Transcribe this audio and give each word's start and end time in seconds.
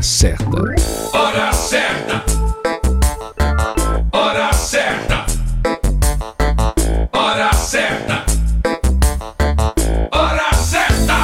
Hora 0.00 0.02
certa. 0.02 0.48
Hora 1.12 1.52
certa. 1.52 2.24
Hora 4.12 4.50
certa. 4.54 5.26
Hora 7.12 7.50
certa. 7.52 8.24
Hora 10.10 10.50
certa. 10.54 11.16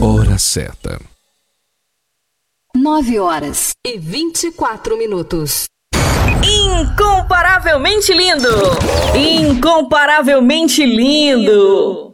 Hora 0.00 0.36
certa. 0.38 0.98
9 2.74 3.18
horas 3.20 3.70
e 3.86 4.00
24 4.00 4.96
minutos. 4.96 5.66
Incomparavelmente 6.42 8.12
lindo! 8.14 8.48
Incomparavelmente 9.14 10.84
lindo! 10.84 12.13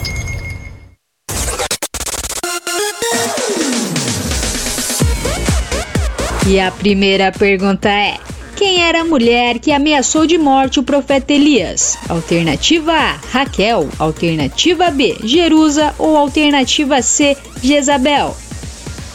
E 6.47 6.59
a 6.59 6.71
primeira 6.71 7.31
pergunta 7.31 7.87
é: 7.87 8.17
Quem 8.55 8.81
era 8.81 9.01
a 9.01 9.05
mulher 9.05 9.59
que 9.59 9.71
ameaçou 9.71 10.25
de 10.25 10.37
morte 10.37 10.79
o 10.79 10.83
profeta 10.83 11.33
Elias? 11.33 11.97
Alternativa 12.09 12.91
A, 12.91 13.19
Raquel. 13.31 13.87
Alternativa 13.99 14.89
B, 14.89 15.17
Jerusa. 15.23 15.93
Ou 15.99 16.17
alternativa 16.17 17.01
C, 17.01 17.37
Jezabel? 17.61 18.35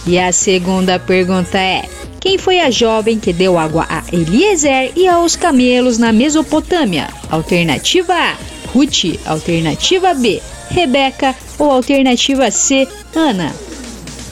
E 0.07 0.19
a 0.21 0.31
segunda 0.31 1.01
pergunta 1.01 1.59
é: 1.59 1.89
quem 2.21 2.39
foi 2.39 2.61
a 2.61 2.71
jovem 2.71 3.19
que 3.19 3.33
deu 3.33 3.59
água 3.59 3.87
a 3.89 4.05
Eliezer 4.13 4.93
e 4.95 5.09
aos 5.09 5.35
camelos 5.35 5.99
na 5.99 6.13
Mesopotâmia? 6.13 7.09
Alternativa 7.29 8.15
A, 8.15 8.37
Ruth. 8.73 9.19
Alternativa 9.27 10.15
B, 10.15 10.41
Rebeca. 10.71 11.35
Ou 11.59 11.73
alternativa 11.73 12.51
C, 12.53 12.87
Ana? 13.15 13.53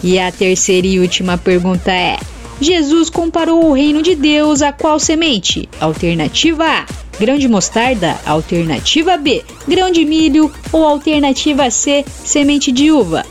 E 0.02 0.18
a 0.18 0.30
terceira 0.30 0.86
e 0.86 1.00
última 1.00 1.36
pergunta 1.36 1.90
é: 1.90 2.18
Jesus 2.60 3.10
comparou 3.10 3.66
o 3.66 3.72
reino 3.72 4.02
de 4.02 4.14
Deus 4.14 4.62
a 4.62 4.72
qual 4.72 4.98
semente? 4.98 5.68
Alternativa 5.80 6.64
A: 6.64 6.86
grão 7.18 7.38
de 7.38 7.48
mostarda. 7.48 8.18
Alternativa 8.24 9.16
B: 9.16 9.44
grão 9.66 9.90
de 9.90 10.04
milho. 10.04 10.52
Ou 10.72 10.84
alternativa 10.84 11.70
C: 11.70 12.04
semente 12.24 12.70
de 12.70 12.90
uva. 12.90 13.24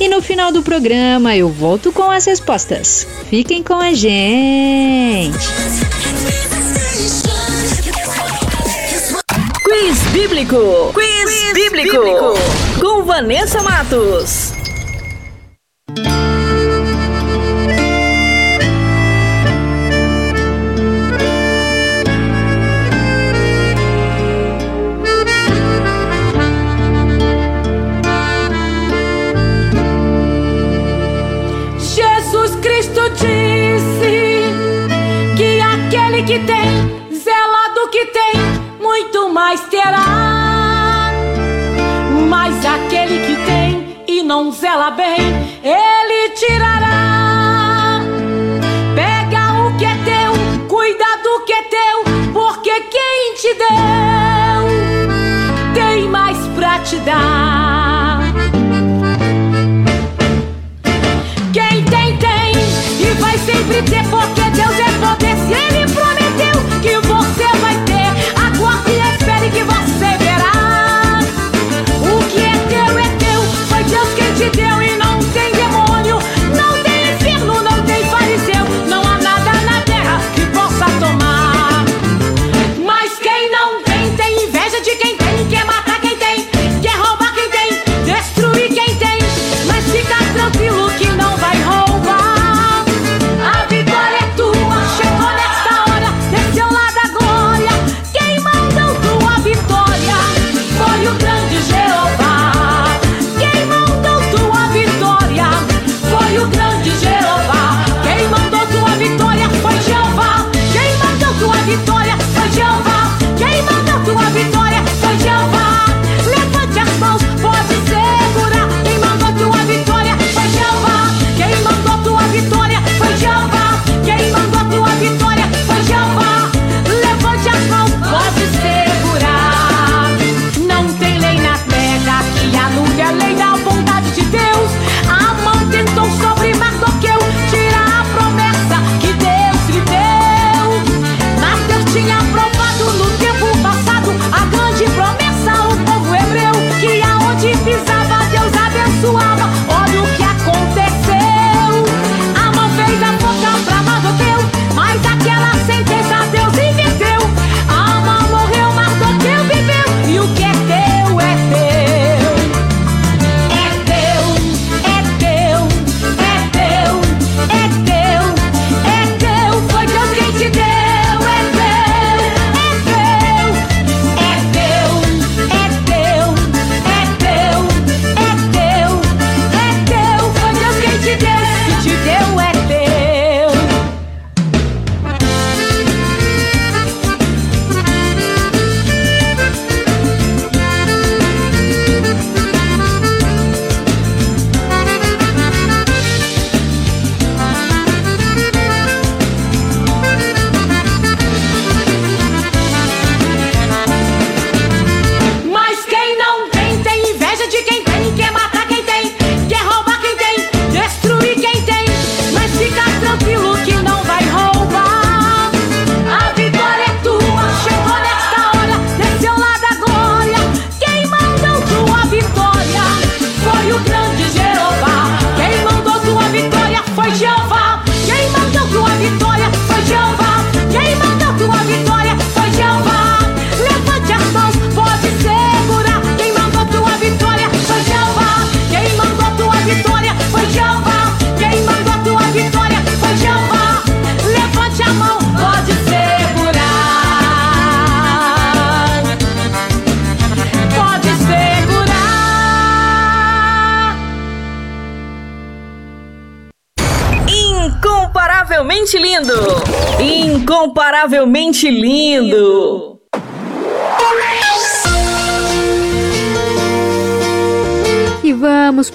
E 0.00 0.08
no 0.08 0.22
final 0.22 0.52
do 0.52 0.62
programa 0.62 1.36
eu 1.36 1.48
volto 1.48 1.90
com 1.90 2.08
as 2.10 2.24
respostas. 2.24 3.06
Fiquem 3.28 3.64
com 3.64 3.74
a 3.74 3.92
gente! 3.92 5.36
Quiz 9.64 9.98
Bíblico! 10.12 10.92
Quiz, 10.94 11.52
Bíblico. 11.52 11.98
Bíblico! 11.98 12.34
Com 12.80 13.02
Vanessa 13.02 13.60
Matos. 13.62 14.57
Tem, 36.46 37.12
zela 37.12 37.68
do 37.74 37.88
que 37.88 38.06
tem, 38.06 38.34
muito 38.80 39.28
mais 39.30 39.60
terá. 39.68 41.12
Mas 42.28 42.64
aquele 42.64 43.26
que 43.26 43.36
tem 43.44 44.04
e 44.06 44.22
não 44.22 44.50
zela 44.52 44.90
bem, 44.90 45.18
ele 45.62 46.30
tirará. 46.30 48.00
Pega 48.94 49.52
o 49.66 49.76
que 49.76 49.84
é 49.84 49.96
teu, 50.04 50.66
cuida 50.68 51.16
do 51.22 51.44
que 51.44 51.52
é 51.52 51.62
teu, 51.62 52.04
porque 52.32 52.80
quem 52.80 53.34
te 53.34 53.54
deu 53.54 54.68
tem 55.74 56.08
mais 56.08 56.36
pra 56.56 56.78
te 56.80 56.96
dar. 57.00 58.27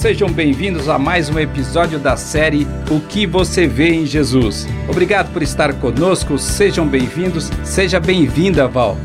Sejam 0.00 0.32
bem-vindos 0.32 0.88
a 0.88 0.98
mais 0.98 1.28
um 1.28 1.38
episódio 1.38 1.98
da 1.98 2.16
série 2.16 2.66
O 2.90 3.00
que 3.00 3.26
você 3.26 3.66
vê 3.66 3.90
em 3.90 4.06
Jesus. 4.06 4.66
Obrigado 4.88 5.30
por 5.30 5.42
estar 5.42 5.74
conosco, 5.74 6.38
sejam 6.38 6.88
bem-vindos, 6.88 7.50
seja 7.62 8.00
bem-vinda, 8.00 8.66
Val. 8.66 8.96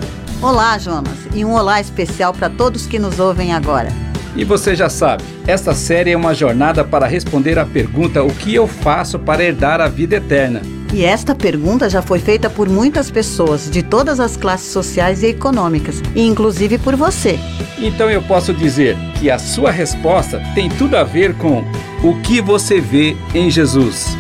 Olá, 0.42 0.78
Jonas, 0.78 1.18
e 1.34 1.44
um 1.44 1.52
olá 1.52 1.82
especial 1.82 2.34
para 2.34 2.50
todos 2.50 2.88
que 2.88 2.98
nos 2.98 3.20
ouvem 3.20 3.52
agora. 3.52 3.90
E 4.38 4.46
você 4.46 4.74
já 4.74 4.88
sabe, 4.88 5.22
esta 5.46 5.74
série 5.74 6.12
é 6.12 6.18
uma 6.18 6.34
jornada 6.34 6.82
para 6.86 7.06
responder 7.06 7.60
à 7.60 7.66
pergunta: 7.66 8.24
o 8.24 8.34
que 8.34 8.56
eu 8.56 8.66
faço 8.66 9.20
para 9.20 9.44
herdar 9.44 9.82
a 9.82 9.90
vida 9.90 10.16
eterna? 10.16 10.62
E 10.94 11.04
esta 11.04 11.36
pergunta 11.36 11.90
já 11.90 12.02
foi 12.02 12.20
feita 12.20 12.50
por 12.50 12.70
muitas 12.70 13.12
pessoas 13.12 13.70
de 13.70 13.84
todas 13.84 14.22
as 14.22 14.38
classes 14.38 14.72
sociais 14.72 15.24
e 15.24 15.28
econômicas, 15.28 16.02
e 16.16 16.26
inclusive 16.26 16.78
por 16.78 16.96
você. 16.96 17.38
Então 17.78 18.10
eu 18.10 18.22
posso 18.22 18.54
dizer 18.54 18.96
que 19.16 19.30
a 19.30 19.40
sua 19.40 19.72
resposta 19.72 20.42
tem 20.54 20.70
tudo 20.70 20.96
a 20.96 21.04
ver 21.04 21.36
com 21.36 21.64
o 22.04 22.22
que 22.22 22.42
você 22.42 22.80
vê 22.80 23.18
em 23.34 23.50
Jesus. 23.50 24.16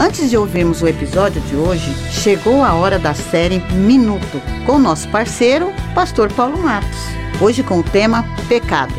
Antes 0.04 0.32
de 0.32 0.38
ouvirmos 0.38 0.82
o 0.82 0.88
episódio 0.88 1.40
de 1.42 1.56
hoje, 1.56 1.94
chegou 2.10 2.64
a 2.64 2.74
hora 2.74 2.98
da 2.98 3.14
série 3.14 3.60
Minuto, 3.74 4.42
com 4.66 4.80
nosso 4.80 5.08
parceiro, 5.10 5.72
Pastor 5.94 6.34
Paulo 6.34 6.58
Matos. 6.58 6.98
Hoje 7.40 7.62
com 7.62 7.78
o 7.80 7.84
tema 7.84 8.26
Pecado. 8.50 8.96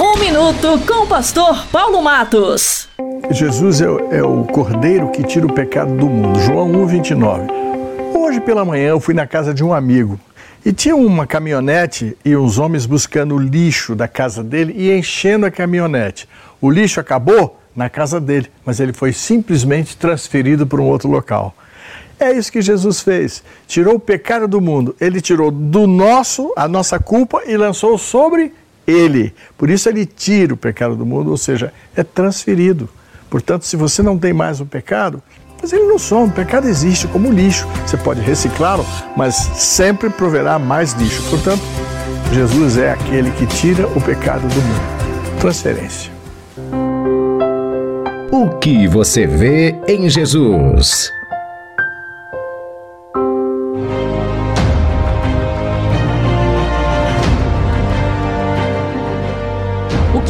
Um 0.00 0.16
minuto 0.20 0.78
com 0.86 1.02
o 1.02 1.06
pastor 1.08 1.66
Paulo 1.72 2.00
Matos. 2.00 2.88
Jesus 3.32 3.80
é, 3.80 3.88
o- 3.90 4.12
é 4.12 4.22
o 4.22 4.44
cordeiro 4.44 5.10
que 5.10 5.24
tira 5.24 5.46
o 5.46 5.52
pecado 5.52 5.94
do 5.96 6.06
mundo. 6.06 6.38
João 6.40 6.70
1, 6.70 6.86
29. 6.86 7.48
Hoje 8.14 8.40
pela 8.40 8.64
manhã 8.64 8.90
eu 8.90 9.00
fui 9.00 9.14
na 9.14 9.26
casa 9.26 9.52
de 9.52 9.64
um 9.64 9.74
amigo 9.74 10.18
e 10.64 10.72
tinha 10.72 10.94
uma 10.94 11.26
caminhonete 11.26 12.16
e 12.24 12.36
uns 12.36 12.56
homens 12.58 12.86
buscando 12.86 13.34
o 13.34 13.38
lixo 13.38 13.96
da 13.96 14.06
casa 14.06 14.44
dele 14.44 14.74
e 14.76 14.92
enchendo 14.96 15.44
a 15.46 15.50
caminhonete. 15.50 16.28
O 16.60 16.70
lixo 16.70 17.00
acabou 17.00 17.59
na 17.74 17.88
casa 17.88 18.20
dele, 18.20 18.48
mas 18.64 18.80
ele 18.80 18.92
foi 18.92 19.12
simplesmente 19.12 19.96
transferido 19.96 20.66
para 20.66 20.80
um 20.80 20.86
outro 20.86 21.08
local. 21.08 21.54
É 22.18 22.32
isso 22.32 22.52
que 22.52 22.60
Jesus 22.60 23.00
fez. 23.00 23.42
Tirou 23.66 23.94
o 23.94 24.00
pecado 24.00 24.46
do 24.46 24.60
mundo. 24.60 24.94
Ele 25.00 25.20
tirou 25.22 25.50
do 25.50 25.86
nosso, 25.86 26.52
a 26.54 26.68
nossa 26.68 26.98
culpa 26.98 27.42
e 27.46 27.56
lançou 27.56 27.96
sobre 27.96 28.52
ele. 28.86 29.34
Por 29.56 29.70
isso 29.70 29.88
ele 29.88 30.04
tira 30.04 30.52
o 30.52 30.56
pecado 30.56 30.94
do 30.94 31.06
mundo, 31.06 31.30
ou 31.30 31.36
seja, 31.38 31.72
é 31.96 32.02
transferido. 32.02 32.88
Portanto, 33.30 33.64
se 33.64 33.76
você 33.76 34.02
não 34.02 34.18
tem 34.18 34.34
mais 34.34 34.60
o 34.60 34.66
pecado, 34.66 35.22
mas 35.62 35.72
ele 35.72 35.84
não 35.84 35.98
some, 35.98 36.28
o 36.28 36.32
pecado 36.32 36.68
existe 36.68 37.06
como 37.06 37.30
lixo. 37.30 37.66
Você 37.86 37.96
pode 37.96 38.20
reciclá-lo, 38.20 38.84
mas 39.16 39.34
sempre 39.34 40.10
proverá 40.10 40.58
mais 40.58 40.92
lixo. 40.92 41.22
Portanto, 41.30 41.62
Jesus 42.32 42.76
é 42.76 42.92
aquele 42.92 43.30
que 43.32 43.46
tira 43.46 43.86
o 43.88 44.00
pecado 44.00 44.46
do 44.46 44.60
mundo. 44.60 45.40
Transferência. 45.40 46.10
O 48.32 48.48
que 48.48 48.86
você 48.86 49.26
vê 49.26 49.74
em 49.88 50.08
Jesus? 50.08 51.12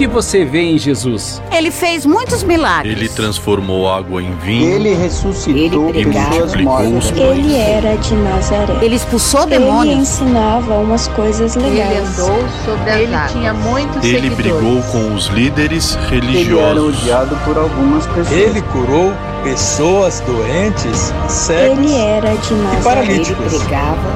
Que 0.00 0.06
você 0.06 0.46
vê 0.46 0.62
em 0.62 0.78
Jesus? 0.78 1.42
Ele 1.52 1.70
fez 1.70 2.06
muitos 2.06 2.42
milagres. 2.42 2.96
Ele 2.96 3.06
transformou 3.06 3.86
água 3.86 4.22
em 4.22 4.34
vinho. 4.36 4.70
Ele 4.76 4.94
ressuscitou 4.94 5.90
e 5.94 6.06
pessoas 6.06 6.54
multiplicou 6.54 6.96
os 6.96 7.10
pães. 7.10 7.20
Ele 7.38 7.54
era 7.54 7.96
de 7.98 8.14
Nazaré. 8.14 8.78
Ele 8.80 8.94
expulsou 8.96 9.42
Ele 9.42 9.58
demônios. 9.58 9.98
ensinava 9.98 10.78
umas 10.78 11.06
coisas 11.08 11.54
legais. 11.54 11.90
Ele 11.90 11.98
andou 11.98 12.48
sobre 12.64 12.90
as 12.90 12.96
Ele 12.98 13.14
águas. 13.14 13.32
tinha 13.32 13.52
muitos 13.52 13.96
Ele 14.02 14.14
seguidores. 14.30 14.36
brigou 14.36 14.82
com 14.84 15.14
os 15.14 15.26
líderes 15.26 15.94
Ele 15.96 16.02
era 16.06 16.14
religiosos. 16.14 16.98
odiado 17.02 17.36
por 17.44 17.58
algumas 17.58 18.06
pessoas. 18.06 18.32
Ele 18.32 18.62
curou 18.62 19.12
pessoas 19.42 20.20
doentes, 20.20 21.12
cegos 21.28 21.78
Ele 21.78 21.94
era 21.96 22.34
de 22.36 22.52
e 22.54 22.82
paralíticos. 22.82 23.52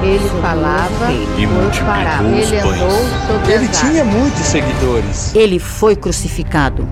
Ele 0.03 0.29
falava 0.41 1.11
E 1.37 1.47
multiplicou 1.47 1.93
parava. 1.93 2.23
os 2.23 2.51
Ele 2.51 2.61
pães. 2.61 2.81
andou 2.81 2.91
sobre 3.27 3.53
Ele 3.53 3.67
tinha 3.67 4.03
muitos 4.05 4.45
seguidores. 4.45 5.35
Ele 5.35 5.59
foi 5.59 5.95
crucificado. 5.95 6.87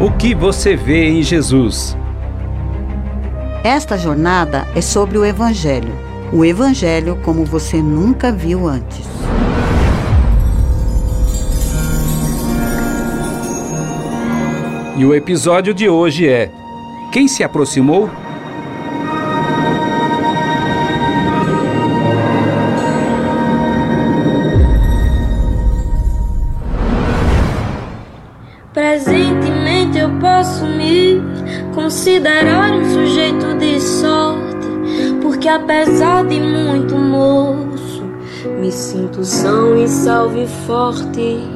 O 0.00 0.10
que 0.12 0.34
você 0.34 0.76
vê 0.76 1.08
em 1.08 1.22
Jesus? 1.22 1.96
Esta 3.64 3.96
jornada 3.96 4.66
é 4.74 4.80
sobre 4.80 5.18
o 5.18 5.24
Evangelho. 5.24 5.92
O 6.32 6.44
Evangelho 6.44 7.18
como 7.24 7.44
você 7.44 7.82
nunca 7.82 8.30
viu 8.30 8.68
antes. 8.68 9.06
E 14.98 15.04
o 15.04 15.14
episódio 15.14 15.74
de 15.74 15.90
hoje 15.90 16.26
é 16.26 16.50
Quem 17.12 17.28
se 17.28 17.44
aproximou? 17.44 18.08
Presentemente 28.72 29.98
eu 29.98 30.08
posso 30.18 30.64
me 30.64 31.20
considerar 31.74 32.72
um 32.72 32.84
sujeito 32.90 33.54
de 33.58 33.78
sorte, 33.78 34.66
porque 35.20 35.46
apesar 35.46 36.24
de 36.24 36.40
muito 36.40 36.96
moço, 36.96 38.02
me 38.58 38.72
sinto 38.72 39.22
são 39.22 39.76
e 39.76 39.86
salve 39.86 40.46
forte. 40.66 41.55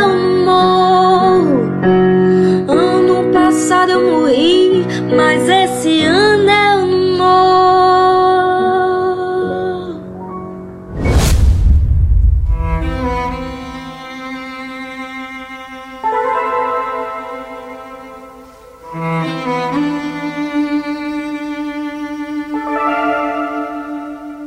eu 3.89 4.01
morri, 4.01 4.85
mas 5.15 5.47
esse 5.47 6.03
ano 6.03 6.49
é 6.49 6.75
eu 6.75 6.85
não 6.85 7.17
morro. 7.17 7.61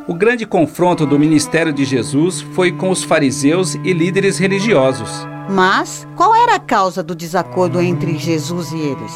O 0.07 0.15
grande 0.15 0.47
confronto 0.47 1.05
do 1.05 1.19
ministério 1.19 1.73
de 1.73 1.85
Jesus 1.85 2.41
foi 2.41 2.71
com 2.71 2.91
os 2.91 3.03
fariseus 3.03 3.75
e 3.75 3.93
líderes 3.93 4.39
religiosos. 4.39 5.34
Mas 5.49 6.07
qual 6.17 6.35
era 6.35 6.57
a 6.57 6.61
causa 6.61 7.03
do 7.03 7.15
desacordo 7.15 7.81
entre 7.81 8.19
Jesus 8.19 8.73
e 8.73 8.79
eles? 8.79 9.13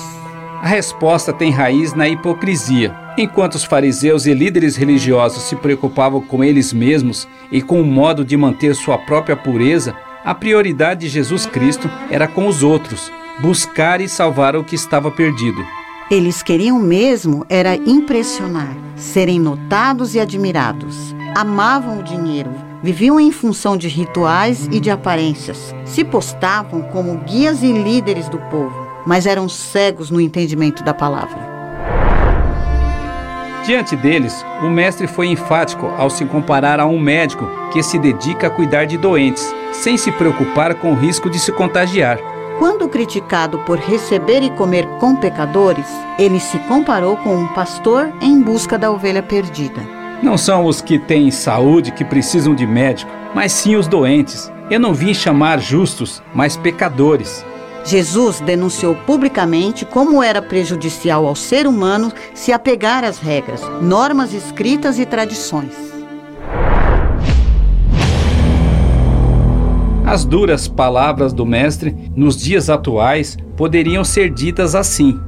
A 0.62 0.66
resposta 0.66 1.32
tem 1.32 1.50
raiz 1.50 1.94
na 1.94 2.08
hipocrisia. 2.08 2.94
Enquanto 3.16 3.54
os 3.54 3.64
fariseus 3.64 4.26
e 4.26 4.34
líderes 4.34 4.76
religiosos 4.76 5.44
se 5.44 5.56
preocupavam 5.56 6.20
com 6.20 6.42
eles 6.42 6.72
mesmos 6.72 7.28
e 7.50 7.62
com 7.62 7.80
o 7.80 7.86
modo 7.86 8.24
de 8.24 8.36
manter 8.36 8.74
sua 8.74 8.98
própria 8.98 9.36
pureza, 9.36 9.94
a 10.24 10.34
prioridade 10.34 11.02
de 11.02 11.08
Jesus 11.08 11.46
Cristo 11.46 11.88
era 12.10 12.26
com 12.26 12.46
os 12.46 12.62
outros, 12.62 13.10
buscar 13.40 14.00
e 14.00 14.08
salvar 14.08 14.56
o 14.56 14.64
que 14.64 14.74
estava 14.74 15.10
perdido. 15.10 15.64
Eles 16.10 16.42
queriam 16.42 16.78
mesmo 16.78 17.44
era 17.48 17.76
impressionar, 17.76 18.76
serem 18.96 19.38
notados 19.38 20.14
e 20.14 20.20
admirados. 20.20 21.14
Amavam 21.36 22.00
o 22.00 22.02
dinheiro, 22.02 22.50
viviam 22.82 23.18
em 23.18 23.32
função 23.32 23.76
de 23.76 23.88
rituais 23.88 24.68
e 24.70 24.80
de 24.80 24.90
aparências. 24.90 25.74
Se 25.84 26.04
postavam 26.04 26.82
como 26.82 27.18
guias 27.18 27.62
e 27.62 27.72
líderes 27.72 28.28
do 28.28 28.38
povo, 28.38 28.86
mas 29.06 29.26
eram 29.26 29.48
cegos 29.48 30.10
no 30.10 30.20
entendimento 30.20 30.82
da 30.82 30.94
palavra. 30.94 31.48
Diante 33.64 33.94
deles, 33.96 34.44
o 34.62 34.70
mestre 34.70 35.06
foi 35.06 35.26
enfático 35.26 35.86
ao 35.98 36.08
se 36.08 36.24
comparar 36.24 36.80
a 36.80 36.86
um 36.86 36.98
médico 36.98 37.46
que 37.70 37.82
se 37.82 37.98
dedica 37.98 38.46
a 38.46 38.50
cuidar 38.50 38.86
de 38.86 38.96
doentes, 38.96 39.54
sem 39.72 39.98
se 39.98 40.10
preocupar 40.10 40.74
com 40.76 40.92
o 40.92 40.94
risco 40.94 41.28
de 41.28 41.38
se 41.38 41.52
contagiar. 41.52 42.18
Quando 42.58 42.88
criticado 42.88 43.58
por 43.60 43.78
receber 43.78 44.42
e 44.42 44.50
comer 44.50 44.86
com 44.98 45.14
pecadores, 45.14 45.86
ele 46.18 46.40
se 46.40 46.58
comparou 46.60 47.16
com 47.18 47.36
um 47.36 47.46
pastor 47.48 48.10
em 48.20 48.40
busca 48.40 48.78
da 48.78 48.90
ovelha 48.90 49.22
perdida. 49.22 49.97
Não 50.22 50.36
são 50.36 50.66
os 50.66 50.80
que 50.80 50.98
têm 50.98 51.30
saúde 51.30 51.92
que 51.92 52.04
precisam 52.04 52.54
de 52.54 52.66
médico, 52.66 53.10
mas 53.34 53.52
sim 53.52 53.76
os 53.76 53.86
doentes. 53.86 54.50
Eu 54.68 54.80
não 54.80 54.92
vim 54.92 55.14
chamar 55.14 55.60
justos, 55.60 56.20
mas 56.34 56.56
pecadores. 56.56 57.44
Jesus 57.84 58.40
denunciou 58.40 58.96
publicamente 59.06 59.84
como 59.86 60.22
era 60.22 60.42
prejudicial 60.42 61.24
ao 61.24 61.36
ser 61.36 61.66
humano 61.66 62.12
se 62.34 62.52
apegar 62.52 63.04
às 63.04 63.18
regras, 63.18 63.62
normas 63.80 64.34
escritas 64.34 64.98
e 64.98 65.06
tradições. 65.06 65.72
As 70.04 70.24
duras 70.24 70.66
palavras 70.66 71.32
do 71.32 71.46
Mestre, 71.46 71.94
nos 72.16 72.36
dias 72.36 72.68
atuais, 72.68 73.36
poderiam 73.56 74.02
ser 74.02 74.30
ditas 74.30 74.74
assim: 74.74 75.18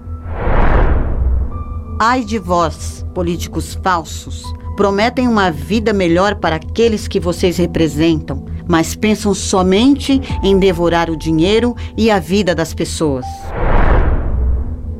Ai 1.99 2.25
de 2.25 2.39
vós, 2.39 3.07
políticos 3.15 3.79
falsos, 3.83 4.43
prometem 4.81 5.29
uma 5.29 5.51
vida 5.51 5.93
melhor 5.93 6.37
para 6.37 6.57
aqueles 6.57 7.07
que 7.07 7.21
vocês 7.21 7.59
representam, 7.59 8.47
mas 8.67 8.95
pensam 8.97 9.35
somente 9.35 10.19
em 10.43 10.59
devorar 10.59 11.11
o 11.11 11.19
dinheiro 11.19 11.77
e 11.99 12.11
a 12.11 12.19
vida 12.19 12.55
das 12.55 12.73
pessoas. 12.73 13.27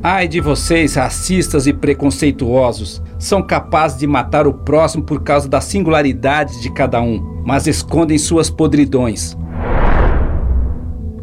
Ai 0.03 0.27
de 0.27 0.39
vocês, 0.39 0.93
racistas 0.93 1.65
e 1.65 1.73
preconceituosos, 1.73 3.01
são 3.17 3.41
capazes 3.41 3.97
de 3.97 4.05
matar 4.05 4.45
o 4.45 4.53
próximo 4.53 5.03
por 5.03 5.23
causa 5.23 5.49
da 5.49 5.59
singularidade 5.59 6.61
de 6.61 6.71
cada 6.71 7.01
um, 7.01 7.41
mas 7.43 7.65
escondem 7.65 8.19
suas 8.19 8.51
podridões. 8.51 9.35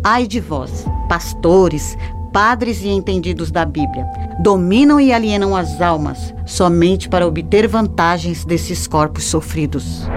Ai 0.03 0.27
de 0.27 0.41
vós, 0.41 0.85
pastores, 1.09 1.97
padres 2.32 2.82
e 2.82 2.88
entendidos 2.88 3.50
da 3.50 3.64
Bíblia, 3.64 4.06
dominam 4.40 5.00
e 5.00 5.12
alienam 5.12 5.56
as 5.56 5.80
almas 5.80 6.35
somente 6.47 7.08
para 7.08 7.26
obter 7.26 7.66
vantagens 7.68 8.44
desses 8.44 8.87
corpos 8.87 9.25
sofridos. 9.25 10.08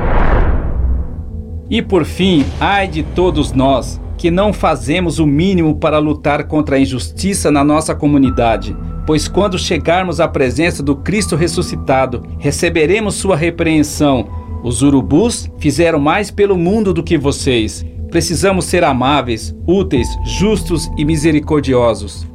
E 1.70 1.82
por 1.82 2.06
fim, 2.06 2.46
ai 2.60 2.88
de 2.88 3.02
todos 3.02 3.54
nós 3.54 4.00
que 4.22 4.30
não 4.30 4.54
fazemos 4.54 5.18
o 5.18 5.26
mínimo 5.26 5.78
para 5.78 5.98
lutar 5.98 6.44
contra 6.44 6.76
a 6.76 6.80
injustiça 6.80 7.50
na 7.50 7.64
nossa 7.64 7.96
comunidade, 7.96 8.78
pois 9.08 9.28
quando 9.28 9.58
chegarmos 9.58 10.20
à 10.20 10.28
presença 10.28 10.84
do 10.84 10.96
Cristo 10.96 11.36
ressuscitado, 11.36 12.22
receberemos 12.38 13.16
sua 13.16 13.36
repreensão. 13.36 14.30
Os 14.64 14.84
urubus 14.84 15.50
fizeram 15.58 16.00
mais 16.00 16.30
pelo 16.30 16.56
mundo 16.56 16.94
do 16.94 17.02
que 17.02 17.18
vocês. 17.18 17.84
Precisamos 18.12 18.66
ser 18.66 18.84
amáveis, 18.84 19.56
úteis, 19.66 20.10
justos 20.26 20.92
e 20.98 21.06
misericordiosos. 21.06 22.28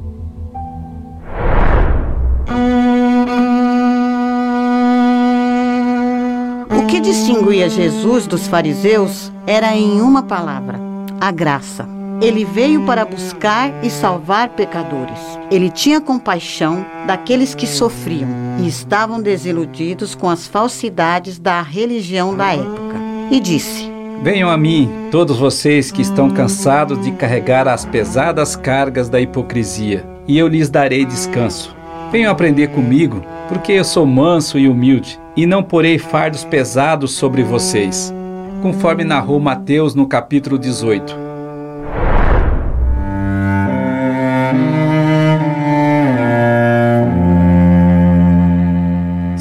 O 6.75 6.87
que 6.87 6.99
distinguia 6.99 7.69
Jesus 7.69 8.25
dos 8.25 8.47
fariseus 8.47 9.31
era 9.45 9.75
em 9.75 10.01
uma 10.01 10.23
palavra: 10.23 10.79
a 11.21 11.29
graça. 11.29 11.87
Ele 12.19 12.43
veio 12.43 12.83
para 12.83 13.05
buscar 13.05 13.71
e 13.85 13.91
salvar 13.91 14.49
pecadores. 14.49 15.19
Ele 15.51 15.69
tinha 15.69 16.01
compaixão 16.01 16.83
daqueles 17.05 17.53
que 17.53 17.67
sofriam 17.67 18.27
e 18.59 18.67
estavam 18.67 19.21
desiludidos 19.21 20.15
com 20.15 20.27
as 20.27 20.47
falsidades 20.47 21.37
da 21.37 21.61
religião 21.61 22.35
da 22.35 22.51
época. 22.55 22.95
E 23.29 23.39
disse: 23.39 23.96
Venham 24.21 24.49
a 24.49 24.57
mim, 24.57 24.89
todos 25.11 25.37
vocês 25.37 25.91
que 25.91 26.01
estão 26.01 26.29
cansados 26.29 27.01
de 27.01 27.11
carregar 27.11 27.67
as 27.67 27.85
pesadas 27.85 28.55
cargas 28.55 29.09
da 29.09 29.21
hipocrisia, 29.21 30.05
e 30.27 30.37
eu 30.37 30.47
lhes 30.47 30.69
darei 30.69 31.05
descanso. 31.05 31.75
Venham 32.11 32.31
aprender 32.31 32.69
comigo, 32.69 33.23
porque 33.47 33.73
eu 33.73 33.83
sou 33.83 34.05
manso 34.05 34.57
e 34.57 34.67
humilde, 34.67 35.19
e 35.35 35.45
não 35.45 35.61
porei 35.61 35.99
fardos 35.99 36.43
pesados 36.43 37.11
sobre 37.11 37.43
vocês. 37.43 38.13
Conforme 38.61 39.03
narrou 39.03 39.39
Mateus 39.39 39.93
no 39.93 40.07
capítulo 40.07 40.57
18. 40.57 41.26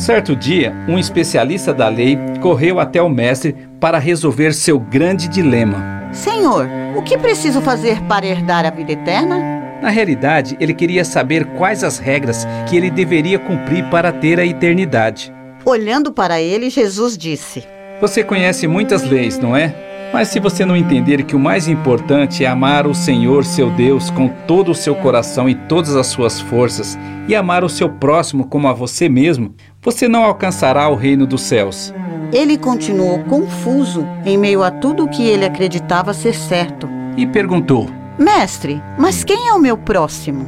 Certo 0.06 0.36
dia, 0.36 0.72
um 0.88 1.00
especialista 1.00 1.74
da 1.74 1.88
lei 1.88 2.16
correu 2.40 2.78
até 2.78 3.02
o 3.02 3.08
mestre 3.08 3.56
para 3.80 3.98
resolver 3.98 4.54
seu 4.54 4.78
grande 4.78 5.26
dilema. 5.26 6.10
Senhor, 6.12 6.68
o 6.94 7.02
que 7.02 7.18
preciso 7.18 7.60
fazer 7.60 8.00
para 8.02 8.24
herdar 8.24 8.64
a 8.64 8.70
vida 8.70 8.92
eterna? 8.92 9.36
Na 9.82 9.88
realidade, 9.88 10.56
ele 10.60 10.72
queria 10.74 11.04
saber 11.04 11.44
quais 11.56 11.82
as 11.82 11.98
regras 11.98 12.46
que 12.70 12.76
ele 12.76 12.88
deveria 12.88 13.36
cumprir 13.36 13.90
para 13.90 14.12
ter 14.12 14.38
a 14.38 14.46
eternidade. 14.46 15.34
Olhando 15.64 16.12
para 16.12 16.40
ele, 16.40 16.70
Jesus 16.70 17.18
disse: 17.18 17.64
Você 18.00 18.22
conhece 18.22 18.68
muitas 18.68 19.02
leis, 19.02 19.40
não 19.40 19.56
é? 19.56 19.74
Mas 20.16 20.28
se 20.28 20.40
você 20.40 20.64
não 20.64 20.74
entender 20.74 21.24
que 21.24 21.36
o 21.36 21.38
mais 21.38 21.68
importante 21.68 22.42
é 22.42 22.48
amar 22.48 22.86
o 22.86 22.94
Senhor, 22.94 23.44
seu 23.44 23.70
Deus, 23.70 24.08
com 24.08 24.28
todo 24.28 24.70
o 24.70 24.74
seu 24.74 24.94
coração 24.94 25.46
e 25.46 25.54
todas 25.54 25.94
as 25.94 26.06
suas 26.06 26.40
forças, 26.40 26.98
e 27.28 27.34
amar 27.34 27.62
o 27.62 27.68
seu 27.68 27.86
próximo 27.90 28.46
como 28.46 28.66
a 28.66 28.72
você 28.72 29.10
mesmo, 29.10 29.54
você 29.82 30.08
não 30.08 30.24
alcançará 30.24 30.88
o 30.88 30.94
reino 30.94 31.26
dos 31.26 31.42
céus. 31.42 31.92
Ele 32.32 32.56
continuou 32.56 33.24
confuso 33.24 34.08
em 34.24 34.38
meio 34.38 34.62
a 34.62 34.70
tudo 34.70 35.04
o 35.04 35.08
que 35.10 35.22
ele 35.22 35.44
acreditava 35.44 36.14
ser 36.14 36.34
certo. 36.34 36.88
E 37.14 37.26
perguntou: 37.26 37.86
Mestre, 38.18 38.82
mas 38.98 39.22
quem 39.22 39.48
é 39.48 39.52
o 39.52 39.60
meu 39.60 39.76
próximo? 39.76 40.46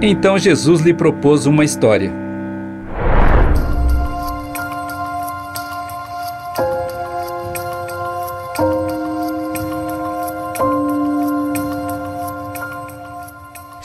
Então 0.00 0.38
Jesus 0.38 0.80
lhe 0.82 0.94
propôs 0.94 1.44
uma 1.44 1.64
história. 1.64 2.29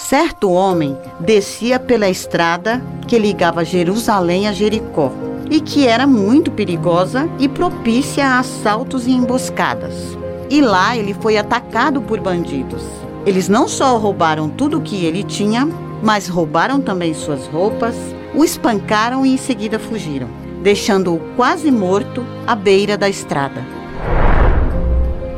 Certo 0.08 0.52
homem 0.52 0.96
descia 1.20 1.80
pela 1.80 2.08
estrada 2.08 2.80
que 3.08 3.18
ligava 3.18 3.66
Jerusalém 3.66 4.48
a 4.48 4.54
Jericó 4.54 5.12
e 5.50 5.60
que 5.60 5.88
era 5.88 6.06
muito 6.06 6.52
perigosa 6.52 7.28
e 7.40 7.50
propícia 7.50 8.24
a 8.28 8.38
assaltos 8.38 9.08
e 9.08 9.12
emboscadas. 9.12 10.16
E 10.48 10.62
lá 10.62 10.96
ele 10.96 11.16
foi 11.16 11.40
atacado 11.40 12.04
por 12.04 12.20
bandidos. 12.20 12.84
Eles 13.26 13.50
não 13.50 13.68
só 13.68 13.98
roubaram 13.98 14.48
tudo 14.48 14.78
o 14.78 14.82
que 14.82 15.06
ele 15.06 15.24
tinha, 15.24 15.68
mas 16.04 16.28
roubaram 16.28 16.80
também 16.80 17.16
suas 17.16 17.48
roupas, 17.48 17.96
o 18.36 18.46
espancaram 18.46 19.26
e 19.26 19.34
em 19.34 19.38
seguida 19.38 19.80
fugiram, 19.80 20.28
deixando-o 20.62 21.20
quase 21.36 21.72
morto 21.72 22.24
à 22.46 22.54
beira 22.54 22.96
da 22.96 23.10
estrada. 23.10 23.66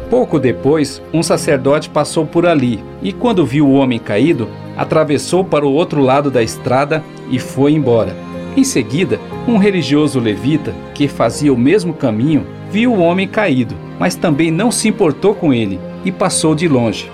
Pouco 0.10 0.40
depois, 0.40 1.02
um 1.14 1.22
sacerdote 1.22 1.90
passou 1.90 2.26
por 2.26 2.46
ali 2.46 2.82
e, 3.02 3.12
quando 3.12 3.46
viu 3.46 3.68
o 3.68 3.74
homem 3.74 4.00
caído, 4.00 4.48
atravessou 4.78 5.44
para 5.44 5.66
o 5.66 5.74
outro 5.74 6.02
lado 6.02 6.32
da 6.32 6.42
estrada 6.42 7.04
e 7.30 7.38
foi 7.40 7.74
embora. 7.74 8.16
Em 8.56 8.64
seguida, 8.64 9.20
um 9.48 9.58
religioso 9.58 10.20
levita, 10.20 10.74
que 10.94 11.08
fazia 11.08 11.54
o 11.54 11.58
mesmo 11.58 11.94
caminho, 11.94 12.48
viu 12.72 12.94
o 12.94 13.00
homem 13.00 13.28
caído, 13.28 13.76
mas 14.00 14.16
também 14.16 14.50
não 14.50 14.72
se 14.72 14.88
importou 14.88 15.36
com 15.36 15.54
ele 15.54 15.80
e 16.06 16.12
passou 16.12 16.56
de 16.56 16.68
longe. 16.68 17.12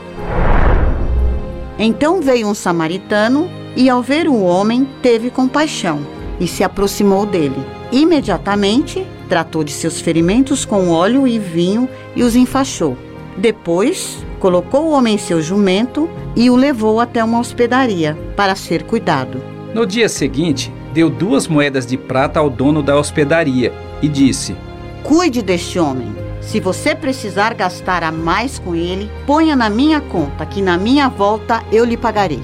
Então 1.80 2.22
veio 2.22 2.48
um 2.48 2.54
samaritano 2.54 3.50
e, 3.76 3.90
ao 3.90 4.04
ver 4.04 4.28
o 4.28 4.40
homem, 4.42 4.88
teve 5.02 5.32
compaixão 5.32 6.23
e 6.44 6.48
se 6.48 6.64
aproximou 6.64 7.26
dele. 7.26 7.56
Imediatamente, 7.92 9.06
tratou 9.30 9.64
de 9.64 9.72
seus 9.72 10.02
ferimentos 10.02 10.66
com 10.66 10.90
óleo 10.90 11.28
e 11.28 11.40
vinho 11.40 11.88
e 12.16 12.24
os 12.24 12.36
enfaixou. 12.36 12.98
Depois, 13.38 14.18
colocou 14.40 14.88
o 14.88 14.92
homem 14.92 15.16
em 15.16 15.18
seu 15.18 15.42
jumento 15.42 16.10
e 16.36 16.50
o 16.50 16.56
levou 16.56 17.00
até 17.00 17.24
uma 17.24 17.40
hospedaria 17.40 18.18
para 18.36 18.56
ser 18.56 18.84
cuidado. 18.84 19.42
No 19.74 19.86
dia 19.86 20.10
seguinte, 20.10 20.72
deu 20.94 21.10
duas 21.10 21.48
moedas 21.48 21.86
de 21.86 21.98
prata 21.98 22.40
ao 22.40 22.50
dono 22.50 22.84
da 22.84 22.98
hospedaria 22.98 23.74
e 24.02 24.08
disse: 24.08 24.56
Cuide 25.02 25.42
deste 25.42 25.80
homem. 25.80 26.14
Se 26.42 26.60
você 26.60 26.94
precisar 26.94 27.54
gastar 27.54 28.04
a 28.04 28.12
mais 28.12 28.60
com 28.60 28.76
ele, 28.76 29.10
ponha 29.26 29.56
na 29.56 29.70
minha 29.70 30.02
conta, 30.02 30.46
que 30.46 30.62
na 30.62 30.78
minha 30.78 31.08
volta 31.08 31.64
eu 31.72 31.86
lhe 31.86 31.96
pagarei. 31.96 32.42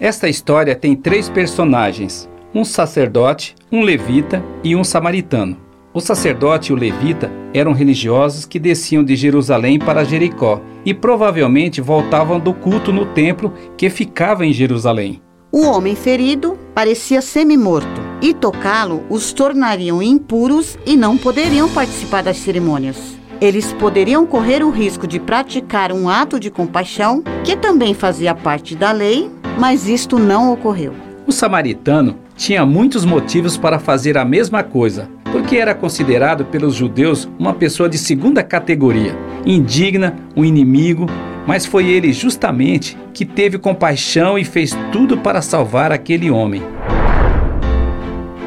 Esta 0.00 0.28
história 0.28 0.76
tem 0.76 0.94
três 0.94 1.28
personagens: 1.28 2.28
um 2.54 2.64
sacerdote, 2.64 3.56
um 3.70 3.82
levita 3.82 4.44
e 4.62 4.76
um 4.76 4.84
samaritano. 4.84 5.56
O 5.92 6.00
sacerdote 6.00 6.70
e 6.70 6.74
o 6.74 6.78
levita 6.78 7.32
eram 7.52 7.72
religiosos 7.72 8.44
que 8.44 8.60
desciam 8.60 9.02
de 9.02 9.16
Jerusalém 9.16 9.78
para 9.78 10.04
Jericó 10.04 10.60
e 10.84 10.94
provavelmente 10.94 11.80
voltavam 11.80 12.38
do 12.38 12.54
culto 12.54 12.92
no 12.92 13.06
templo 13.06 13.52
que 13.76 13.90
ficava 13.90 14.46
em 14.46 14.52
Jerusalém. 14.52 15.20
O 15.50 15.62
homem 15.62 15.96
ferido 15.96 16.56
parecia 16.74 17.20
semi-morto 17.20 18.00
e 18.22 18.32
tocá-lo 18.32 19.02
os 19.08 19.32
tornariam 19.32 20.00
impuros 20.00 20.78
e 20.86 20.96
não 20.96 21.16
poderiam 21.16 21.68
participar 21.70 22.22
das 22.22 22.36
cerimônias. 22.36 23.18
Eles 23.40 23.72
poderiam 23.72 24.26
correr 24.26 24.64
o 24.64 24.70
risco 24.70 25.06
de 25.06 25.20
praticar 25.20 25.92
um 25.92 26.08
ato 26.08 26.40
de 26.40 26.50
compaixão, 26.50 27.22
que 27.44 27.56
também 27.56 27.94
fazia 27.94 28.34
parte 28.34 28.74
da 28.74 28.90
lei, 28.90 29.30
mas 29.58 29.88
isto 29.88 30.18
não 30.18 30.52
ocorreu. 30.52 30.94
O 31.26 31.32
samaritano 31.32 32.16
tinha 32.36 32.64
muitos 32.64 33.04
motivos 33.04 33.56
para 33.56 33.78
fazer 33.78 34.16
a 34.16 34.24
mesma 34.24 34.62
coisa, 34.62 35.10
porque 35.30 35.56
era 35.56 35.74
considerado 35.74 36.44
pelos 36.46 36.74
judeus 36.74 37.28
uma 37.38 37.52
pessoa 37.52 37.88
de 37.88 37.98
segunda 37.98 38.42
categoria, 38.42 39.14
indigna, 39.44 40.16
um 40.34 40.44
inimigo, 40.44 41.06
mas 41.46 41.66
foi 41.66 41.88
ele 41.88 42.12
justamente 42.12 42.96
que 43.12 43.26
teve 43.26 43.58
compaixão 43.58 44.38
e 44.38 44.44
fez 44.44 44.74
tudo 44.90 45.18
para 45.18 45.42
salvar 45.42 45.92
aquele 45.92 46.30
homem. 46.30 46.62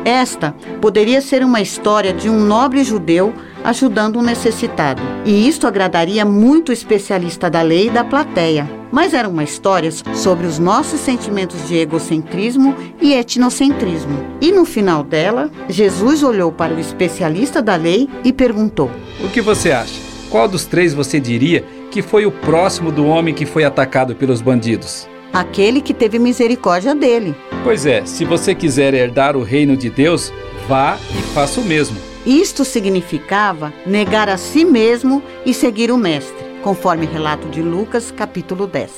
Esta 0.03 0.55
poderia 0.81 1.21
ser 1.21 1.43
uma 1.43 1.61
história 1.61 2.13
de 2.13 2.29
um 2.29 2.39
nobre 2.39 2.83
judeu 2.83 3.31
ajudando 3.63 4.17
um 4.17 4.23
necessitado, 4.23 5.01
e 5.23 5.47
isto 5.47 5.67
agradaria 5.67 6.25
muito 6.25 6.69
o 6.69 6.73
especialista 6.73 7.47
da 7.47 7.61
lei 7.61 7.87
e 7.87 7.91
da 7.91 8.03
plateia. 8.03 8.80
Mas 8.91 9.13
era 9.13 9.29
uma 9.29 9.43
história 9.43 9.89
sobre 9.91 10.45
os 10.45 10.59
nossos 10.59 10.99
sentimentos 10.99 11.67
de 11.67 11.77
egocentrismo 11.77 12.75
e 13.01 13.13
etnocentrismo. 13.13 14.17
E 14.41 14.51
no 14.51 14.65
final 14.65 15.03
dela, 15.03 15.49
Jesus 15.69 16.23
olhou 16.23 16.51
para 16.51 16.73
o 16.73 16.79
especialista 16.79 17.61
da 17.61 17.75
lei 17.75 18.09
e 18.23 18.33
perguntou: 18.33 18.91
O 19.23 19.29
que 19.29 19.41
você 19.41 19.71
acha? 19.71 19.99
Qual 20.29 20.47
dos 20.47 20.65
três 20.65 20.93
você 20.93 21.19
diria 21.19 21.63
que 21.89 22.01
foi 22.01 22.25
o 22.25 22.31
próximo 22.31 22.91
do 22.91 23.05
homem 23.05 23.33
que 23.33 23.45
foi 23.45 23.63
atacado 23.63 24.15
pelos 24.15 24.41
bandidos? 24.41 25.07
Aquele 25.33 25.81
que 25.81 25.93
teve 25.93 26.19
misericórdia 26.19 26.93
dele. 26.93 27.35
Pois 27.63 27.85
é, 27.85 28.05
se 28.05 28.25
você 28.25 28.53
quiser 28.53 28.93
herdar 28.93 29.37
o 29.37 29.43
reino 29.43 29.77
de 29.77 29.89
Deus, 29.89 30.31
vá 30.67 30.97
e 31.17 31.21
faça 31.33 31.61
o 31.61 31.63
mesmo. 31.63 31.97
Isto 32.25 32.63
significava 32.63 33.73
negar 33.85 34.29
a 34.29 34.37
si 34.37 34.63
mesmo 34.63 35.23
e 35.45 35.53
seguir 35.53 35.91
o 35.91 35.97
Mestre, 35.97 36.40
conforme 36.61 37.05
relato 37.05 37.47
de 37.49 37.61
Lucas, 37.61 38.11
capítulo 38.11 38.67
10. 38.67 38.91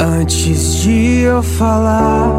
Antes 0.00 0.82
de 0.82 1.22
eu 1.22 1.42
falar, 1.42 2.30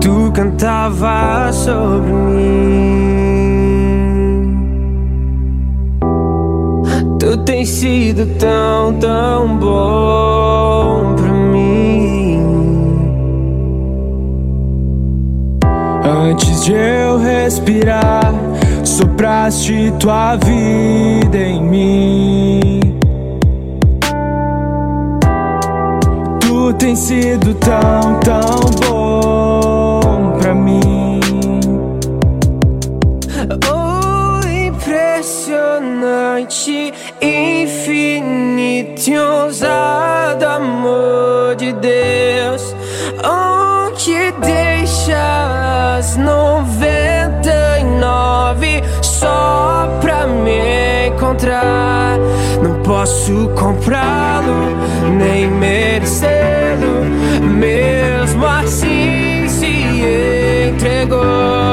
tu 0.00 0.30
cantava 0.32 1.52
sobre 1.52 2.12
mim. 2.12 3.24
Tu 7.18 7.36
tens 7.44 7.68
sido 7.68 8.26
tão, 8.38 8.92
tão 8.98 9.56
bom 9.56 11.14
pra 11.16 11.32
mim. 11.32 12.40
Antes 16.04 16.64
de 16.64 16.72
eu 16.72 17.18
respirar, 17.18 18.32
sopraste 18.84 19.92
tua 19.98 20.36
vida 20.36 21.38
em 21.38 21.62
mim. 21.62 22.53
Tens 26.78 26.98
sido 26.98 27.54
tão, 27.54 28.20
tão 28.20 28.60
bom 28.88 30.36
pra 30.38 30.54
mim. 30.54 31.20
Oh, 33.70 34.40
impressionante, 34.46 36.92
infinito 37.22 39.08
e 39.08 39.18
ousado 39.18 40.46
amor 40.46 41.56
de 41.56 41.72
Deus. 41.72 42.73
Encontrar? 51.24 52.18
Não 52.62 52.82
posso 52.82 53.48
comprá-lo, 53.58 54.76
nem 55.18 55.50
merecê-lo. 55.50 57.04
Mesmo 57.58 58.46
assim 58.46 59.48
se 59.48 60.68
entregou. 60.68 61.63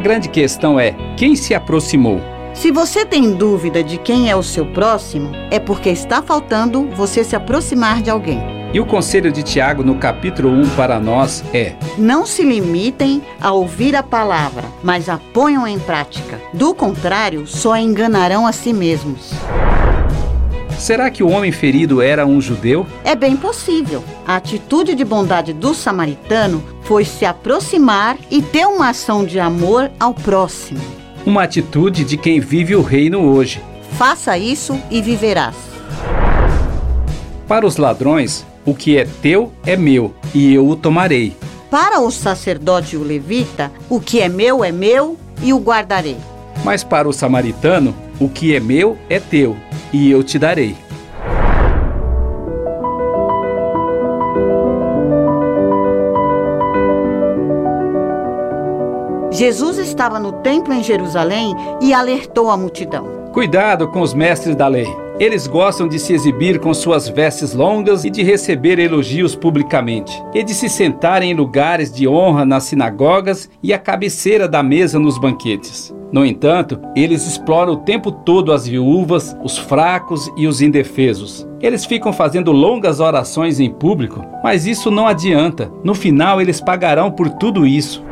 Grande 0.00 0.28
questão 0.28 0.80
é: 0.80 0.96
quem 1.16 1.36
se 1.36 1.54
aproximou? 1.54 2.20
Se 2.54 2.72
você 2.72 3.04
tem 3.04 3.32
dúvida 3.32 3.82
de 3.84 3.96
quem 3.96 4.28
é 4.28 4.34
o 4.34 4.42
seu 4.42 4.66
próximo, 4.66 5.30
é 5.50 5.60
porque 5.60 5.88
está 5.88 6.20
faltando 6.20 6.88
você 6.88 7.22
se 7.22 7.36
aproximar 7.36 8.02
de 8.02 8.10
alguém. 8.10 8.40
E 8.72 8.80
o 8.80 8.86
conselho 8.86 9.32
de 9.32 9.42
Tiago 9.42 9.82
no 9.82 9.96
capítulo 9.96 10.50
1 10.50 10.70
para 10.70 11.00
nós 11.00 11.44
é: 11.52 11.74
Não 11.98 12.26
se 12.26 12.42
limitem 12.42 13.22
a 13.40 13.52
ouvir 13.52 13.94
a 13.96 14.02
palavra, 14.02 14.64
mas 14.82 15.08
a 15.08 15.18
ponham 15.32 15.66
em 15.66 15.78
prática. 15.78 16.40
Do 16.52 16.74
contrário, 16.74 17.46
só 17.46 17.76
enganarão 17.76 18.46
a 18.46 18.52
si 18.52 18.72
mesmos. 18.72 19.32
Será 20.80 21.10
que 21.10 21.22
o 21.22 21.28
homem 21.28 21.52
ferido 21.52 22.00
era 22.00 22.26
um 22.26 22.40
judeu? 22.40 22.86
É 23.04 23.14
bem 23.14 23.36
possível. 23.36 24.02
A 24.26 24.36
atitude 24.36 24.94
de 24.94 25.04
bondade 25.04 25.52
do 25.52 25.74
samaritano 25.74 26.64
foi 26.84 27.04
se 27.04 27.26
aproximar 27.26 28.16
e 28.30 28.40
ter 28.40 28.64
uma 28.64 28.88
ação 28.88 29.22
de 29.22 29.38
amor 29.38 29.90
ao 30.00 30.14
próximo. 30.14 30.80
Uma 31.26 31.42
atitude 31.42 32.02
de 32.02 32.16
quem 32.16 32.40
vive 32.40 32.74
o 32.74 32.80
reino 32.80 33.20
hoje. 33.20 33.62
Faça 33.98 34.38
isso 34.38 34.80
e 34.90 35.02
viverás. 35.02 35.54
Para 37.46 37.66
os 37.66 37.76
ladrões, 37.76 38.46
o 38.64 38.74
que 38.74 38.96
é 38.96 39.06
teu 39.20 39.52
é 39.66 39.76
meu, 39.76 40.14
e 40.34 40.54
eu 40.54 40.66
o 40.66 40.74
tomarei. 40.74 41.36
Para 41.70 42.00
o 42.00 42.10
sacerdote 42.10 42.96
e 42.96 42.98
o 42.98 43.04
levita, 43.04 43.70
o 43.86 44.00
que 44.00 44.22
é 44.22 44.30
meu 44.30 44.64
é 44.64 44.72
meu 44.72 45.18
e 45.42 45.52
o 45.52 45.58
guardarei. 45.58 46.16
Mas 46.64 46.82
para 46.82 47.06
o 47.06 47.12
samaritano, 47.12 47.94
o 48.18 48.30
que 48.30 48.54
é 48.54 48.60
meu 48.60 48.96
é 49.10 49.20
teu, 49.20 49.56
e 49.92 50.10
eu 50.10 50.22
te 50.22 50.38
darei. 50.38 50.76
Jesus 59.30 59.78
estava 59.78 60.20
no 60.20 60.32
templo 60.32 60.74
em 60.74 60.82
Jerusalém 60.82 61.54
e 61.80 61.94
alertou 61.94 62.50
a 62.50 62.56
multidão. 62.56 63.06
Cuidado 63.32 63.88
com 63.88 64.00
os 64.00 64.12
mestres 64.12 64.56
da 64.56 64.66
lei. 64.66 64.86
Eles 65.20 65.46
gostam 65.46 65.86
de 65.86 65.98
se 65.98 66.12
exibir 66.12 66.58
com 66.58 66.74
suas 66.74 67.08
vestes 67.08 67.54
longas 67.54 68.04
e 68.04 68.10
de 68.10 68.22
receber 68.22 68.78
elogios 68.78 69.36
publicamente, 69.36 70.12
e 70.34 70.42
de 70.42 70.52
se 70.52 70.68
sentar 70.68 71.22
em 71.22 71.32
lugares 71.32 71.92
de 71.92 72.08
honra 72.08 72.44
nas 72.44 72.64
sinagogas 72.64 73.48
e 73.62 73.72
à 73.72 73.78
cabeceira 73.78 74.48
da 74.48 74.62
mesa 74.62 74.98
nos 74.98 75.18
banquetes. 75.18 75.94
No 76.12 76.26
entanto, 76.26 76.80
eles 76.96 77.24
exploram 77.24 77.74
o 77.74 77.78
tempo 77.78 78.10
todo 78.10 78.52
as 78.52 78.66
viúvas, 78.66 79.36
os 79.44 79.56
fracos 79.56 80.28
e 80.36 80.48
os 80.48 80.60
indefesos. 80.60 81.46
Eles 81.60 81.84
ficam 81.84 82.12
fazendo 82.12 82.50
longas 82.50 82.98
orações 82.98 83.60
em 83.60 83.70
público, 83.70 84.24
mas 84.42 84.66
isso 84.66 84.90
não 84.90 85.06
adianta. 85.06 85.70
No 85.84 85.94
final, 85.94 86.40
eles 86.40 86.60
pagarão 86.60 87.12
por 87.12 87.30
tudo 87.30 87.64
isso. 87.64 88.02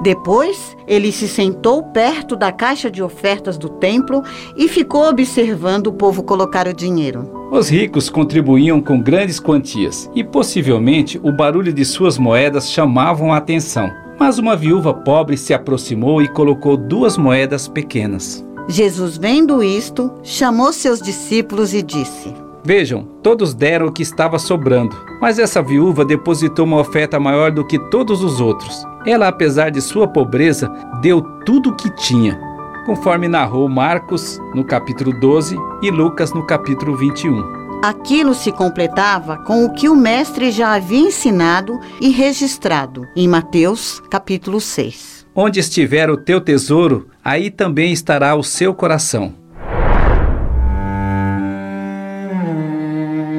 Depois, 0.00 0.76
ele 0.86 1.10
se 1.10 1.26
sentou 1.26 1.82
perto 1.82 2.36
da 2.36 2.52
caixa 2.52 2.88
de 2.88 3.02
ofertas 3.02 3.58
do 3.58 3.68
templo 3.68 4.22
e 4.56 4.68
ficou 4.68 5.08
observando 5.08 5.88
o 5.88 5.92
povo 5.92 6.22
colocar 6.22 6.68
o 6.68 6.72
dinheiro. 6.72 7.48
Os 7.50 7.68
ricos 7.68 8.08
contribuíam 8.08 8.80
com 8.80 9.00
grandes 9.00 9.40
quantias 9.40 10.08
e 10.14 10.22
possivelmente 10.22 11.18
o 11.20 11.32
barulho 11.32 11.72
de 11.72 11.84
suas 11.84 12.16
moedas 12.16 12.70
chamavam 12.70 13.32
a 13.32 13.38
atenção. 13.38 13.90
Mas 14.18 14.38
uma 14.38 14.56
viúva 14.56 14.92
pobre 14.92 15.36
se 15.36 15.54
aproximou 15.54 16.20
e 16.20 16.28
colocou 16.28 16.76
duas 16.76 17.16
moedas 17.16 17.68
pequenas. 17.68 18.44
Jesus, 18.68 19.16
vendo 19.16 19.62
isto, 19.62 20.12
chamou 20.22 20.72
seus 20.72 21.00
discípulos 21.00 21.72
e 21.72 21.82
disse: 21.82 22.34
Vejam, 22.64 23.04
todos 23.22 23.54
deram 23.54 23.86
o 23.86 23.92
que 23.92 24.02
estava 24.02 24.38
sobrando, 24.38 24.94
mas 25.20 25.38
essa 25.38 25.62
viúva 25.62 26.04
depositou 26.04 26.66
uma 26.66 26.80
oferta 26.80 27.18
maior 27.18 27.50
do 27.50 27.64
que 27.64 27.78
todos 27.90 28.22
os 28.22 28.40
outros. 28.40 28.84
Ela, 29.06 29.28
apesar 29.28 29.70
de 29.70 29.80
sua 29.80 30.06
pobreza, 30.06 30.68
deu 31.00 31.22
tudo 31.46 31.70
o 31.70 31.76
que 31.76 31.88
tinha, 31.88 32.38
conforme 32.84 33.28
narrou 33.28 33.68
Marcos 33.68 34.38
no 34.54 34.64
capítulo 34.64 35.18
12 35.18 35.56
e 35.80 35.90
Lucas 35.90 36.34
no 36.34 36.44
capítulo 36.44 36.96
21. 36.96 37.67
Aquilo 37.82 38.34
se 38.34 38.50
completava 38.50 39.36
com 39.44 39.64
o 39.64 39.72
que 39.72 39.88
o 39.88 39.94
mestre 39.94 40.50
já 40.50 40.74
havia 40.74 40.98
ensinado 40.98 41.78
e 42.00 42.10
registrado 42.10 43.06
em 43.14 43.28
Mateus, 43.28 44.02
capítulo 44.10 44.60
6. 44.60 45.24
Onde 45.32 45.60
estiver 45.60 46.10
o 46.10 46.16
teu 46.16 46.40
tesouro, 46.40 47.08
aí 47.24 47.52
também 47.52 47.92
estará 47.92 48.34
o 48.34 48.42
seu 48.42 48.74
coração. 48.74 49.32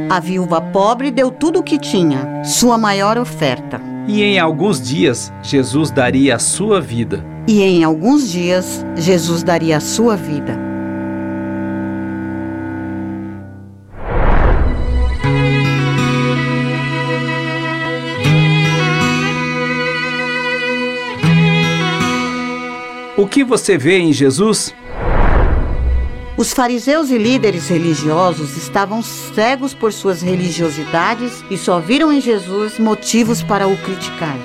A 0.09 0.19
viúva 0.21 0.61
pobre 0.61 1.11
deu 1.11 1.29
tudo 1.31 1.59
o 1.59 1.63
que 1.63 1.77
tinha, 1.77 2.41
sua 2.45 2.77
maior 2.77 3.17
oferta. 3.17 3.81
E 4.07 4.23
em 4.23 4.39
alguns 4.39 4.81
dias, 4.81 5.33
Jesus 5.43 5.91
daria 5.91 6.37
a 6.37 6.39
sua 6.39 6.79
vida. 6.79 7.23
E 7.45 7.61
em 7.61 7.83
alguns 7.83 8.31
dias, 8.31 8.85
Jesus 8.95 9.43
daria 9.43 9.77
a 9.77 9.81
sua 9.81 10.15
vida. 10.15 10.68
O 23.19 23.27
que 23.27 23.43
você 23.43 23.77
vê 23.77 23.97
em 23.97 24.13
Jesus? 24.13 24.73
Os 26.37 26.53
fariseus 26.53 27.11
e 27.11 27.17
líderes 27.17 27.67
religiosos 27.67 28.55
estavam 28.55 29.01
cegos 29.03 29.73
por 29.73 29.91
suas 29.91 30.21
religiosidades 30.21 31.43
e 31.51 31.57
só 31.57 31.81
viram 31.81 32.13
em 32.13 32.21
Jesus 32.21 32.79
motivos 32.79 33.43
para 33.43 33.67
o 33.67 33.75
criticar. 33.75 34.37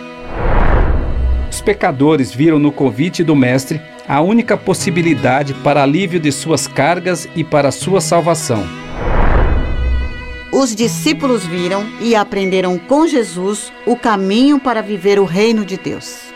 Os 1.48 1.60
pecadores 1.60 2.34
viram 2.34 2.58
no 2.58 2.72
convite 2.72 3.22
do 3.22 3.36
Mestre 3.36 3.80
a 4.08 4.20
única 4.20 4.56
possibilidade 4.56 5.54
para 5.54 5.84
alívio 5.84 6.18
de 6.18 6.32
suas 6.32 6.66
cargas 6.66 7.28
e 7.36 7.44
para 7.44 7.70
sua 7.70 8.00
salvação. 8.00 8.66
Os 10.52 10.74
discípulos 10.74 11.46
viram 11.46 11.86
e 12.00 12.16
aprenderam 12.16 12.76
com 12.76 13.06
Jesus 13.06 13.72
o 13.86 13.94
caminho 13.94 14.58
para 14.58 14.82
viver 14.82 15.20
o 15.20 15.24
reino 15.24 15.64
de 15.64 15.76
Deus. 15.76 16.33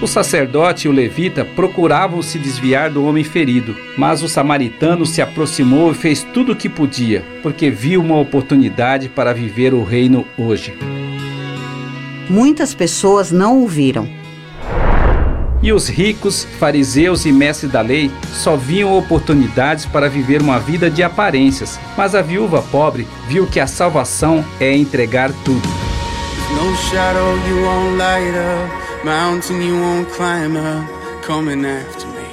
O 0.00 0.06
sacerdote 0.06 0.86
e 0.86 0.90
o 0.90 0.92
levita 0.92 1.42
procuravam 1.42 2.20
se 2.20 2.38
desviar 2.38 2.90
do 2.90 3.04
homem 3.04 3.24
ferido, 3.24 3.74
mas 3.96 4.22
o 4.22 4.28
samaritano 4.28 5.06
se 5.06 5.22
aproximou 5.22 5.90
e 5.90 5.94
fez 5.94 6.22
tudo 6.22 6.52
o 6.52 6.56
que 6.56 6.68
podia, 6.68 7.24
porque 7.42 7.70
viu 7.70 8.02
uma 8.02 8.18
oportunidade 8.18 9.08
para 9.08 9.32
viver 9.32 9.72
o 9.72 9.82
reino 9.82 10.26
hoje. 10.36 10.74
Muitas 12.28 12.74
pessoas 12.74 13.32
não 13.32 13.62
o 13.62 13.66
viram. 13.66 14.06
E 15.62 15.72
os 15.72 15.88
ricos, 15.88 16.44
fariseus 16.58 17.24
e 17.24 17.32
mestres 17.32 17.72
da 17.72 17.80
lei 17.80 18.10
só 18.34 18.54
viam 18.54 18.96
oportunidades 18.96 19.86
para 19.86 20.10
viver 20.10 20.42
uma 20.42 20.60
vida 20.60 20.90
de 20.90 21.02
aparências, 21.02 21.80
mas 21.96 22.14
a 22.14 22.20
viúva 22.20 22.60
pobre 22.70 23.06
viu 23.26 23.46
que 23.46 23.58
a 23.58 23.66
salvação 23.66 24.44
é 24.60 24.76
entregar 24.76 25.32
tudo. 25.42 25.66
Mountain 29.06 29.62
you 29.62 29.78
won't 29.78 30.08
climb 30.08 30.56
up, 30.56 31.22
coming 31.22 31.64
after 31.64 32.08
me. 32.08 32.26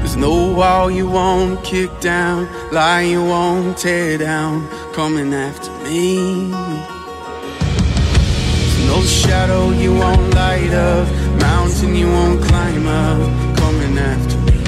There's 0.00 0.14
no 0.14 0.52
wall 0.52 0.90
you 0.90 1.08
won't 1.08 1.64
kick 1.64 1.88
down, 2.00 2.46
lie 2.70 3.00
you 3.00 3.24
won't 3.24 3.78
tear 3.78 4.18
down, 4.18 4.68
coming 4.92 5.32
after 5.32 5.70
me. 5.84 6.50
There's 8.60 8.86
no 8.92 9.00
shadow 9.00 9.70
you 9.70 9.94
won't 9.94 10.34
light 10.34 10.74
up, 10.74 11.08
mountain 11.40 11.94
you 11.94 12.06
won't 12.06 12.42
climb 12.44 12.86
up, 12.86 13.56
coming 13.56 13.96
after 13.96 14.36
me. 14.40 14.58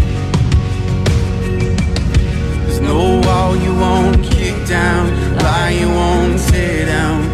There's 2.64 2.81
no 2.81 3.20
wall 3.20 3.55
you 3.55 3.75
won't 3.75 4.25
kick 4.25 4.66
down, 4.66 5.12
lie 5.37 5.77
you 5.79 5.88
won't 5.90 6.40
tear 6.49 6.87
down, 6.87 7.26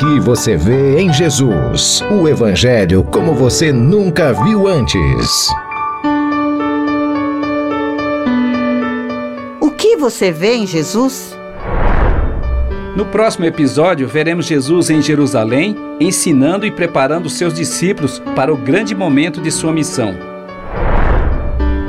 O 0.00 0.02
que 0.02 0.18
você 0.18 0.56
vê 0.56 0.98
em 0.98 1.12
Jesus? 1.12 2.02
O 2.10 2.26
Evangelho 2.26 3.04
como 3.04 3.34
você 3.34 3.70
nunca 3.70 4.32
viu 4.32 4.66
antes. 4.66 5.50
O 9.60 9.70
que 9.70 9.98
você 9.98 10.32
vê 10.32 10.54
em 10.54 10.66
Jesus? 10.66 11.36
No 12.96 13.04
próximo 13.04 13.44
episódio, 13.44 14.08
veremos 14.08 14.46
Jesus 14.46 14.88
em 14.88 15.02
Jerusalém, 15.02 15.76
ensinando 16.00 16.64
e 16.64 16.70
preparando 16.70 17.28
seus 17.28 17.52
discípulos 17.52 18.22
para 18.34 18.50
o 18.50 18.56
grande 18.56 18.94
momento 18.94 19.38
de 19.38 19.50
sua 19.50 19.70
missão. 19.70 20.14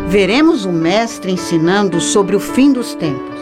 Veremos 0.10 0.66
o 0.66 0.72
Mestre 0.74 1.32
ensinando 1.32 2.02
sobre 2.02 2.36
o 2.36 2.42
fim 2.42 2.74
dos 2.74 2.94
tempos. 2.94 3.40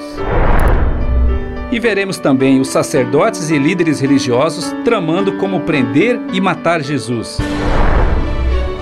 E 1.72 1.80
veremos 1.80 2.18
também 2.18 2.60
os 2.60 2.70
sacerdotes 2.70 3.50
e 3.50 3.58
líderes 3.58 4.00
religiosos 4.00 4.74
tramando 4.84 5.34
como 5.34 5.60
prender 5.62 6.20
e 6.34 6.42
matar 6.42 6.82
Jesus. 6.82 7.38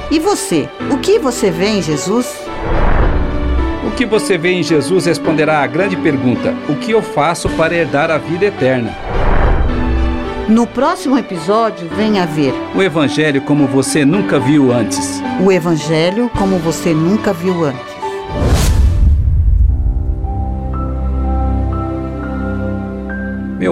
E 0.10 0.20
você? 0.20 0.70
O 0.90 0.98
que 0.98 1.20
você 1.20 1.52
vê 1.52 1.68
em 1.68 1.82
Jesus? 1.82 2.34
O 3.86 3.92
que 3.92 4.06
você 4.06 4.38
vê 4.38 4.52
em 4.52 4.64
Jesus 4.64 5.06
responderá 5.06 5.62
à 5.62 5.68
grande 5.68 5.98
pergunta: 5.98 6.54
o 6.70 6.76
que 6.76 6.92
eu 6.92 7.02
faço 7.02 7.50
para 7.50 7.76
herdar 7.76 8.10
a 8.10 8.18
vida 8.18 8.46
eterna? 8.46 8.96
No 10.48 10.66
próximo 10.66 11.18
episódio, 11.18 11.90
venha 11.90 12.26
ver 12.26 12.54
O 12.74 12.82
Evangelho 12.82 13.42
como 13.42 13.68
você 13.68 14.06
nunca 14.06 14.40
viu 14.40 14.72
antes. 14.72 15.22
o 15.46 15.52
Evangelho 15.52 16.32
como 16.38 16.58
você 16.58 16.94
nunca 16.94 17.34
viu 17.34 17.66
antes. 17.66 17.97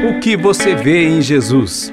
O 0.08 0.18
que 0.20 0.38
você 0.38 0.74
vê 0.74 1.06
em 1.06 1.20
Jesus? 1.20 1.92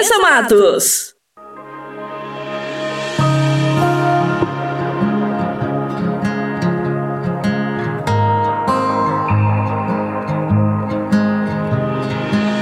Vanessa 0.00 0.18
Matos. 0.18 1.14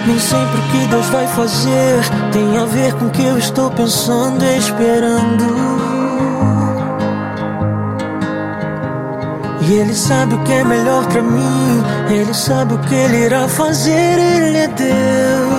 Nem 0.07 0.19
sempre 0.19 0.59
o 0.59 0.63
que 0.73 0.87
Deus 0.89 1.07
vai 1.07 1.27
fazer 1.29 2.01
tem 2.33 2.59
a 2.59 2.65
ver 2.65 2.93
com 2.95 3.07
o 3.07 3.11
que 3.11 3.23
eu 3.23 3.39
estou 3.39 3.71
pensando 3.71 4.45
e 4.45 4.59
esperando. 4.59 5.69
E 9.61 9.75
Ele 9.75 9.95
sabe 9.95 10.35
o 10.35 10.43
que 10.45 10.53
é 10.53 10.65
melhor 10.65 11.07
pra 11.07 11.23
mim, 11.23 11.85
Ele 12.11 12.35
sabe 12.35 12.75
o 12.75 12.79
que 12.79 12.95
Ele 12.95 13.27
irá 13.27 13.47
fazer, 13.47 14.19
Ele 14.19 14.59
é 14.59 14.69
Deus. 14.69 15.58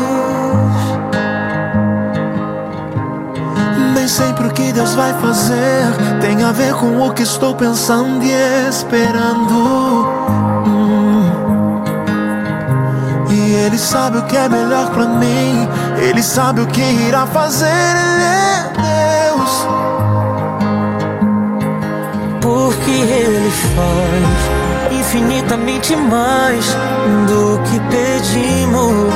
Sempre 4.20 4.48
o 4.48 4.52
que 4.52 4.74
Deus 4.74 4.94
vai 4.96 5.14
fazer 5.14 5.86
tem 6.20 6.44
a 6.44 6.52
ver 6.52 6.74
com 6.74 7.00
o 7.00 7.14
que 7.14 7.24
estou 7.24 7.56
pensando 7.56 8.22
e 8.22 8.68
esperando. 8.68 9.56
Hum. 10.68 11.82
E 13.32 13.54
Ele 13.66 13.78
sabe 13.78 14.18
o 14.18 14.24
que 14.24 14.36
é 14.36 14.50
melhor 14.50 14.90
pra 14.90 15.06
mim, 15.06 15.70
Ele 16.02 16.22
sabe 16.22 16.60
o 16.60 16.68
que 16.68 16.82
irá 16.82 17.26
fazer, 17.28 17.66
Ele 17.66 18.24
é 18.24 18.72
Deus. 19.32 19.68
Porque 22.42 22.92
Ele 22.92 23.52
faz 23.76 25.00
infinitamente 25.00 25.96
mais 25.96 26.66
do 27.26 27.58
que 27.64 27.80
pedimos, 27.90 29.14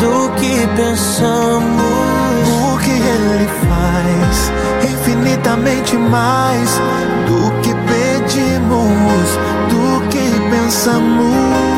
do 0.00 0.30
que 0.36 0.66
pensamos. 0.76 2.03
Ele 3.24 3.48
faz 3.48 4.52
infinitamente 4.92 5.96
mais 5.96 6.70
do 7.26 7.50
que 7.62 7.70
pedimos, 7.86 9.38
do 9.70 10.08
que 10.08 10.50
pensamos. 10.50 11.73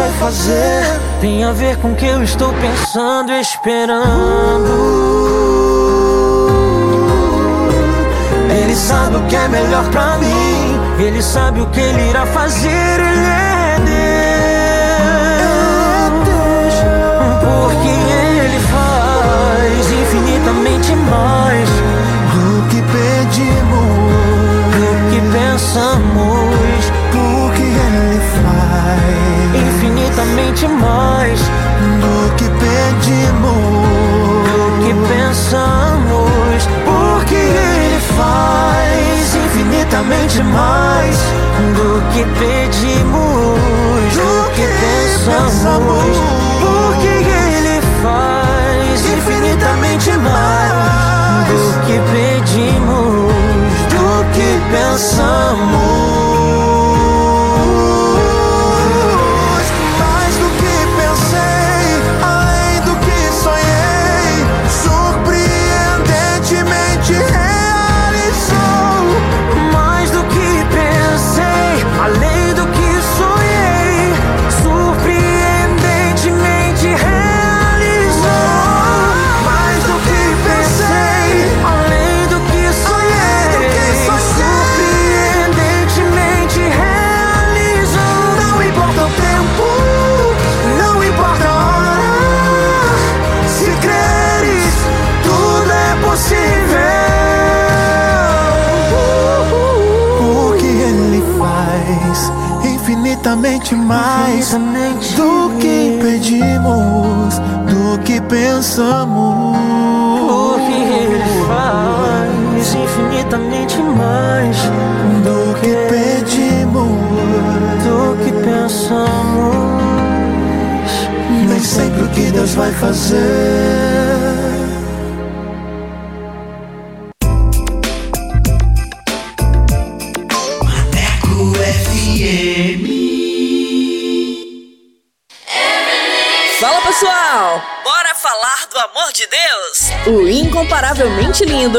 Vai 0.00 0.12
fazer 0.12 1.00
tem 1.20 1.44
a 1.44 1.52
ver 1.52 1.76
com 1.76 1.92
o 1.92 1.94
que 1.94 2.06
eu 2.06 2.22
estou 2.22 2.50
pensando 2.54 3.30
e 3.32 3.40
esperando. 3.40 4.00
Ele 8.48 8.74
sabe 8.74 9.16
o 9.16 9.20
que 9.26 9.36
é 9.36 9.48
melhor 9.48 9.84
pra 9.90 10.16
mim, 10.16 10.80
ele 10.98 11.22
sabe 11.22 11.60
o 11.60 11.66
que 11.66 11.80
ele 11.80 12.08
irá 12.08 12.24
fazer, 12.24 12.68
ele 12.68 13.26
é 13.26 13.76
Deus. 13.84 14.44
Porque 17.44 17.88
ele 18.40 18.60
faz 18.72 19.92
infinitamente 20.02 20.96
mais 20.96 21.68
do 22.32 22.68
que 22.70 22.80
pedimos, 22.80 23.90
do 24.80 24.90
que 25.10 25.20
pensamos. 25.38 26.40
Porque 27.12 27.62
Ele 27.62 28.20
faz 28.34 29.29
infinitamente 29.54 30.66
mais 30.68 31.40
do 32.00 32.34
que 32.36 32.44
pedimos, 32.44 33.54
do 34.46 34.60
que 34.84 34.92
pensamos. 35.08 36.68
Porque 36.84 37.34
Ele 37.34 38.00
faz 38.16 39.34
infinitamente 39.34 40.42
mais 40.42 41.16
do 41.74 42.02
que 42.12 42.24
pedimos, 42.38 43.58
do 44.14 44.50
que 44.54 44.66
pensamos. 44.80 46.16
Porque 46.60 47.08
Ele 47.08 47.80
faz 48.02 49.00
infinitamente 49.06 50.10
mais 50.18 51.10
do 51.48 51.80
que 51.86 51.98
pedimos, 52.12 53.32
do 53.90 54.24
que 54.32 54.60
pensamos. 54.70 55.89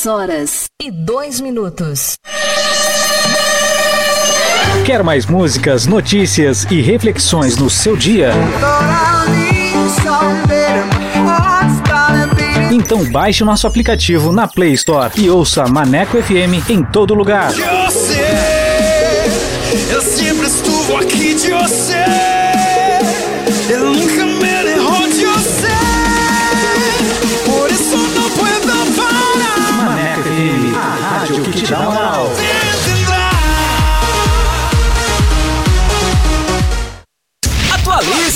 10 0.00 0.06
horas 0.06 0.64
e 0.80 0.90
2 0.90 1.40
minutos. 1.40 2.14
Quer 4.86 5.02
mais 5.02 5.26
músicas, 5.26 5.86
notícias 5.86 6.64
e 6.70 6.80
reflexões 6.80 7.58
no 7.58 7.68
seu 7.68 7.96
dia? 7.96 8.30
Então 12.70 13.04
baixe 13.10 13.44
nosso 13.44 13.66
aplicativo 13.66 14.32
na 14.32 14.48
Play 14.48 14.72
Store 14.72 15.12
e 15.16 15.28
ouça 15.28 15.66
Maneco 15.66 16.16
FM 16.22 16.70
em 16.70 16.82
todo 16.82 17.12
lugar. 17.14 17.52
Eu 17.52 17.90
eu 19.92 20.02
sempre 20.02 20.46
estou 20.46 20.96
aqui 20.96 21.34
de 21.34 21.50
você. 21.50 22.19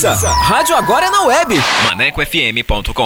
Rádio 0.03 0.75
agora 0.75 1.05
é 1.05 1.09
na 1.09 1.23
web. 1.23 1.55
ManecoFM.com. 1.85 3.05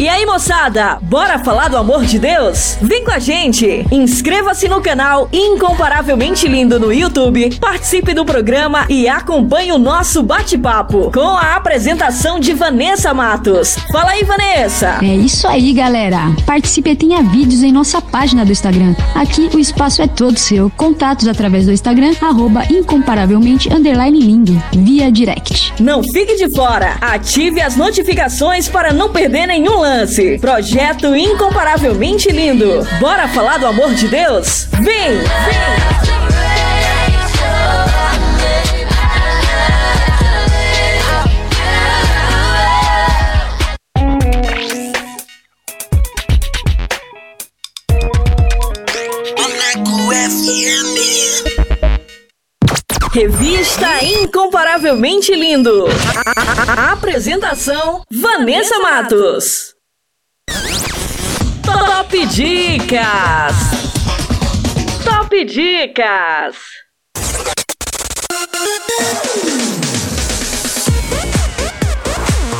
E 0.00 0.08
aí, 0.08 0.24
moçada, 0.24 0.98
bora 1.02 1.38
falar 1.38 1.68
do 1.68 1.76
amor 1.76 2.04
de 2.04 2.18
Deus? 2.18 2.78
Vem 2.80 3.04
com 3.04 3.10
a 3.10 3.18
gente! 3.18 3.86
Inscreva-se 3.90 4.68
no 4.68 4.80
canal 4.80 5.28
Incomparavelmente 5.32 6.48
Lindo 6.48 6.80
no 6.80 6.92
YouTube, 6.92 7.58
participe 7.86 8.14
do 8.14 8.24
programa 8.24 8.84
e 8.88 9.06
acompanhe 9.06 9.70
o 9.70 9.78
nosso 9.78 10.20
bate-papo 10.20 11.08
com 11.12 11.20
a 11.20 11.54
apresentação 11.54 12.40
de 12.40 12.52
Vanessa 12.52 13.14
Matos. 13.14 13.76
Fala 13.92 14.10
aí, 14.10 14.24
Vanessa! 14.24 14.98
É 15.00 15.14
isso 15.14 15.46
aí, 15.46 15.72
galera! 15.72 16.18
Participe 16.44 16.90
e 16.90 16.96
tenha 16.96 17.22
vídeos 17.22 17.62
em 17.62 17.70
nossa 17.70 18.02
página 18.02 18.44
do 18.44 18.50
Instagram. 18.50 18.96
Aqui 19.14 19.48
o 19.54 19.60
espaço 19.60 20.02
é 20.02 20.08
todo 20.08 20.36
seu. 20.36 20.68
Contatos 20.76 21.28
através 21.28 21.66
do 21.66 21.72
Instagram, 21.72 22.12
arroba 22.20 22.64
incomparavelmente 22.68 23.72
underline 23.72 24.18
lindo, 24.18 24.60
via 24.72 25.08
direct. 25.12 25.72
Não 25.78 26.02
fique 26.02 26.34
de 26.34 26.52
fora! 26.52 26.96
Ative 27.00 27.60
as 27.60 27.76
notificações 27.76 28.68
para 28.68 28.92
não 28.92 29.12
perder 29.12 29.46
nenhum 29.46 29.78
lance. 29.78 30.38
Projeto 30.40 31.14
Incomparavelmente 31.14 32.32
Lindo. 32.32 32.84
Bora 32.98 33.28
falar 33.28 33.58
do 33.58 33.66
amor 33.66 33.94
de 33.94 34.08
Deus? 34.08 34.66
Vem! 34.72 35.18
Vem! 35.18 36.05
Revista 53.16 54.04
Incomparavelmente 54.04 55.34
Lindo. 55.34 55.86
A 56.68 56.92
apresentação: 56.92 58.02
Vanessa 58.12 58.78
Matos. 58.78 59.74
Top 61.64 62.26
Dicas! 62.26 63.56
Top 65.02 65.44
Dicas! 65.46 66.56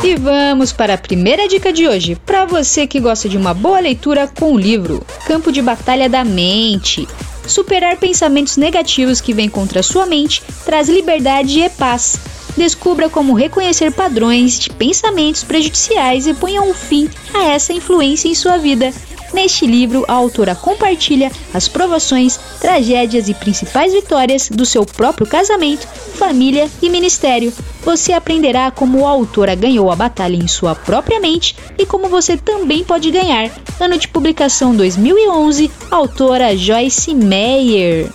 E 0.03 0.15
vamos 0.15 0.73
para 0.73 0.95
a 0.95 0.97
primeira 0.97 1.47
dica 1.47 1.71
de 1.71 1.87
hoje, 1.87 2.15
para 2.25 2.45
você 2.45 2.87
que 2.87 2.99
gosta 2.99 3.29
de 3.29 3.37
uma 3.37 3.53
boa 3.53 3.79
leitura 3.79 4.27
com 4.27 4.53
o 4.53 4.57
livro 4.57 5.05
Campo 5.27 5.51
de 5.51 5.61
Batalha 5.61 6.09
da 6.09 6.25
Mente. 6.25 7.07
Superar 7.47 7.97
pensamentos 7.97 8.57
negativos 8.57 9.21
que 9.21 9.33
vêm 9.33 9.49
contra 9.49 9.81
sua 9.81 10.05
mente 10.05 10.43
traz 10.65 10.89
liberdade 10.89 11.59
e 11.61 11.69
paz. 11.69 12.19
Descubra 12.57 13.09
como 13.09 13.33
reconhecer 13.33 13.91
padrões 13.91 14.59
de 14.59 14.69
pensamentos 14.69 15.43
prejudiciais 15.43 16.27
e 16.27 16.33
ponha 16.33 16.61
um 16.61 16.73
fim 16.73 17.09
a 17.33 17.45
essa 17.45 17.71
influência 17.71 18.27
em 18.27 18.35
sua 18.35 18.57
vida. 18.57 18.91
Neste 19.33 19.65
livro, 19.65 20.05
a 20.07 20.13
autora 20.13 20.55
compartilha 20.55 21.31
as 21.53 21.67
provações, 21.67 22.37
tragédias 22.59 23.27
e 23.27 23.33
principais 23.33 23.93
vitórias 23.93 24.49
do 24.49 24.65
seu 24.65 24.85
próprio 24.85 25.27
casamento, 25.27 25.87
família 26.15 26.69
e 26.81 26.89
ministério. 26.89 27.53
Você 27.83 28.13
aprenderá 28.13 28.71
como 28.71 29.05
a 29.05 29.09
autora 29.09 29.55
ganhou 29.55 29.91
a 29.91 29.95
batalha 29.95 30.35
em 30.35 30.47
sua 30.47 30.75
própria 30.75 31.19
mente 31.19 31.55
e 31.77 31.85
como 31.85 32.09
você 32.09 32.37
também 32.37 32.83
pode 32.83 33.11
ganhar. 33.11 33.49
Ano 33.79 33.97
de 33.97 34.07
publicação 34.07 34.75
2011, 34.75 35.71
autora 35.91 36.55
Joyce 36.57 37.13
Meyer. 37.13 38.09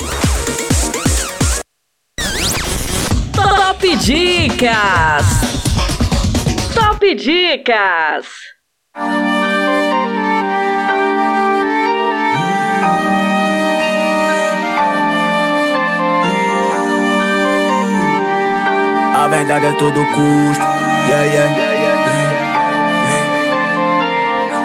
Top 3.35 3.97
Dicas! 3.97 5.27
Top 6.75 7.15
Dicas! 7.15 8.27
A 19.23 19.29
verdade 19.29 19.67
é 19.67 19.73
todo 19.75 20.05
custo. 20.05 20.65
Yeah, 21.09 21.25
yeah. 21.27 21.73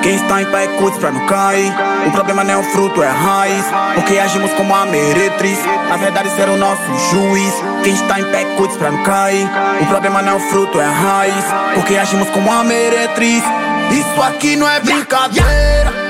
Quem 0.02 0.16
está 0.16 0.42
em 0.42 0.46
pé 0.46 0.66
cuide 0.80 0.98
pra 0.98 1.12
não 1.12 1.24
cair. 1.28 1.72
O 2.08 2.12
problema 2.12 2.44
não 2.44 2.54
é 2.56 2.58
o 2.58 2.64
fruto, 2.64 3.04
é 3.04 3.08
a 3.08 3.12
raiz. 3.12 3.64
Porque 3.94 4.18
agimos 4.18 4.52
como 4.54 4.74
a 4.74 4.88
meretriz. 4.88 5.60
A 5.92 5.98
verdade 5.98 6.32
será 6.32 6.54
o 6.54 6.58
nosso 6.58 6.82
juiz. 7.12 7.54
Quem 7.84 7.94
está 7.94 8.20
em 8.20 8.26
pé 8.32 8.46
cuide 8.58 8.76
pra 8.80 8.90
não 8.90 9.04
cair. 9.04 9.48
O 9.80 9.86
problema 9.86 10.24
não 10.24 10.32
é 10.32 10.36
o 10.38 10.40
fruto, 10.40 10.82
é 10.82 10.86
a 10.86 10.90
raiz. 10.90 11.46
Porque 11.76 11.96
agimos 11.96 12.28
como 12.32 12.52
a 12.52 12.64
meretriz. 12.64 13.44
Isso 13.92 14.22
aqui 14.24 14.56
não 14.56 14.68
é 14.68 14.80
brincadeira. 14.80 16.07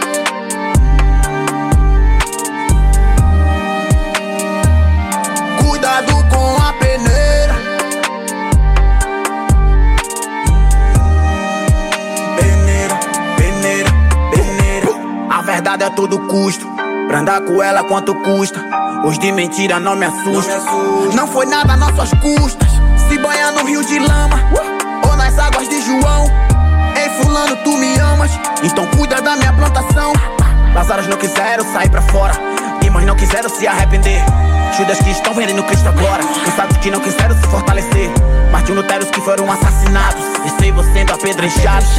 A 15.68 15.72
verdade 15.72 15.92
é 15.92 15.96
todo 15.98 16.18
custo. 16.20 16.66
Pra 17.10 17.20
andar 17.20 17.42
com 17.42 17.62
ela, 17.62 17.84
quanto 17.84 18.16
custa? 18.16 18.58
Os 19.04 19.20
de 19.20 19.34
mentira 19.34 19.82
não 19.82 19.98
me 19.98 20.06
assustam. 20.06 20.56
Não 21.14 21.28
foi 21.28 21.46
nada 21.46 21.74
a 21.74 21.76
nossas 21.76 22.10
custas. 22.22 22.70
Se 23.10 23.18
banha 23.18 23.52
no 23.52 23.66
rio 23.66 23.84
de 23.84 24.00
lama 24.00 24.40
ou 25.06 25.18
nas 25.18 25.38
águas 25.38 25.68
de 25.68 25.82
João. 25.82 26.24
Ei, 26.96 27.10
fulano, 27.22 27.58
tu 27.66 27.78
me 27.78 28.00
amas, 28.00 28.32
então 28.64 28.88
cuida 28.96 29.22
da 29.22 29.36
minha 29.36 29.52
plantação. 29.52 30.14
Lazaros 30.74 31.08
não 31.08 31.18
quiseram 31.18 31.66
sair 31.74 31.90
pra 31.90 32.02
fora, 32.02 32.34
irmãos 32.98 33.06
não 33.06 33.16
quiseram 33.16 33.50
se 33.50 33.68
arrepender. 33.68 34.24
Judas 34.76 35.00
que 35.00 35.12
estão 35.12 35.34
vendendo 35.34 35.64
Cristo 35.64 35.88
agora, 35.88 36.24
cansados 36.46 36.78
que 36.78 36.92
não 36.92 37.00
quiseram 37.00 37.36
se 37.36 37.48
fortalecer. 37.48 38.12
Martin 38.52 38.74
Luteros 38.74 39.10
que 39.10 39.22
foram 39.22 39.52
assassinados, 39.52 40.24
Estevão 40.46 40.84
sendo 40.94 41.14
apedrejados. 41.14 41.90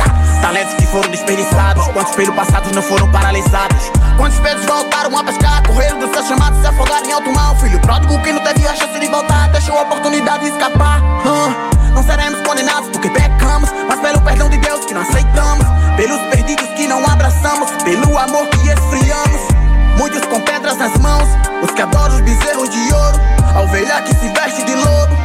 Talentos 0.41 0.75
que 0.75 0.87
foram 0.87 1.11
desperdiçados, 1.11 1.87
quantos 1.89 2.15
pelos 2.15 2.35
passados 2.35 2.73
não 2.73 2.83
foram 2.83 3.11
paralisados. 3.11 3.91
Quantos 4.17 4.39
pesos 4.41 4.65
voltaram 4.67 5.17
a 5.17 5.25
pescar, 5.25 5.63
correram 5.67 5.99
do 5.99 6.13
seu 6.13 6.25
chamado, 6.25 6.61
se 6.61 6.67
afogaram 6.67 7.07
em 7.07 7.13
alto 7.13 7.33
mal. 7.33 7.57
Filho 7.57 7.81
pródigo 7.81 8.21
que 8.23 8.33
não 8.33 8.43
teve 8.43 8.67
a 8.67 8.75
chance 8.75 8.99
de 8.99 9.07
voltar, 9.09 9.49
deixou 9.51 9.79
a 9.79 9.83
oportunidade 9.83 10.45
de 10.45 10.51
escapar. 10.51 11.01
Hum, 11.01 11.95
Não 11.95 12.03
seremos 12.03 12.41
condenados 12.47 12.89
porque 12.91 13.11
pecamos, 13.11 13.71
mas 13.89 13.99
pelo 14.01 14.21
perdão 14.21 14.49
de 14.49 14.59
Deus 14.59 14.85
que 14.85 14.95
não 14.95 15.03
aceitamos. 15.03 15.67
Pelos 15.97 16.21
perdidos 16.29 16.69
que 16.77 16.87
não 16.87 17.05
abraçamos, 17.05 17.71
pelo 17.83 18.17
amor 18.17 18.47
que 18.49 18.69
esfriamos. 18.69 19.58
Muitos 19.99 20.25
com 20.27 20.41
pedras 20.41 20.77
nas 20.77 20.97
mãos, 20.99 21.29
os 21.61 21.71
que 21.73 21.83
adoram 21.83 22.15
os 22.15 22.21
bezerros 22.21 22.71
de 22.71 22.95
ouro. 22.95 23.19
A 23.55 23.61
ovelha 23.63 24.01
que 24.03 24.15
se 24.15 24.29
veste 24.29 24.63
de 24.63 24.75
lobo, 24.75 25.17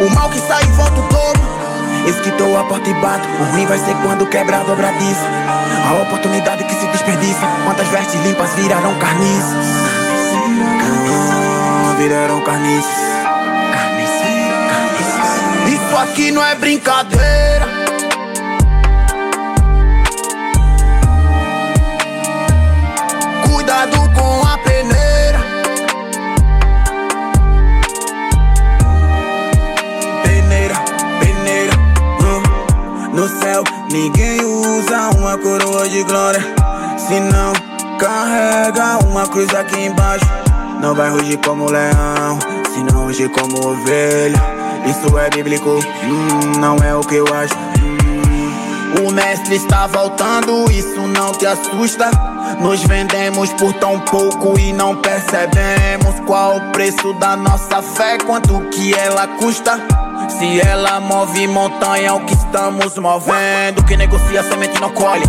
o 0.00 0.14
mal 0.14 0.30
que 0.30 0.38
sai 0.38 0.62
e 0.62 0.66
volta 0.68 1.00
o 1.00 1.08
dobro. 1.08 1.60
Esquitou 2.06 2.56
a 2.56 2.64
porta 2.64 2.88
e 2.88 2.94
bato, 2.94 3.28
o 3.28 3.44
ruim 3.52 3.66
vai 3.66 3.78
ser 3.78 3.94
quando 4.02 4.26
quebrar 4.26 4.60
a 4.60 4.64
dobradiça. 4.64 5.26
A 5.88 6.02
oportunidade 6.02 6.64
que 6.64 6.74
se 6.74 6.86
desperdiça, 6.86 7.46
quantas 7.64 7.88
vestes 7.88 8.22
limpas 8.24 8.54
virarão 8.54 8.94
carniças. 8.98 9.66
Virarão 11.98 12.40
carniças. 12.42 13.10
Isso 15.66 15.96
aqui 15.96 16.30
não 16.30 16.44
é 16.44 16.54
brincadeira. 16.54 17.39
Cuidado 23.80 24.10
com 24.12 24.46
a 24.46 24.58
peneira. 24.58 25.40
Peneira, 30.22 30.74
peneira. 31.18 31.72
hum. 32.20 33.14
No 33.14 33.26
céu, 33.26 33.64
ninguém 33.90 34.44
usa 34.44 35.08
uma 35.16 35.38
coroa 35.38 35.88
de 35.88 36.02
glória. 36.02 36.40
Se 36.98 37.20
não, 37.20 37.54
carrega 37.98 38.98
uma 39.06 39.26
cruz 39.26 39.48
aqui 39.54 39.86
embaixo. 39.86 40.26
Não 40.82 40.94
vai 40.94 41.08
rugir 41.08 41.38
como 41.38 41.70
leão, 41.70 42.38
se 42.74 42.82
não 42.92 43.04
rugir 43.04 43.30
como 43.30 43.66
ovelha. 43.66 44.42
Isso 44.84 45.18
é 45.18 45.30
bíblico, 45.30 45.78
hum, 46.04 46.60
não 46.60 46.76
é 46.84 46.94
o 46.94 47.00
que 47.00 47.14
eu 47.14 47.24
acho. 47.32 47.54
Hum. 47.54 49.06
O 49.06 49.10
mestre 49.10 49.56
está 49.56 49.86
voltando, 49.86 50.70
isso 50.70 51.00
não 51.00 51.32
te 51.32 51.46
assusta. 51.46 52.29
Nos 52.60 52.82
vendemos 52.82 53.52
por 53.54 53.72
tão 53.74 53.98
pouco 54.00 54.58
e 54.58 54.72
não 54.72 54.96
percebemos 54.96 56.20
qual 56.26 56.56
o 56.56 56.60
preço 56.72 57.12
da 57.14 57.36
nossa 57.36 57.80
fé, 57.82 58.18
quanto 58.18 58.60
que 58.70 58.94
ela 58.94 59.26
custa. 59.38 59.78
Se 60.28 60.60
ela 60.60 61.00
move 61.00 61.46
montanha, 61.48 62.08
é 62.08 62.12
o 62.12 62.20
que 62.20 62.34
estamos 62.34 62.96
movendo. 62.98 63.82
Quem 63.86 63.96
negocia 63.96 64.42
semente 64.42 64.80
não 64.80 64.90
colhe. 64.90 65.24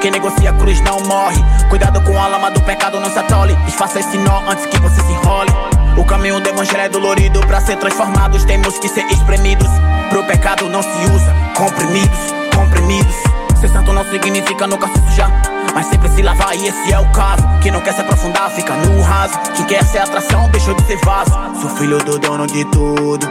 Quem 0.00 0.10
negocia 0.10 0.52
cruz 0.52 0.80
não 0.82 1.00
morre. 1.00 1.42
Cuidado 1.68 2.00
com 2.02 2.20
a 2.20 2.28
lama 2.28 2.50
do 2.50 2.60
pecado, 2.62 3.00
não 3.00 3.10
se 3.10 3.18
atole. 3.18 3.56
Desfaça 3.64 3.98
esse 3.98 4.16
nó 4.18 4.40
antes 4.48 4.66
que 4.66 4.78
você 4.78 5.00
se 5.02 5.12
enrole. 5.12 5.50
O 5.96 6.04
caminho 6.04 6.38
do 6.40 6.48
evangelho 6.48 6.82
é 6.82 6.88
dolorido. 6.88 7.40
Pra 7.40 7.60
ser 7.60 7.76
transformados, 7.76 8.44
temos 8.44 8.78
que 8.78 8.88
ser 8.88 9.06
espremidos. 9.06 9.68
Pro 10.10 10.22
pecado 10.24 10.68
não 10.68 10.82
se 10.82 11.10
usa 11.12 11.34
comprimidos, 11.56 12.18
comprimidos. 12.54 13.16
Ser 13.60 13.68
santo 13.68 13.92
não 13.92 14.04
significa 14.10 14.66
nunca 14.66 14.86
se 14.88 15.00
sujar. 15.08 15.55
Mas 15.76 15.88
sempre 15.88 16.08
se 16.08 16.22
lavar, 16.22 16.56
e 16.56 16.68
esse 16.68 16.90
é 16.90 16.98
o 16.98 17.04
caso. 17.12 17.42
Quem 17.60 17.70
não 17.70 17.82
quer 17.82 17.92
se 17.92 18.00
aprofundar, 18.00 18.48
fica 18.50 18.74
no 18.76 19.02
raso. 19.02 19.38
Quem 19.54 19.66
quer 19.66 19.84
ser 19.84 19.98
atração, 19.98 20.48
deixou 20.48 20.72
de 20.72 20.82
ser 20.86 20.96
vaso. 21.04 21.30
Sou 21.60 21.68
filho 21.76 21.98
do 21.98 22.18
dono 22.18 22.46
de 22.46 22.64
tudo 22.70 23.30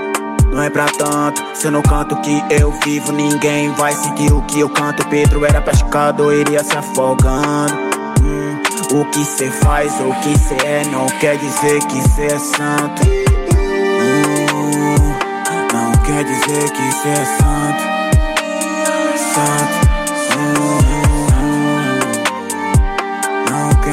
não 0.51 0.61
é 0.61 0.69
pra 0.69 0.85
tanto. 0.85 1.43
Se 1.55 1.65
eu 1.65 1.71
não 1.71 1.81
canto 1.81 2.15
que 2.17 2.43
eu 2.51 2.71
vivo, 2.83 3.11
ninguém 3.11 3.71
vai 3.73 3.93
sentir 3.93 4.31
o 4.31 4.43
que 4.43 4.59
eu 4.59 4.69
canto. 4.69 5.03
Pedro 5.07 5.43
era 5.43 5.59
pescador, 5.59 6.33
iria 6.33 6.63
se 6.63 6.77
afogando. 6.77 7.73
Hum, 8.21 8.61
o 9.01 9.05
que 9.05 9.25
cê 9.25 9.49
faz 9.49 9.99
ou 9.99 10.11
o 10.11 10.15
que 10.21 10.37
cê 10.37 10.55
é 10.63 10.85
não 10.85 11.07
quer 11.19 11.37
dizer 11.37 11.83
que 11.87 11.99
cê 12.09 12.27
é 12.27 12.37
santo. 12.37 13.01
Hum, 14.03 15.15
não 15.73 15.91
quer 16.03 16.23
dizer 16.23 16.69
que 16.71 16.91
cê 16.91 17.09
é 17.09 17.25
santo. 17.25 17.83
Santo. 19.33 19.84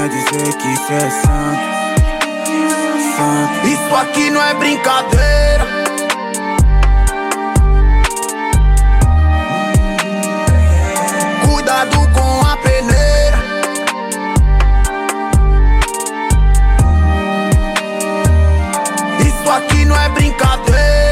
Dizer 0.09 0.55
que 0.55 0.77
cê 0.77 0.95
é 0.95 1.11
santo. 1.11 1.73
Santo. 3.17 3.67
Isso 3.69 3.97
aqui 3.97 4.31
não 4.31 4.43
é 4.43 4.55
brincadeira. 4.55 5.43
cuidado 11.63 11.97
com 12.13 12.47
a 12.47 12.57
peneira. 12.57 13.39
Isso 19.21 19.51
aqui 19.51 19.85
não 19.85 19.97
é 19.97 20.09
brincadeira. 20.09 21.12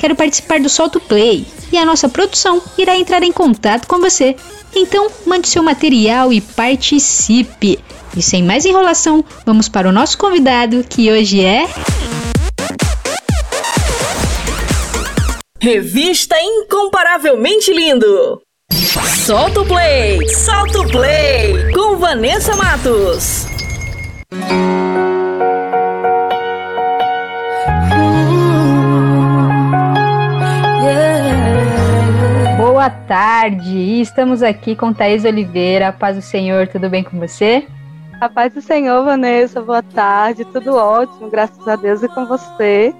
Quero 0.00 0.16
participar 0.16 0.58
do 0.60 0.68
Solto 0.70 0.98
Play 0.98 1.46
e 1.70 1.76
a 1.76 1.84
nossa 1.84 2.08
produção 2.08 2.62
irá 2.78 2.96
entrar 2.96 3.22
em 3.22 3.30
contato 3.30 3.86
com 3.86 4.00
você. 4.00 4.34
Então, 4.74 5.10
mande 5.26 5.46
seu 5.46 5.62
material 5.62 6.32
e 6.32 6.40
participe. 6.40 7.78
E 8.16 8.22
sem 8.22 8.42
mais 8.42 8.64
enrolação, 8.64 9.22
vamos 9.44 9.68
para 9.68 9.90
o 9.90 9.92
nosso 9.92 10.16
convidado 10.16 10.82
que 10.88 11.12
hoje 11.12 11.44
é. 11.44 11.68
Revista 15.60 16.34
Incomparavelmente 16.40 17.70
Lindo! 17.70 18.40
Solta 19.26 19.60
o 19.60 19.66
play! 19.66 20.26
Solta 20.30 20.80
o 20.80 20.90
play! 20.90 21.72
Com 21.74 21.98
Vanessa 21.98 22.56
Matos! 22.56 23.44
Boa 32.80 32.88
tarde! 32.88 34.00
Estamos 34.00 34.42
aqui 34.42 34.74
com 34.74 34.90
Thaís 34.90 35.26
Oliveira. 35.26 35.92
Paz 35.92 36.16
do 36.16 36.22
Senhor, 36.22 36.66
tudo 36.66 36.88
bem 36.88 37.04
com 37.04 37.18
você? 37.18 37.66
A 38.18 38.26
paz 38.26 38.54
do 38.54 38.62
Senhor, 38.62 39.04
Vanessa. 39.04 39.60
Boa 39.60 39.82
tarde. 39.82 40.46
Tudo 40.46 40.74
ótimo, 40.74 41.28
graças 41.28 41.68
a 41.68 41.76
Deus 41.76 42.02
e 42.02 42.08
com 42.08 42.24
você. 42.24 42.94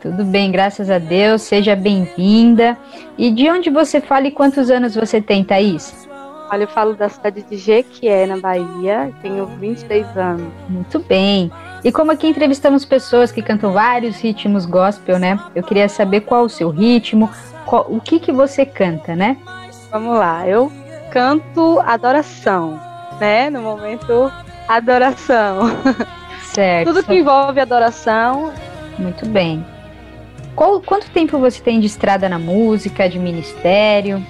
Tudo 0.00 0.24
bem, 0.24 0.52
graças 0.52 0.88
a 0.88 0.98
Deus. 0.98 1.42
Seja 1.42 1.74
bem-vinda. 1.74 2.78
E 3.18 3.32
de 3.32 3.50
onde 3.50 3.68
você 3.68 4.00
fala 4.00 4.28
e 4.28 4.30
quantos 4.30 4.70
anos 4.70 4.94
você 4.94 5.20
tem, 5.20 5.42
Thaís? 5.42 6.08
Olha, 6.48 6.62
eu 6.62 6.68
falo 6.68 6.94
da 6.94 7.08
cidade 7.08 7.42
de 7.42 7.56
Jequié, 7.56 8.26
na 8.26 8.36
Bahia. 8.36 9.12
Tenho 9.22 9.44
23 9.44 10.06
anos. 10.16 10.52
Muito 10.68 11.00
bem. 11.00 11.50
E 11.82 11.90
como 11.90 12.12
aqui 12.12 12.28
entrevistamos 12.28 12.84
pessoas 12.84 13.32
que 13.32 13.42
cantam 13.42 13.72
vários 13.72 14.20
ritmos 14.20 14.66
gospel, 14.66 15.18
né? 15.18 15.36
Eu 15.52 15.64
queria 15.64 15.88
saber 15.88 16.20
qual 16.20 16.44
o 16.44 16.48
seu 16.48 16.70
ritmo, 16.70 17.28
qual, 17.66 17.86
o 17.88 18.00
que 18.00 18.18
que 18.18 18.32
você 18.32 18.64
canta, 18.64 19.14
né? 19.14 19.36
Vamos 19.90 20.18
lá. 20.18 20.46
Eu 20.48 20.72
canto 21.10 21.80
adoração, 21.80 22.80
né? 23.20 23.50
No 23.50 23.60
momento, 23.60 24.32
adoração. 24.68 25.70
Certo. 26.54 26.88
Tudo 26.88 27.04
que 27.04 27.14
envolve 27.14 27.60
adoração. 27.60 28.52
Muito 28.98 29.26
bem. 29.26 29.64
Qual, 30.54 30.80
quanto 30.80 31.10
tempo 31.10 31.38
você 31.38 31.60
tem 31.60 31.80
de 31.80 31.86
estrada 31.86 32.28
na 32.28 32.38
música, 32.38 33.08
de 33.08 33.18
ministério? 33.18 34.24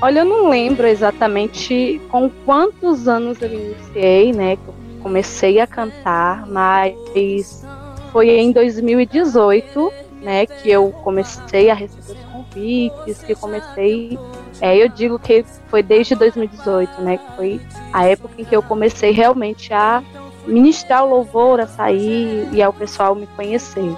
Olha, 0.00 0.20
eu 0.20 0.24
não 0.24 0.48
lembro 0.48 0.86
exatamente 0.86 2.00
com 2.10 2.30
quantos 2.44 3.08
anos 3.08 3.40
eu 3.42 3.52
iniciei, 3.52 4.32
né? 4.32 4.56
Que 4.56 4.68
eu 4.68 4.74
comecei 5.02 5.58
a 5.58 5.66
cantar, 5.66 6.46
mas 6.46 7.64
foi 8.12 8.30
em 8.30 8.52
2018, 8.52 9.92
né? 10.22 10.46
Que 10.46 10.70
eu 10.70 10.90
comecei 11.02 11.70
a 11.70 11.74
receber 11.74 12.12
os 12.12 12.31
convites, 12.52 13.22
que 13.22 13.34
comecei. 13.34 14.18
É, 14.60 14.76
eu 14.76 14.88
digo 14.88 15.18
que 15.18 15.44
foi 15.68 15.82
desde 15.82 16.14
2018, 16.14 17.00
né? 17.02 17.16
Que 17.16 17.36
foi 17.36 17.60
a 17.92 18.06
época 18.06 18.34
em 18.38 18.44
que 18.44 18.54
eu 18.54 18.62
comecei 18.62 19.10
realmente 19.10 19.72
a 19.72 20.02
ministrar 20.46 21.04
o 21.04 21.08
louvor, 21.08 21.60
a 21.60 21.66
sair 21.66 22.48
e 22.52 22.62
ao 22.62 22.72
pessoal 22.72 23.14
me 23.14 23.26
conhecer. 23.28 23.94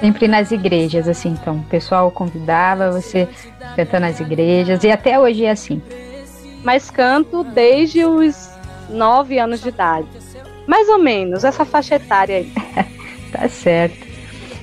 Sempre 0.00 0.26
nas 0.26 0.50
igrejas, 0.50 1.08
assim, 1.08 1.30
então. 1.30 1.56
O 1.56 1.64
pessoal 1.64 2.10
convidava 2.10 2.90
você 2.90 3.28
cantar 3.76 4.00
nas 4.00 4.18
igrejas, 4.20 4.82
e 4.82 4.90
até 4.90 5.18
hoje 5.18 5.44
é 5.44 5.50
assim. 5.50 5.80
Mas 6.64 6.90
canto 6.90 7.44
desde 7.44 8.04
os 8.04 8.50
nove 8.90 9.38
anos 9.38 9.62
de 9.62 9.68
idade. 9.68 10.08
Mais 10.66 10.88
ou 10.88 10.98
menos, 10.98 11.44
essa 11.44 11.64
faixa 11.64 11.96
etária 11.96 12.36
aí. 12.36 12.52
tá 13.32 13.48
certo. 13.48 14.11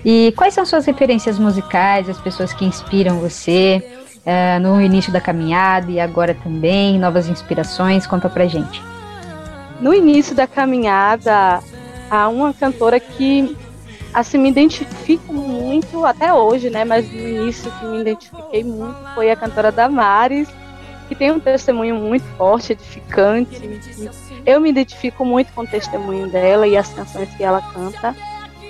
E 0.04 0.34
quais 0.38 0.54
são 0.54 0.66
suas 0.66 0.86
referências 0.86 1.38
musicais, 1.38 2.10
as 2.10 2.20
pessoas 2.20 2.54
que 2.54 2.66
inspiram 2.66 3.20
você 3.20 3.84
uh, 4.20 4.60
no 4.62 4.82
início 4.82 5.12
da 5.12 5.20
caminhada 5.20 5.92
e 5.92 6.00
agora 6.00 6.34
também, 6.34 6.98
novas 6.98 7.28
inspirações? 7.28 8.08
Conta 8.08 8.30
pra 8.30 8.48
gente. 8.48 8.82
No 9.82 9.94
início 9.94 10.36
da 10.36 10.48
caminhada, 10.48 11.60
há 12.10 12.28
uma 12.28 12.54
cantora 12.54 13.00
que 13.00 13.56
assim, 14.14 14.38
me 14.38 14.50
identifico 14.50 15.34
muito 15.34 16.06
até 16.06 16.34
hoje, 16.34 16.70
né? 16.70 16.84
Mas 16.84 17.12
no 17.12 17.20
início 17.20 17.72
que 17.72 17.86
me 17.86 18.02
identifiquei 18.02 18.64
muito 18.64 18.98
foi 19.14 19.32
a 19.32 19.36
cantora 19.36 19.72
Damares. 19.72 20.48
que 21.08 21.16
tem 21.16 21.32
um 21.32 21.40
testemunho 21.40 21.96
muito 21.96 22.24
forte, 22.38 22.74
edificante. 22.74 23.60
Eu 24.46 24.62
me 24.62 24.70
identifico 24.70 25.26
muito 25.26 25.52
com 25.54 25.62
o 25.62 25.68
testemunho 25.68 26.30
dela 26.30 26.68
e 26.68 26.78
as 26.78 26.94
canções 26.94 27.30
que 27.36 27.44
ela 27.44 27.62
canta. 27.74 28.16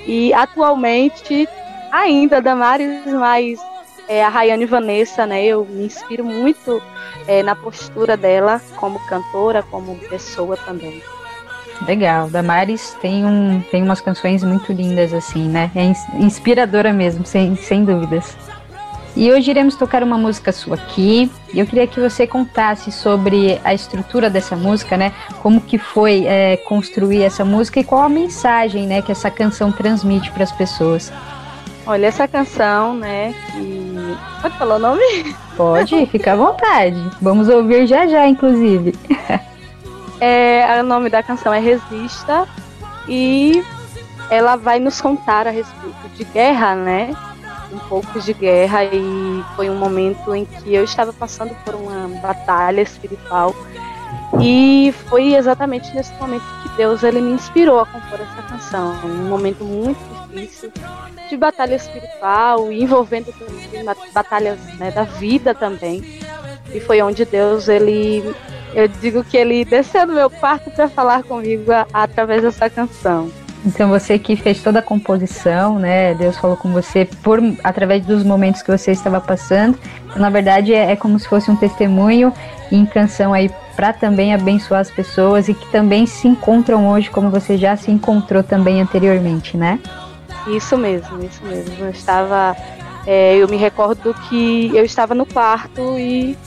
E 0.09 0.33
atualmente, 0.33 1.47
ainda 1.91 2.41
Damares, 2.41 3.05
mas 3.05 3.59
é, 4.07 4.23
a 4.25 4.27
Rayane 4.27 4.65
Vanessa, 4.65 5.23
né? 5.27 5.45
Eu 5.45 5.63
me 5.65 5.85
inspiro 5.85 6.25
muito 6.25 6.81
é, 7.27 7.43
na 7.43 7.55
postura 7.55 8.17
dela 8.17 8.59
como 8.75 8.97
cantora, 9.05 9.61
como 9.61 9.95
pessoa 10.09 10.57
também. 10.57 11.03
Legal, 11.85 12.27
Damares 12.27 12.97
tem, 12.99 13.23
um, 13.23 13.61
tem 13.69 13.83
umas 13.83 14.01
canções 14.01 14.43
muito 14.43 14.73
lindas 14.73 15.13
assim, 15.13 15.47
né? 15.47 15.69
É 15.75 15.83
inspiradora 16.17 16.91
mesmo, 16.91 17.23
sem, 17.23 17.55
sem 17.55 17.85
dúvidas. 17.85 18.35
E 19.15 19.31
hoje 19.31 19.49
iremos 19.49 19.75
tocar 19.75 20.03
uma 20.03 20.17
música 20.17 20.51
sua 20.51 20.75
aqui. 20.75 21.31
E 21.53 21.59
eu 21.59 21.65
queria 21.65 21.87
que 21.87 21.99
você 21.99 22.27
contasse 22.27 22.91
sobre 22.91 23.59
a 23.63 23.73
estrutura 23.73 24.29
dessa 24.29 24.55
música, 24.55 24.95
né? 24.95 25.11
Como 25.41 25.59
que 25.59 25.77
foi 25.77 26.25
é, 26.25 26.57
construir 26.57 27.23
essa 27.23 27.43
música 27.43 27.79
e 27.79 27.83
qual 27.83 28.03
a 28.03 28.09
mensagem, 28.09 28.85
né, 28.85 29.01
que 29.01 29.11
essa 29.11 29.31
canção 29.31 29.71
transmite 29.71 30.31
para 30.31 30.43
as 30.43 30.51
pessoas. 30.51 31.11
Olha, 31.85 32.05
essa 32.05 32.27
canção, 32.27 32.93
né, 32.93 33.33
que... 33.51 34.15
Pode 34.41 34.57
falar 34.57 34.75
o 34.75 34.79
nome? 34.79 35.35
Pode, 35.57 36.05
fica 36.05 36.33
à 36.33 36.35
vontade. 36.35 36.97
Vamos 37.21 37.49
ouvir 37.49 37.87
já 37.87 38.07
já, 38.07 38.27
inclusive. 38.27 38.93
é, 40.21 40.79
o 40.79 40.83
nome 40.83 41.09
da 41.09 41.23
canção 41.23 41.51
é 41.51 41.59
Resista 41.59 42.47
e 43.07 43.63
ela 44.29 44.55
vai 44.55 44.79
nos 44.79 45.01
contar 45.01 45.47
a 45.47 45.49
respeito 45.49 46.09
de 46.15 46.23
guerra, 46.25 46.75
né? 46.75 47.11
Um 47.71 47.79
pouco 47.79 48.19
de 48.19 48.33
guerra 48.33 48.83
e 48.85 49.43
foi 49.55 49.69
um 49.69 49.75
momento 49.75 50.33
em 50.33 50.45
que 50.45 50.73
eu 50.73 50.83
estava 50.83 51.13
passando 51.13 51.55
por 51.63 51.75
uma 51.75 52.07
batalha 52.21 52.81
espiritual. 52.81 53.55
E 54.41 54.93
foi 55.09 55.35
exatamente 55.35 55.93
nesse 55.93 56.13
momento 56.13 56.43
que 56.63 56.69
Deus 56.77 57.03
ele 57.03 57.21
me 57.21 57.31
inspirou 57.31 57.79
a 57.79 57.85
compor 57.85 58.19
essa 58.21 58.41
canção, 58.43 58.95
um 59.03 59.27
momento 59.27 59.63
muito 59.63 59.99
difícil 60.27 60.71
de 61.29 61.37
batalha 61.37 61.75
espiritual 61.75 62.71
envolvendo 62.71 63.31
também 63.33 63.85
batalhas 64.13 64.59
né, 64.77 64.91
da 64.91 65.03
vida 65.03 65.53
também. 65.53 66.19
E 66.73 66.79
foi 66.79 67.01
onde 67.01 67.25
Deus 67.25 67.67
ele 67.67 68.35
eu 68.73 68.87
digo 68.87 69.23
que 69.23 69.35
ele 69.35 69.65
desceu 69.65 70.05
do 70.05 70.13
meu 70.13 70.29
quarto 70.29 70.69
para 70.69 70.87
falar 70.87 71.23
comigo 71.23 71.71
a, 71.71 71.87
através 71.91 72.43
dessa 72.43 72.69
canção. 72.69 73.31
Então 73.65 73.89
você 73.89 74.17
que 74.17 74.35
fez 74.35 74.63
toda 74.63 74.79
a 74.79 74.81
composição, 74.81 75.77
né? 75.77 76.13
Deus 76.13 76.37
falou 76.37 76.55
com 76.55 76.71
você 76.71 77.05
por 77.21 77.39
através 77.63 78.05
dos 78.05 78.23
momentos 78.23 78.61
que 78.61 78.71
você 78.71 78.91
estava 78.91 79.19
passando. 79.19 79.77
Então, 80.05 80.21
na 80.21 80.29
verdade 80.29 80.73
é, 80.73 80.91
é 80.91 80.95
como 80.95 81.19
se 81.19 81.27
fosse 81.27 81.51
um 81.51 81.55
testemunho 81.55 82.33
em 82.71 82.85
canção 82.85 83.33
aí 83.33 83.51
para 83.75 83.91
também 83.91 84.33
abençoar 84.33 84.81
as 84.81 84.91
pessoas 84.91 85.47
e 85.49 85.53
que 85.53 85.69
também 85.71 86.05
se 86.05 86.27
encontram 86.27 86.89
hoje 86.89 87.09
como 87.09 87.29
você 87.29 87.57
já 87.57 87.75
se 87.75 87.91
encontrou 87.91 88.43
também 88.43 88.81
anteriormente, 88.81 89.57
né? 89.57 89.79
Isso 90.47 90.77
mesmo, 90.77 91.23
isso 91.23 91.43
mesmo. 91.43 91.73
Eu 91.79 91.89
estava, 91.89 92.55
é, 93.05 93.35
eu 93.35 93.47
me 93.47 93.57
recordo 93.57 94.13
que 94.27 94.71
eu 94.73 94.85
estava 94.85 95.13
no 95.13 95.25
quarto 95.25 95.99
e 95.99 96.37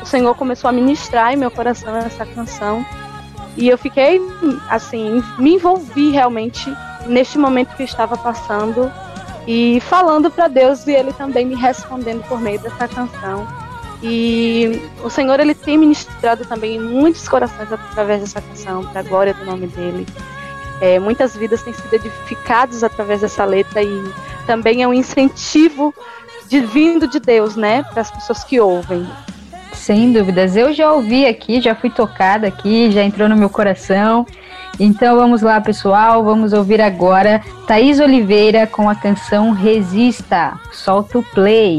o 0.00 0.06
Senhor 0.06 0.34
começou 0.34 0.68
a 0.68 0.72
ministrar 0.72 1.32
em 1.32 1.36
meu 1.36 1.50
coração 1.50 1.96
essa 1.96 2.26
canção 2.26 2.84
e 3.56 3.68
eu 3.68 3.78
fiquei, 3.78 4.20
assim, 4.68 5.22
me 5.38 5.54
envolvi 5.54 6.10
realmente 6.10 6.72
neste 7.06 7.38
momento 7.38 7.74
que 7.74 7.82
eu 7.82 7.86
estava 7.86 8.16
passando 8.16 8.90
e 9.46 9.80
falando 9.80 10.30
para 10.30 10.48
Deus 10.48 10.86
e 10.86 10.92
Ele 10.92 11.12
também 11.12 11.46
me 11.46 11.54
respondendo 11.54 12.26
por 12.28 12.40
meio 12.40 12.58
dessa 12.60 12.86
canção. 12.86 13.46
E 14.02 14.82
o 15.02 15.08
Senhor 15.08 15.40
ele 15.40 15.54
tem 15.54 15.78
ministrado 15.78 16.44
também 16.44 16.76
em 16.76 16.80
muitos 16.80 17.26
corações 17.26 17.72
através 17.72 18.20
dessa 18.20 18.42
canção, 18.42 18.84
para 18.84 19.00
a 19.00 19.02
glória 19.02 19.32
do 19.32 19.44
nome 19.44 19.66
dele. 19.68 20.06
É, 20.80 20.98
muitas 20.98 21.34
vidas 21.34 21.62
têm 21.62 21.72
sido 21.72 21.94
edificadas 21.94 22.84
através 22.84 23.22
dessa 23.22 23.44
letra 23.44 23.82
e 23.82 24.12
também 24.46 24.82
é 24.82 24.88
um 24.88 24.92
incentivo 24.92 25.94
de, 26.46 26.60
vindo 26.60 27.08
de 27.08 27.18
Deus, 27.18 27.56
né, 27.56 27.82
para 27.84 28.02
as 28.02 28.10
pessoas 28.10 28.44
que 28.44 28.60
ouvem. 28.60 29.06
Sem 29.86 30.12
dúvidas. 30.12 30.56
Eu 30.56 30.72
já 30.72 30.92
ouvi 30.92 31.26
aqui, 31.26 31.60
já 31.60 31.72
fui 31.72 31.88
tocada 31.88 32.48
aqui, 32.48 32.90
já 32.90 33.04
entrou 33.04 33.28
no 33.28 33.36
meu 33.36 33.48
coração. 33.48 34.26
Então 34.80 35.14
vamos 35.14 35.42
lá, 35.42 35.60
pessoal. 35.60 36.24
Vamos 36.24 36.52
ouvir 36.52 36.80
agora 36.80 37.40
Thaís 37.68 38.00
Oliveira 38.00 38.66
com 38.66 38.90
a 38.90 38.96
canção 38.96 39.52
Resista. 39.52 40.58
Solta 40.72 41.20
o 41.20 41.22
play. 41.22 41.78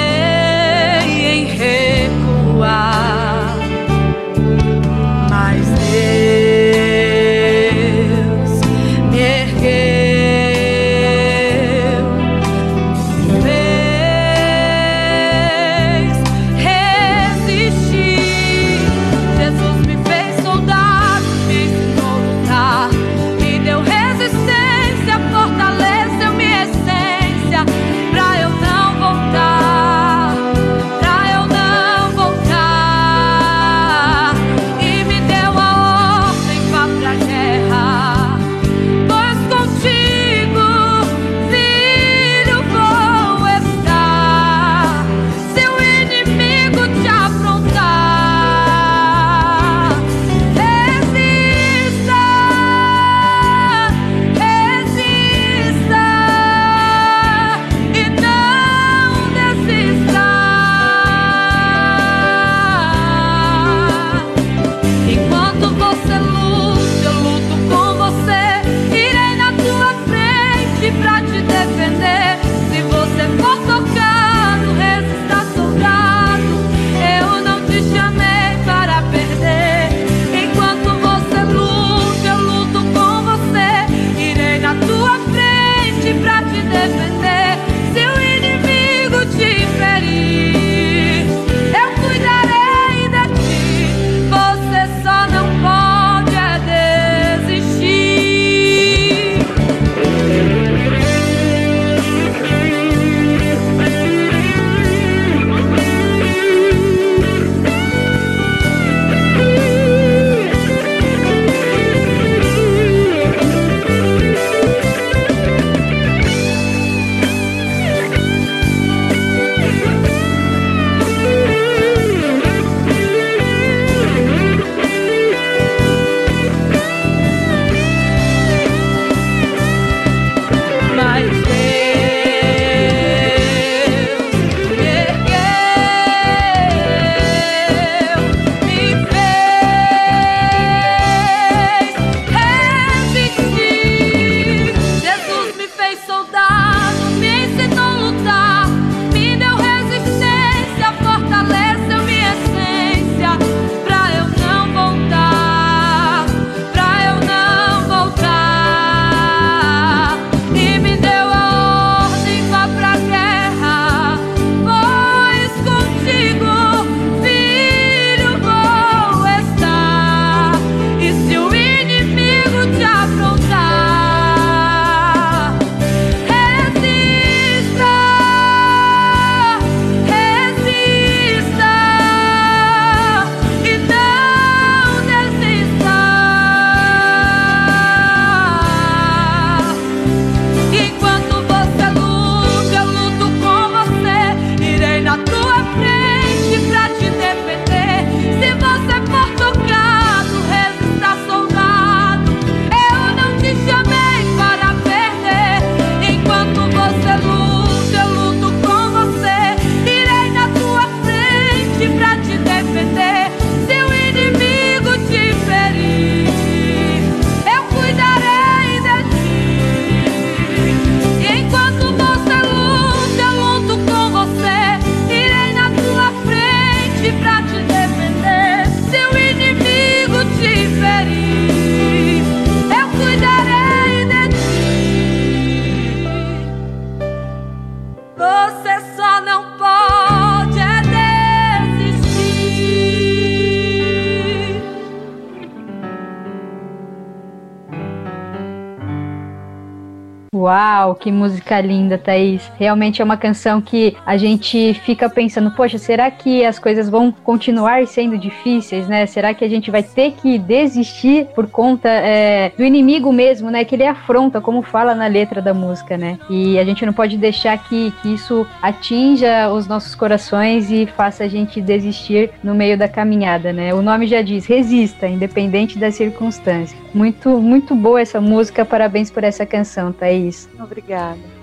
Que 250.95 251.11
música 251.11 251.59
linda, 251.61 251.97
Thaís. 251.97 252.51
Realmente 252.57 253.01
é 253.01 253.05
uma 253.05 253.17
canção 253.17 253.61
que 253.61 253.95
a 254.05 254.17
gente 254.17 254.73
fica 254.85 255.09
pensando, 255.09 255.51
poxa, 255.51 255.77
será 255.77 256.09
que 256.09 256.45
as 256.45 256.59
coisas 256.59 256.89
vão 256.89 257.11
continuar 257.11 257.85
sendo 257.87 258.17
difíceis, 258.17 258.87
né? 258.87 259.05
Será 259.05 259.33
que 259.33 259.43
a 259.43 259.49
gente 259.49 259.71
vai 259.71 259.83
ter 259.83 260.13
que 260.13 260.37
desistir 260.37 261.27
por 261.35 261.47
conta 261.47 261.89
é, 261.89 262.51
do 262.57 262.63
inimigo 262.63 263.11
mesmo, 263.11 263.49
né? 263.49 263.63
Que 263.63 263.75
ele 263.75 263.85
afronta, 263.85 264.41
como 264.41 264.61
fala 264.61 264.93
na 264.95 265.07
letra 265.07 265.41
da 265.41 265.53
música, 265.53 265.97
né? 265.97 266.17
E 266.29 266.57
a 266.59 266.63
gente 266.63 266.85
não 266.85 266.93
pode 266.93 267.17
deixar 267.17 267.57
que, 267.57 267.91
que 268.01 268.13
isso 268.13 268.45
atinja 268.61 269.49
os 269.49 269.67
nossos 269.67 269.95
corações 269.95 270.71
e 270.71 270.85
faça 270.85 271.23
a 271.23 271.27
gente 271.27 271.61
desistir 271.61 272.31
no 272.43 272.55
meio 272.55 272.77
da 272.77 272.87
caminhada, 272.87 273.53
né? 273.53 273.73
O 273.73 273.81
nome 273.81 274.07
já 274.07 274.21
diz, 274.21 274.45
resista, 274.45 275.07
independente 275.07 275.77
das 275.77 275.95
circunstâncias. 275.95 276.79
Muito, 276.93 277.29
muito 277.39 277.73
boa 277.75 278.01
essa 278.01 278.19
música, 278.19 278.65
parabéns 278.65 279.09
por 279.09 279.23
essa 279.23 279.45
canção, 279.45 279.91
Thaís. 279.91 280.49
Obrigada. 280.59 280.80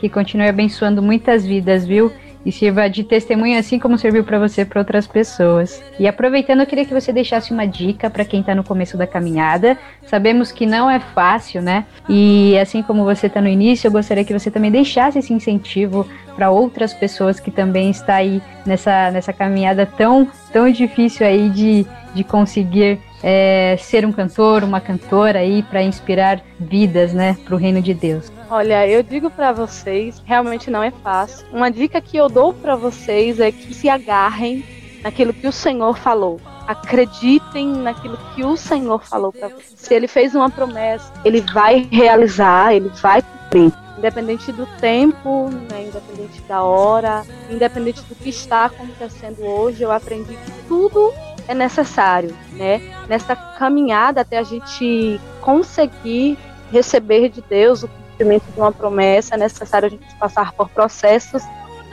Que 0.01 0.09
continue 0.09 0.49
abençoando 0.49 1.03
muitas 1.03 1.45
vidas, 1.45 1.86
viu? 1.86 2.12
E 2.47 2.53
sirva 2.53 2.89
de 2.89 3.05
testemunho 3.05 3.59
assim 3.59 3.78
como 3.78 3.99
serviu 3.99 4.24
para 4.24 4.39
você 4.39 4.64
para 4.64 4.80
outras 4.80 5.07
pessoas. 5.07 5.82
E 5.99 6.07
aproveitando, 6.07 6.61
eu 6.61 6.66
queria 6.66 6.84
que 6.84 6.95
você 6.95 7.12
deixasse 7.12 7.53
uma 7.53 7.66
dica 7.66 8.09
para 8.09 8.24
quem 8.24 8.41
está 8.41 8.55
no 8.55 8.64
começo 8.64 8.97
da 8.97 9.07
caminhada. 9.07 9.76
Sabemos 10.07 10.53
que 10.53 10.64
não 10.64 10.89
é 10.89 11.01
fácil, 11.01 11.61
né? 11.61 11.84
E 12.09 12.57
assim 12.59 12.82
como 12.82 13.05
você 13.05 13.26
está 13.26 13.41
no 13.41 13.49
início, 13.49 13.89
eu 13.89 13.93
gostaria 13.93 14.24
que 14.24 14.32
você 14.32 14.51
também 14.51 14.70
deixasse 14.70 15.18
esse 15.18 15.32
incentivo 15.32 16.07
para 16.36 16.51
outras 16.51 16.95
pessoas 16.95 17.41
que 17.41 17.51
também 17.51 17.91
está 17.91 18.14
aí 18.14 18.41
nessa, 18.64 19.11
nessa 19.11 19.32
caminhada 19.32 19.84
tão, 19.84 20.28
tão 20.53 20.70
difícil 20.70 21.26
aí 21.26 21.51
de, 21.51 21.84
de 22.19 22.25
conseguir 22.25 22.99
é, 23.23 23.77
ser 23.79 24.05
um 24.05 24.11
cantor, 24.11 24.64
uma 24.64 24.81
cantora 24.81 25.39
aí 25.39 25.62
para 25.62 25.83
inspirar 25.85 26.43
vidas, 26.59 27.12
né, 27.12 27.37
para 27.45 27.55
o 27.55 27.59
reino 27.59 27.81
de 27.81 27.95
Deus. 27.95 28.33
Olha, 28.51 28.89
eu 28.89 29.05
digo 29.05 29.31
para 29.31 29.53
vocês, 29.53 30.21
realmente 30.25 30.69
não 30.69 30.83
é 30.83 30.91
fácil. 30.91 31.47
Uma 31.53 31.71
dica 31.71 32.01
que 32.01 32.16
eu 32.16 32.29
dou 32.29 32.53
para 32.53 32.75
vocês 32.75 33.39
é 33.39 33.53
que 33.53 33.73
se 33.73 33.89
agarrem 33.89 34.64
naquilo 35.01 35.33
que 35.33 35.47
o 35.47 35.53
Senhor 35.53 35.97
falou. 35.97 36.41
Acreditem 36.66 37.69
naquilo 37.69 38.19
que 38.35 38.45
o 38.45 38.57
Senhor 38.57 39.05
falou 39.05 39.33
para 39.33 39.49
vocês. 39.49 39.75
Se 39.77 39.95
ele 39.95 40.09
fez 40.09 40.35
uma 40.35 40.51
promessa, 40.51 41.12
ele 41.25 41.41
vai 41.41 41.87
realizar, 41.93 42.75
ele 42.75 42.91
vai 43.01 43.23
cumprir. 43.23 43.73
Independente 43.97 44.51
do 44.53 44.66
tempo, 44.81 45.51
né, 45.71 45.87
independente 45.87 46.41
da 46.49 46.62
hora, 46.62 47.23
independente 47.51 48.03
do 48.03 48.14
que 48.14 48.29
está 48.29 48.64
acontecendo 48.64 49.45
hoje, 49.45 49.83
eu 49.83 49.93
aprendi 49.93 50.35
que 50.35 50.53
tudo 50.69 51.12
é 51.49 51.55
necessário, 51.55 52.36
né? 52.53 52.78
Nessa 53.09 53.34
caminhada 53.34 54.20
até 54.20 54.38
a 54.38 54.42
gente 54.42 55.18
conseguir 55.40 56.38
receber 56.70 57.30
de 57.30 57.40
Deus 57.40 57.82
o 57.82 57.88
cumprimento 57.88 58.44
de 58.53 58.61
uma 58.61 58.70
promessa, 58.70 59.34
é 59.34 59.38
necessário 59.38 59.86
a 59.86 59.90
gente 59.90 60.14
passar 60.16 60.53
por 60.53 60.68
processos 60.68 61.42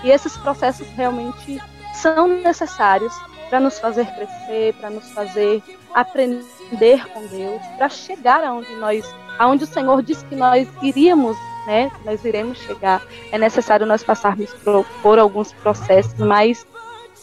e 0.03 0.11
esses 0.11 0.35
processos 0.37 0.85
realmente 0.89 1.61
são 1.93 2.27
necessários 2.27 3.13
para 3.49 3.59
nos 3.59 3.79
fazer 3.79 4.05
crescer, 4.07 4.73
para 4.73 4.89
nos 4.89 5.09
fazer 5.11 5.63
aprender 5.93 7.07
com 7.13 7.25
Deus, 7.27 7.61
para 7.77 7.87
chegar 7.87 8.43
aonde 8.43 8.75
nós, 8.75 9.05
aonde 9.39 9.63
o 9.63 9.67
Senhor 9.67 10.03
disse 10.03 10.25
que 10.25 10.35
nós 10.35 10.67
iríamos, 10.81 11.37
né? 11.65 11.89
Nós 12.03 12.25
iremos 12.25 12.57
chegar. 12.57 13.01
É 13.31 13.37
necessário 13.37 13.85
nós 13.85 14.03
passarmos 14.03 14.53
por, 14.55 14.85
por 15.01 15.19
alguns 15.19 15.53
processos, 15.53 16.13
mas 16.15 16.67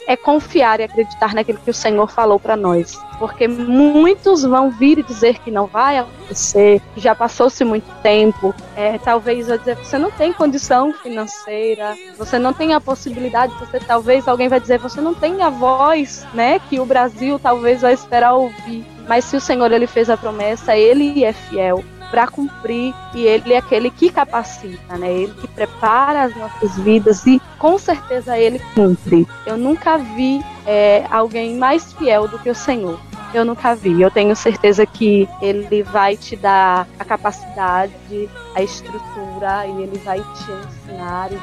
é 0.07 0.16
confiar 0.16 0.80
e 0.80 0.84
acreditar 0.84 1.34
naquilo 1.34 1.59
que 1.59 1.70
o 1.70 1.74
Senhor 1.74 2.11
falou 2.11 2.38
para 2.38 2.57
nós. 2.57 2.98
Porque 3.18 3.46
muitos 3.46 4.42
vão 4.42 4.70
vir 4.70 4.98
e 4.98 5.03
dizer 5.03 5.38
que 5.38 5.50
não 5.50 5.66
vai 5.66 5.98
acontecer, 5.98 6.80
que 6.94 7.00
já 7.00 7.14
passou-se 7.14 7.64
muito 7.64 7.88
tempo. 8.03 8.55
É, 8.76 8.98
talvez 8.98 9.46
vai 9.46 9.59
dizer, 9.59 9.76
você 9.76 9.98
não 9.98 10.11
tem 10.11 10.32
condição 10.32 10.92
financeira, 10.92 11.96
você 12.18 12.38
não 12.38 12.53
tem 12.53 12.74
a 12.74 12.80
possibilidade, 12.80 13.55
você 13.59 13.78
talvez 13.78 14.26
alguém 14.26 14.48
vai 14.48 14.59
dizer, 14.59 14.78
você 14.78 15.00
não 15.00 15.14
tem 15.14 15.40
a 15.42 15.50
voz, 15.50 16.26
né, 16.34 16.59
que 16.59 16.80
o 16.80 16.86
Brasil 16.86 17.38
talvez 17.38 17.82
vai 17.82 17.92
esperar 17.92 18.34
ouvir. 18.34 18.84
Mas 19.07 19.24
se 19.24 19.36
o 19.36 19.40
Senhor 19.40 19.70
ele 19.70 19.86
fez 19.86 20.11
a 20.11 20.16
promessa, 20.16 20.76
ele 20.76 21.24
é 21.24 21.32
fiel 21.32 21.84
para 22.12 22.28
cumprir 22.28 22.94
e 23.14 23.22
ele 23.22 23.54
é 23.54 23.56
aquele 23.56 23.90
que 23.90 24.10
capacita, 24.10 24.98
né? 24.98 25.10
Ele 25.10 25.32
que 25.32 25.48
prepara 25.48 26.24
as 26.24 26.36
nossas 26.36 26.76
vidas 26.76 27.26
e 27.26 27.40
com 27.58 27.78
certeza 27.78 28.38
ele 28.38 28.60
cumpre. 28.74 29.26
Eu 29.46 29.56
nunca 29.56 29.96
vi 29.96 30.44
é, 30.66 31.06
alguém 31.10 31.56
mais 31.56 31.94
fiel 31.94 32.28
do 32.28 32.38
que 32.38 32.50
o 32.50 32.54
Senhor 32.54 33.00
eu 33.34 33.44
nunca 33.44 33.74
vi. 33.74 34.00
Eu 34.00 34.10
tenho 34.10 34.34
certeza 34.36 34.84
que 34.84 35.28
ele 35.40 35.82
vai 35.82 36.16
te 36.16 36.36
dar 36.36 36.86
a 36.98 37.04
capacidade, 37.04 38.28
a 38.54 38.62
estrutura 38.62 39.66
e 39.66 39.82
ele 39.82 39.98
vai 40.04 40.20
te 40.20 40.52
ensinar 40.52 40.81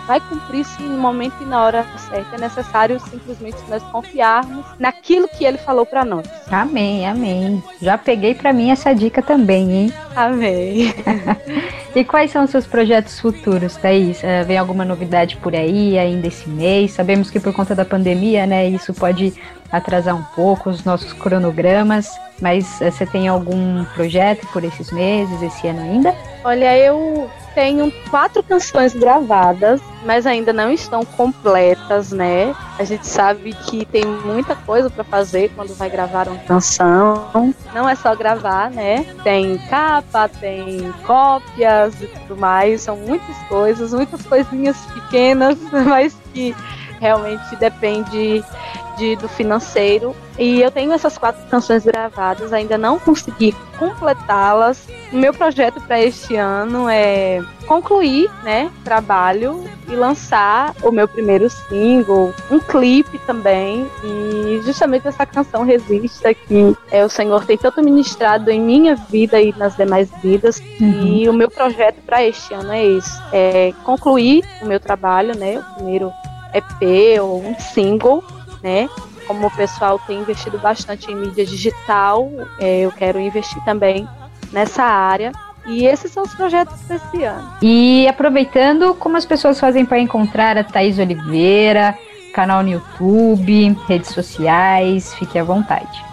vai 0.05 0.19
cumprir 0.19 0.65
sim 0.65 0.83
no 0.83 0.97
momento 0.97 1.35
e 1.41 1.45
na 1.45 1.63
hora 1.63 1.85
certa. 2.09 2.35
É 2.35 2.39
necessário 2.39 2.99
simplesmente 2.99 3.57
nós 3.67 3.83
confiarmos 3.83 4.65
naquilo 4.77 5.27
que 5.27 5.45
ele 5.45 5.57
falou 5.57 5.85
para 5.85 6.03
nós. 6.03 6.27
Amém, 6.51 7.07
amém. 7.07 7.63
Já 7.81 7.97
peguei 7.97 8.33
para 8.33 8.51
mim 8.53 8.71
essa 8.71 8.93
dica 8.93 9.21
também, 9.21 9.71
hein? 9.71 9.93
Amém. 10.15 10.93
e 11.95 12.03
quais 12.03 12.31
são 12.31 12.43
os 12.43 12.49
seus 12.49 12.65
projetos 12.65 13.19
futuros, 13.19 13.75
Thaís? 13.75 14.21
Uh, 14.21 14.45
vem 14.45 14.57
alguma 14.57 14.83
novidade 14.83 15.37
por 15.37 15.55
aí 15.55 15.97
ainda 15.97 16.27
esse 16.27 16.49
mês? 16.49 16.91
Sabemos 16.91 17.29
que 17.29 17.39
por 17.39 17.53
conta 17.53 17.75
da 17.75 17.85
pandemia, 17.85 18.45
né, 18.45 18.67
isso 18.67 18.93
pode 18.93 19.33
atrasar 19.71 20.15
um 20.15 20.23
pouco 20.35 20.69
os 20.69 20.83
nossos 20.83 21.13
cronogramas, 21.13 22.09
mas 22.41 22.81
eh, 22.81 22.89
você 22.89 23.05
tem 23.05 23.27
algum 23.27 23.85
projeto 23.93 24.47
por 24.47 24.63
esses 24.63 24.91
meses, 24.91 25.41
esse 25.41 25.67
ano 25.67 25.81
ainda? 25.81 26.15
Olha, 26.43 26.75
eu 26.77 27.29
tenho 27.53 27.91
quatro 28.09 28.41
canções 28.43 28.93
gravadas, 28.93 29.81
mas 30.05 30.25
ainda 30.25 30.53
não 30.53 30.71
estão 30.71 31.03
completas, 31.03 32.11
né? 32.11 32.55
A 32.77 32.83
gente 32.83 33.05
sabe 33.07 33.53
que 33.53 33.85
tem 33.85 34.05
muita 34.05 34.55
coisa 34.55 34.89
para 34.89 35.03
fazer 35.03 35.51
quando 35.55 35.75
vai 35.75 35.89
gravar 35.89 36.27
uma 36.27 36.39
canção. 36.39 37.53
Não 37.73 37.87
é 37.87 37.95
só 37.95 38.15
gravar, 38.15 38.69
né? 38.69 39.05
Tem 39.23 39.57
capa, 39.69 40.29
tem 40.29 40.91
cópias 41.05 42.01
e 42.01 42.07
tudo 42.07 42.37
mais. 42.37 42.81
São 42.81 42.95
muitas 42.95 43.37
coisas, 43.47 43.93
muitas 43.93 44.21
coisinhas 44.25 44.77
pequenas, 44.93 45.57
mas 45.85 46.15
que 46.33 46.55
realmente 46.99 47.55
depende 47.55 48.43
de, 48.99 49.15
do 49.15 49.27
financeiro. 49.29 50.15
E 50.37 50.61
eu 50.61 50.69
tenho 50.69 50.93
essas 50.93 51.17
quatro 51.17 51.41
canções 51.49 51.83
gravadas, 51.83 52.53
ainda 52.53 52.77
não 52.77 52.99
consegui 52.99 53.55
completá-las. 53.77 54.87
O 55.11 55.15
meu 55.15 55.33
projeto 55.33 55.81
para 55.81 55.99
este 55.99 56.35
ano 56.35 56.87
é 56.87 57.41
concluir, 57.65 58.29
né, 58.43 58.71
trabalho 58.83 59.63
e 59.87 59.95
lançar 59.95 60.73
o 60.83 60.91
meu 60.91 61.07
primeiro 61.07 61.49
single, 61.49 62.33
um 62.49 62.59
clipe 62.59 63.17
também 63.19 63.87
e 64.03 64.61
justamente 64.63 65.07
essa 65.07 65.25
canção 65.25 65.63
Resista 65.63 66.33
que 66.33 66.75
é 66.91 67.05
o 67.05 67.09
Senhor 67.09 67.45
tem 67.45 67.57
tanto 67.57 67.83
ministrado 67.83 68.49
em 68.49 68.59
minha 68.59 68.95
vida 68.95 69.39
e 69.39 69.53
nas 69.55 69.75
demais 69.75 70.09
vidas 70.21 70.61
uhum. 70.79 71.05
e 71.05 71.29
o 71.29 71.33
meu 71.33 71.49
projeto 71.49 72.01
para 72.05 72.23
este 72.23 72.53
ano 72.53 72.71
é 72.71 72.85
esse, 72.85 73.21
é 73.31 73.71
concluir 73.83 74.43
o 74.61 74.65
meu 74.65 74.79
trabalho, 74.79 75.37
né, 75.37 75.59
o 75.59 75.75
primeiro 75.75 76.11
EP 76.53 77.21
ou 77.21 77.43
um 77.43 77.55
single, 77.59 78.23
né? 78.61 78.89
Como 79.27 79.47
o 79.47 79.51
pessoal 79.51 79.99
tem 79.99 80.19
investido 80.19 80.57
bastante 80.57 81.11
em 81.11 81.15
mídia 81.15 81.45
digital, 81.45 82.29
é, 82.59 82.81
eu 82.81 82.91
quero 82.91 83.19
investir 83.19 83.63
também 83.63 84.07
nessa 84.51 84.83
área. 84.83 85.31
E 85.65 85.85
esses 85.85 86.11
são 86.11 86.23
os 86.23 86.33
projetos 86.33 86.79
desse 86.81 87.23
ano. 87.23 87.53
E 87.61 88.07
aproveitando, 88.07 88.95
como 88.95 89.17
as 89.17 89.25
pessoas 89.25 89.59
fazem 89.59 89.85
para 89.85 89.99
encontrar 89.99 90.57
a 90.57 90.63
Thaís 90.63 90.97
Oliveira, 90.97 91.95
canal 92.33 92.63
no 92.63 92.69
YouTube, 92.69 93.77
redes 93.87 94.09
sociais, 94.09 95.13
fique 95.15 95.37
à 95.37 95.43
vontade. 95.43 96.03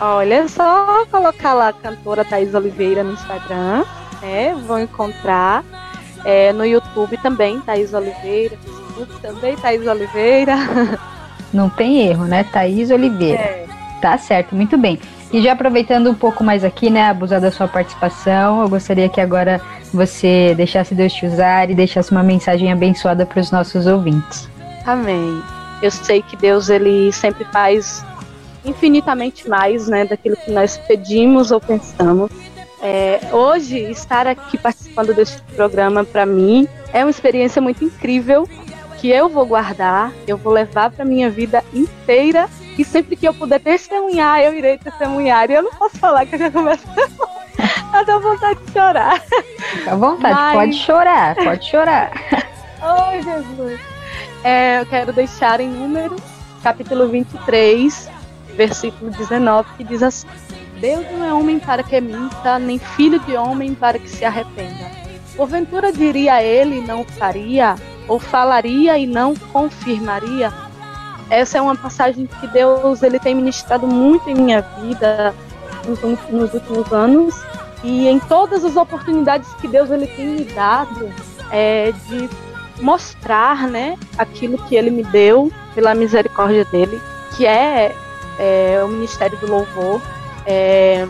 Olha, 0.00 0.34
é 0.34 0.48
só 0.48 1.04
colocar 1.10 1.52
lá 1.52 1.68
a 1.68 1.72
cantora 1.72 2.24
Thaís 2.24 2.54
Oliveira 2.54 3.04
no 3.04 3.12
Instagram, 3.12 3.84
né? 4.20 4.54
Vão 4.66 4.80
encontrar. 4.80 5.64
É, 6.24 6.52
no 6.52 6.64
YouTube 6.64 7.16
também, 7.18 7.60
Thaís 7.60 7.92
Oliveira, 7.92 8.56
Facebook 8.56 9.20
também, 9.20 9.56
Thaís 9.56 9.86
Oliveira. 9.86 10.56
Não 11.52 11.68
tem 11.68 12.06
erro, 12.06 12.24
né? 12.24 12.44
Thaís 12.44 12.90
Oliveira. 12.90 13.42
É. 13.42 13.66
Tá 14.00 14.18
certo, 14.18 14.56
muito 14.56 14.76
bem. 14.76 14.98
E 15.32 15.40
já 15.40 15.52
aproveitando 15.52 16.10
um 16.10 16.14
pouco 16.14 16.42
mais 16.42 16.64
aqui, 16.64 16.90
né, 16.90 17.04
abusar 17.04 17.40
da 17.40 17.52
sua 17.52 17.68
participação, 17.68 18.60
eu 18.60 18.68
gostaria 18.68 19.08
que 19.08 19.20
agora 19.20 19.60
você 19.94 20.54
deixasse 20.56 20.94
Deus 20.94 21.12
te 21.12 21.24
usar 21.24 21.70
e 21.70 21.74
deixasse 21.74 22.10
uma 22.10 22.22
mensagem 22.22 22.72
abençoada 22.72 23.24
para 23.24 23.40
os 23.40 23.50
nossos 23.52 23.86
ouvintes. 23.86 24.48
Amém. 24.84 25.40
Eu 25.80 25.90
sei 25.90 26.20
que 26.20 26.36
Deus 26.36 26.68
ele 26.68 27.12
sempre 27.12 27.44
faz 27.46 28.04
infinitamente 28.64 29.48
mais, 29.48 29.88
né, 29.88 30.04
daquilo 30.04 30.36
que 30.36 30.50
nós 30.50 30.76
pedimos 30.76 31.50
ou 31.50 31.60
pensamos. 31.60 32.30
É, 32.82 33.20
hoje 33.32 33.78
estar 33.90 34.26
aqui 34.26 34.58
participando 34.58 35.14
deste 35.14 35.40
programa 35.54 36.04
para 36.04 36.26
mim 36.26 36.66
é 36.92 37.04
uma 37.04 37.10
experiência 37.10 37.62
muito 37.62 37.84
incrível 37.84 38.48
que 39.02 39.10
eu 39.10 39.28
vou 39.28 39.44
guardar, 39.44 40.12
eu 40.28 40.36
vou 40.36 40.52
levar 40.52 40.88
para 40.92 41.04
minha 41.04 41.28
vida 41.28 41.64
inteira 41.74 42.48
e 42.78 42.84
sempre 42.84 43.16
que 43.16 43.26
eu 43.26 43.34
puder 43.34 43.58
testemunhar, 43.58 44.40
eu 44.40 44.54
irei 44.54 44.78
testemunhar. 44.78 45.50
E 45.50 45.54
eu 45.54 45.62
não 45.64 45.72
posso 45.72 45.98
falar 45.98 46.24
que 46.24 46.36
eu 46.36 46.38
já 46.38 46.52
começo 46.52 46.84
a 47.92 48.02
dar 48.06 48.18
vontade 48.20 48.60
de 48.64 48.72
chorar. 48.72 49.20
Fica 49.20 49.90
à 49.90 49.96
vontade, 49.96 50.34
Mas... 50.34 50.54
pode 50.54 50.74
chorar, 50.74 51.34
pode 51.34 51.68
chorar. 51.68 52.12
oh, 52.80 53.20
Jesus. 53.20 53.80
É, 54.44 54.80
eu 54.80 54.86
quero 54.86 55.12
deixar 55.12 55.58
em 55.58 55.68
número, 55.68 56.14
capítulo 56.62 57.08
23, 57.08 58.08
versículo 58.54 59.10
19, 59.10 59.68
que 59.78 59.82
diz 59.82 60.00
assim: 60.04 60.28
Deus 60.80 61.04
não 61.10 61.24
é 61.24 61.34
homem 61.34 61.58
para 61.58 61.82
que 61.82 62.00
minta, 62.00 62.56
nem 62.60 62.78
filho 62.78 63.18
de 63.18 63.34
homem 63.34 63.74
para 63.74 63.98
que 63.98 64.08
se 64.08 64.24
arrependa. 64.24 64.92
Porventura 65.36 65.92
diria 65.92 66.40
ele 66.40 66.80
não 66.82 67.04
faria, 67.04 67.74
ou 68.08 68.18
falaria 68.18 68.98
e 68.98 69.06
não 69.06 69.34
confirmaria? 69.34 70.52
Essa 71.30 71.58
é 71.58 71.60
uma 71.60 71.76
passagem 71.76 72.26
que 72.26 72.46
Deus 72.48 73.02
ele 73.02 73.18
tem 73.18 73.34
ministrado 73.34 73.86
muito 73.86 74.28
em 74.28 74.34
minha 74.34 74.60
vida 74.60 75.34
nos, 75.86 76.00
nos 76.30 76.54
últimos 76.54 76.92
anos 76.92 77.34
e 77.82 78.06
em 78.06 78.18
todas 78.18 78.64
as 78.64 78.76
oportunidades 78.76 79.52
que 79.54 79.66
Deus 79.66 79.90
ele 79.90 80.06
tem 80.06 80.26
me 80.26 80.44
dado 80.44 81.10
é, 81.50 81.92
de 82.08 82.28
mostrar, 82.82 83.68
né, 83.68 83.96
aquilo 84.18 84.58
que 84.58 84.74
Ele 84.74 84.90
me 84.90 85.02
deu 85.04 85.52
pela 85.74 85.94
misericórdia 85.94 86.64
dele, 86.66 87.00
que 87.36 87.46
é, 87.46 87.94
é 88.38 88.82
o 88.84 88.88
ministério 88.88 89.38
do 89.38 89.46
louvor. 89.46 90.02
É, 90.44 91.06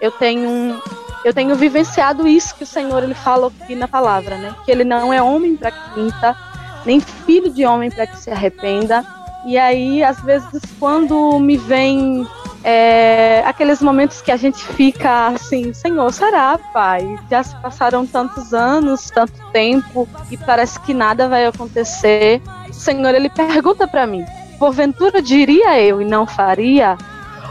eu 0.00 0.10
tenho 0.10 0.82
eu 1.24 1.32
tenho 1.32 1.54
vivenciado 1.56 2.28
isso 2.28 2.54
que 2.54 2.64
o 2.64 2.66
Senhor 2.66 3.02
ele 3.02 3.14
fala 3.14 3.50
aqui 3.62 3.74
na 3.74 3.88
palavra, 3.88 4.36
né? 4.36 4.54
Que 4.64 4.70
ele 4.70 4.84
não 4.84 5.12
é 5.12 5.22
homem 5.22 5.56
para 5.56 5.70
que 5.70 6.00
minta, 6.00 6.36
nem 6.84 7.00
filho 7.00 7.50
de 7.50 7.64
homem 7.64 7.90
para 7.90 8.06
que 8.06 8.18
se 8.18 8.30
arrependa. 8.30 9.04
E 9.46 9.58
aí, 9.58 10.02
às 10.02 10.20
vezes, 10.20 10.62
quando 10.78 11.38
me 11.38 11.56
vem 11.56 12.26
é, 12.62 13.42
aqueles 13.46 13.82
momentos 13.82 14.22
que 14.22 14.32
a 14.32 14.36
gente 14.36 14.64
fica 14.64 15.28
assim, 15.28 15.72
Senhor, 15.74 16.10
será, 16.12 16.58
Pai? 16.72 17.18
Já 17.30 17.42
se 17.42 17.54
passaram 17.56 18.06
tantos 18.06 18.54
anos, 18.54 19.10
tanto 19.10 19.34
tempo, 19.52 20.08
e 20.30 20.36
parece 20.36 20.80
que 20.80 20.94
nada 20.94 21.28
vai 21.28 21.46
acontecer. 21.46 22.40
O 22.68 22.72
Senhor, 22.72 23.14
ele 23.14 23.28
pergunta 23.28 23.86
para 23.86 24.06
mim: 24.06 24.24
porventura 24.58 25.20
diria 25.20 25.80
eu 25.80 26.00
e 26.00 26.04
não 26.04 26.26
faria? 26.26 26.96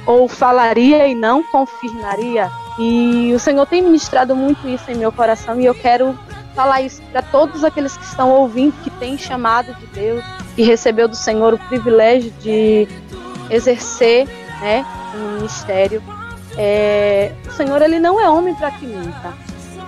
Ou 0.05 0.27
falaria 0.27 1.07
e 1.07 1.15
não 1.15 1.43
confirmaria? 1.43 2.51
E 2.77 3.31
o 3.33 3.39
Senhor 3.39 3.65
tem 3.65 3.81
ministrado 3.81 4.35
muito 4.35 4.67
isso 4.67 4.89
em 4.89 4.95
meu 4.95 5.11
coração 5.11 5.59
e 5.59 5.65
eu 5.65 5.75
quero 5.75 6.17
falar 6.55 6.81
isso 6.81 7.01
para 7.11 7.21
todos 7.21 7.63
aqueles 7.63 7.95
que 7.97 8.03
estão 8.03 8.31
ouvindo, 8.31 8.73
que 8.83 8.89
têm 8.91 9.17
chamado 9.17 9.73
de 9.75 9.85
Deus 9.87 10.23
e 10.57 10.63
recebeu 10.63 11.07
do 11.07 11.15
Senhor 11.15 11.53
o 11.53 11.57
privilégio 11.57 12.31
de 12.39 12.87
exercer, 13.49 14.27
né, 14.61 14.85
um 15.15 15.35
ministério. 15.35 16.01
É, 16.57 17.31
o 17.47 17.51
Senhor 17.51 17.81
ele 17.81 17.99
não 17.99 18.19
é 18.19 18.29
homem 18.29 18.53
para 18.55 18.71
que 18.71 18.85
minta. 18.85 19.33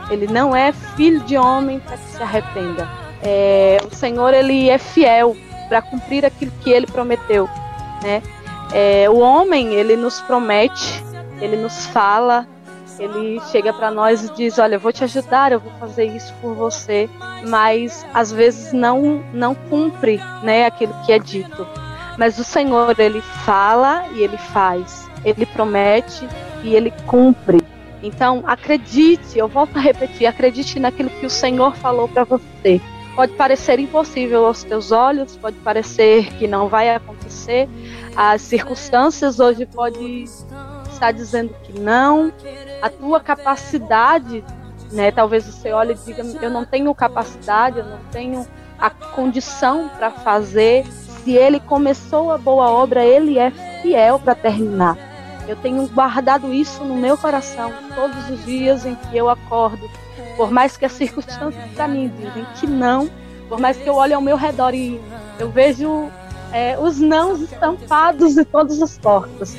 Ele 0.09 0.27
não 0.27 0.55
é 0.55 0.71
filho 0.71 1.19
de 1.21 1.37
homem 1.37 1.79
para 1.79 1.97
que 1.97 2.11
se 2.11 2.21
arrependa. 2.21 2.87
É, 3.23 3.77
o 3.89 3.95
Senhor 3.95 4.33
ele 4.33 4.69
é 4.69 4.77
fiel 4.77 5.35
para 5.67 5.81
cumprir 5.81 6.25
aquilo 6.25 6.51
que 6.61 6.69
ele 6.69 6.85
prometeu, 6.85 7.49
né? 8.03 8.21
É, 8.71 9.09
o 9.09 9.17
homem 9.17 9.73
ele 9.73 9.95
nos 9.95 10.21
promete, 10.21 11.03
ele 11.41 11.55
nos 11.57 11.85
fala, 11.87 12.47
ele 12.99 13.39
chega 13.51 13.73
para 13.73 13.91
nós 13.91 14.23
e 14.23 14.33
diz: 14.33 14.57
Olha, 14.59 14.75
eu 14.75 14.79
vou 14.79 14.91
te 14.91 15.03
ajudar, 15.03 15.51
eu 15.51 15.59
vou 15.59 15.71
fazer 15.79 16.05
isso 16.05 16.33
por 16.41 16.53
você, 16.53 17.09
mas 17.47 18.05
às 18.13 18.31
vezes 18.31 18.73
não 18.73 19.23
não 19.33 19.55
cumpre, 19.55 20.19
né, 20.43 20.65
aquilo 20.65 20.93
que 21.05 21.11
é 21.11 21.19
dito. 21.19 21.67
Mas 22.17 22.39
o 22.39 22.43
Senhor 22.43 22.97
ele 22.99 23.21
fala 23.21 24.05
e 24.13 24.21
ele 24.21 24.37
faz, 24.37 25.09
ele 25.23 25.45
promete 25.45 26.27
e 26.63 26.75
ele 26.75 26.91
cumpre. 27.05 27.61
Então 28.01 28.43
acredite, 28.45 29.37
eu 29.37 29.47
volto 29.47 29.77
a 29.77 29.81
repetir, 29.81 30.27
acredite 30.27 30.79
naquilo 30.79 31.09
que 31.09 31.25
o 31.25 31.29
Senhor 31.29 31.75
falou 31.75 32.07
para 32.07 32.23
você. 32.23 32.79
Pode 33.15 33.33
parecer 33.33 33.79
impossível 33.79 34.45
aos 34.45 34.63
teus 34.63 34.91
olhos, 34.91 35.37
pode 35.37 35.55
parecer 35.57 36.25
que 36.33 36.47
não 36.47 36.67
vai 36.67 36.93
acontecer. 36.93 37.69
As 38.15 38.41
circunstâncias 38.41 39.39
hoje 39.39 39.65
podem 39.65 40.25
está 40.95 41.11
dizendo 41.11 41.53
que 41.63 41.79
não, 41.79 42.31
a 42.81 42.89
tua 42.89 43.19
capacidade, 43.19 44.43
né? 44.91 45.11
Talvez 45.11 45.45
você 45.45 45.71
olhe 45.71 45.93
e 45.93 45.95
diga, 45.95 46.23
eu 46.41 46.49
não 46.49 46.65
tenho 46.65 46.93
capacidade, 46.95 47.79
eu 47.79 47.85
não 47.85 47.99
tenho 48.11 48.47
a 48.79 48.89
condição 48.89 49.89
para 49.89 50.09
fazer. 50.09 50.85
Se 51.23 51.33
ele 51.33 51.59
começou 51.59 52.31
a 52.31 52.37
boa 52.37 52.69
obra, 52.69 53.03
ele 53.03 53.37
é 53.37 53.51
fiel 53.81 54.19
para 54.19 54.35
terminar. 54.35 54.97
Eu 55.47 55.55
tenho 55.55 55.87
guardado 55.87 56.53
isso 56.53 56.83
no 56.83 56.95
meu 56.95 57.17
coração 57.17 57.71
todos 57.93 58.29
os 58.29 58.43
dias 58.45 58.85
em 58.85 58.95
que 58.95 59.17
eu 59.17 59.29
acordo. 59.29 59.89
Por 60.37 60.51
mais 60.51 60.75
que 60.75 60.85
as 60.85 60.91
circunstâncias 60.91 61.71
para 61.75 61.87
mim 61.87 62.11
dizem 62.17 62.45
que 62.55 62.67
não, 62.67 63.09
por 63.47 63.59
mais 63.59 63.77
que 63.77 63.87
eu 63.87 63.95
olhe 63.95 64.13
ao 64.13 64.21
meu 64.21 64.35
redor 64.35 64.73
e 64.73 64.99
eu 65.39 65.49
vejo 65.49 66.09
é, 66.51 66.77
os 66.79 66.99
nãos 66.99 67.41
estampados 67.41 68.37
em 68.37 68.43
todas 68.43 68.81
as 68.81 68.97
portas 68.97 69.55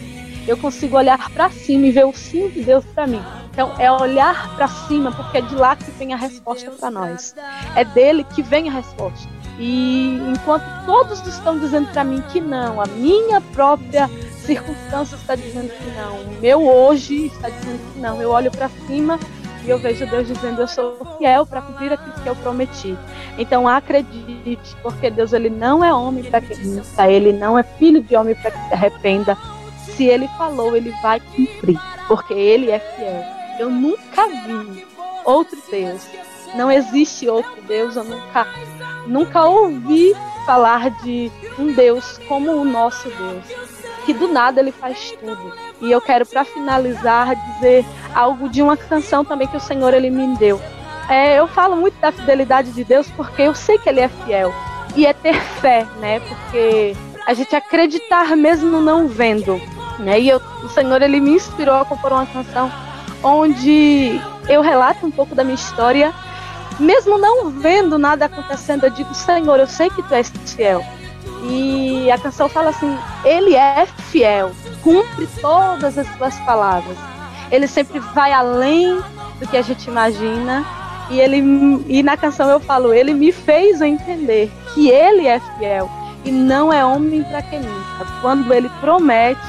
eu 0.47 0.57
consigo 0.57 0.97
olhar 0.97 1.31
para 1.31 1.51
cima 1.51 1.87
e 1.87 1.91
ver 1.91 2.07
o 2.07 2.13
sim 2.13 2.49
de 2.49 2.63
Deus 2.63 2.85
para 2.95 3.07
mim. 3.07 3.23
Então 3.53 3.73
é 3.79 3.91
olhar 3.91 4.55
para 4.55 4.69
cima, 4.69 5.11
porque 5.11 5.39
é 5.39 5.41
de 5.41 5.55
lá 5.55 5.75
que 5.75 5.91
vem 5.93 6.13
a 6.13 6.17
resposta 6.17 6.71
para 6.71 6.91
nós. 6.91 7.35
É 7.75 7.85
dele 7.85 8.25
que 8.25 8.43
vem 8.43 8.69
a 8.69 8.73
resposta. 8.73 9.29
E 9.59 10.21
enquanto 10.29 10.65
todos 10.85 11.27
estão 11.27 11.59
dizendo 11.59 11.89
para 11.91 12.05
mim 12.05 12.23
que 12.31 12.41
não, 12.41 12.81
a 12.81 12.87
minha 12.87 13.41
própria 13.41 14.09
circunstância 14.45 15.17
está 15.17 15.35
dizendo 15.35 15.71
que 15.71 15.91
não, 15.93 16.17
o 16.17 16.41
meu 16.41 16.69
hoje 16.69 17.27
está 17.27 17.49
dizendo 17.49 17.93
que 17.93 17.99
não, 17.99 18.21
eu 18.21 18.31
olho 18.31 18.51
para 18.51 18.69
cima 18.87 19.19
e 19.65 19.71
eu 19.71 19.79
vejo 19.79 20.07
Deus 20.07 20.29
dizendo 20.29 20.61
eu 20.61 20.69
sou 20.69 20.99
fiel 21.17 21.47
para 21.47 21.63
cumprir 21.63 21.93
aquilo 21.93 22.13
que 22.23 22.29
eu 22.29 22.37
prometi. 22.37 22.97
Então 23.39 23.67
acredite, 23.67 24.77
porque 24.83 25.11
Deus 25.11 25.33
ele 25.33 25.49
não 25.49 25.83
é 25.83 25.93
homem 25.93 26.23
para 26.25 26.43
que 26.43 26.55
minta, 26.63 27.11
ele 27.11 27.33
não 27.33 27.59
é 27.59 27.63
filho 27.63 28.03
de 28.03 28.15
homem 28.15 28.35
para 28.35 28.51
que 28.51 28.69
se 28.69 28.75
arrependa 28.75 29.37
se 29.97 30.05
ele 30.05 30.29
falou, 30.37 30.77
ele 30.77 30.95
vai 31.03 31.21
cumprir, 31.21 31.81
porque 32.07 32.35
ele 32.35 32.71
é 32.71 32.79
fiel. 32.79 33.25
Eu 33.59 33.71
nunca 33.71 34.29
vi 34.29 34.87
outro 35.25 35.59
Deus. 35.71 36.07
Não 36.55 36.71
existe 36.71 37.29
outro 37.29 37.63
Deus, 37.67 37.97
eu 37.97 38.05
nunca 38.05 38.47
nunca 39.07 39.45
ouvi 39.45 40.15
falar 40.45 40.91
de 41.03 41.31
um 41.59 41.73
Deus 41.73 42.19
como 42.29 42.53
o 42.53 42.65
nosso 42.65 43.09
Deus, 43.09 43.45
que 44.05 44.13
do 44.13 44.29
nada 44.29 44.61
ele 44.61 44.73
faz 44.73 45.13
tudo. 45.13 45.53
E 45.81 45.91
eu 45.91 46.01
quero 46.01 46.27
para 46.27 46.45
finalizar 46.45 47.35
dizer 47.35 47.85
algo 48.15 48.49
de 48.49 48.63
uma 48.63 48.77
canção 48.77 49.25
também 49.25 49.49
que 49.49 49.57
o 49.57 49.61
Senhor 49.61 49.95
ele 49.95 50.11
me 50.11 50.37
deu. 50.37 50.61
É, 51.09 51.39
eu 51.39 51.47
falo 51.47 51.77
muito 51.77 51.99
da 52.01 52.11
fidelidade 52.11 52.73
de 52.73 52.83
Deus 52.83 53.09
porque 53.11 53.43
eu 53.43 53.55
sei 53.55 53.79
que 53.79 53.89
ele 53.89 54.01
é 54.01 54.09
fiel. 54.09 54.53
E 54.97 55.07
é 55.07 55.13
ter 55.13 55.39
fé, 55.61 55.87
né? 56.01 56.21
Porque 56.21 56.97
a 57.27 57.35
gente 57.35 57.55
acreditar 57.55 58.35
mesmo 58.37 58.81
não 58.81 59.07
vendo. 59.07 59.61
Né? 59.99 60.21
E 60.21 60.29
eu, 60.29 60.41
o 60.63 60.69
Senhor 60.69 61.01
ele 61.03 61.21
me 61.21 61.31
inspirou 61.31 61.77
a 61.77 61.85
compor 61.85 62.13
uma 62.13 62.27
canção 62.27 62.71
onde 63.23 64.21
eu 64.49 64.61
relato 64.61 65.07
um 65.07 65.11
pouco 65.11 65.35
da 65.35 65.43
minha 65.43 65.55
história, 65.55 66.13
mesmo 66.79 67.19
não 67.19 67.51
vendo 67.51 67.99
nada 67.99 68.27
acontecendo, 68.27 68.85
eu 68.85 68.91
digo, 68.91 69.15
Senhor, 69.15 69.59
eu 69.59 69.67
sei 69.67 69.89
que 69.91 70.03
tu 70.03 70.15
és 70.15 70.31
fiel. 70.45 70.85
E 71.43 72.11
a 72.11 72.19
canção 72.19 72.49
fala 72.49 72.71
assim: 72.71 72.97
Ele 73.25 73.55
é 73.55 73.87
fiel, 74.11 74.53
cumpre 74.83 75.29
todas 75.41 75.99
as 75.99 76.07
suas 76.17 76.35
palavras. 76.41 76.97
Ele 77.51 77.67
sempre 77.67 77.99
vai 77.99 78.33
além 78.33 79.01
do 79.39 79.47
que 79.49 79.57
a 79.57 79.63
gente 79.63 79.87
imagina. 79.89 80.65
E 81.09 81.21
ele 81.21 81.37
e 81.87 82.03
na 82.03 82.17
canção 82.17 82.51
eu 82.51 82.59
falo, 82.59 82.93
ele 82.93 83.15
me 83.15 83.31
fez 83.31 83.81
entender 83.81 84.51
que 84.75 84.89
ele 84.89 85.29
é 85.29 85.39
fiel 85.57 85.89
e 86.25 86.33
não 86.33 86.73
é 86.73 86.85
homem 86.85 87.23
para 87.23 87.43
que 87.43 87.57
minta. 87.57 88.07
Quando 88.21 88.53
ele 88.53 88.69
promete, 88.81 89.41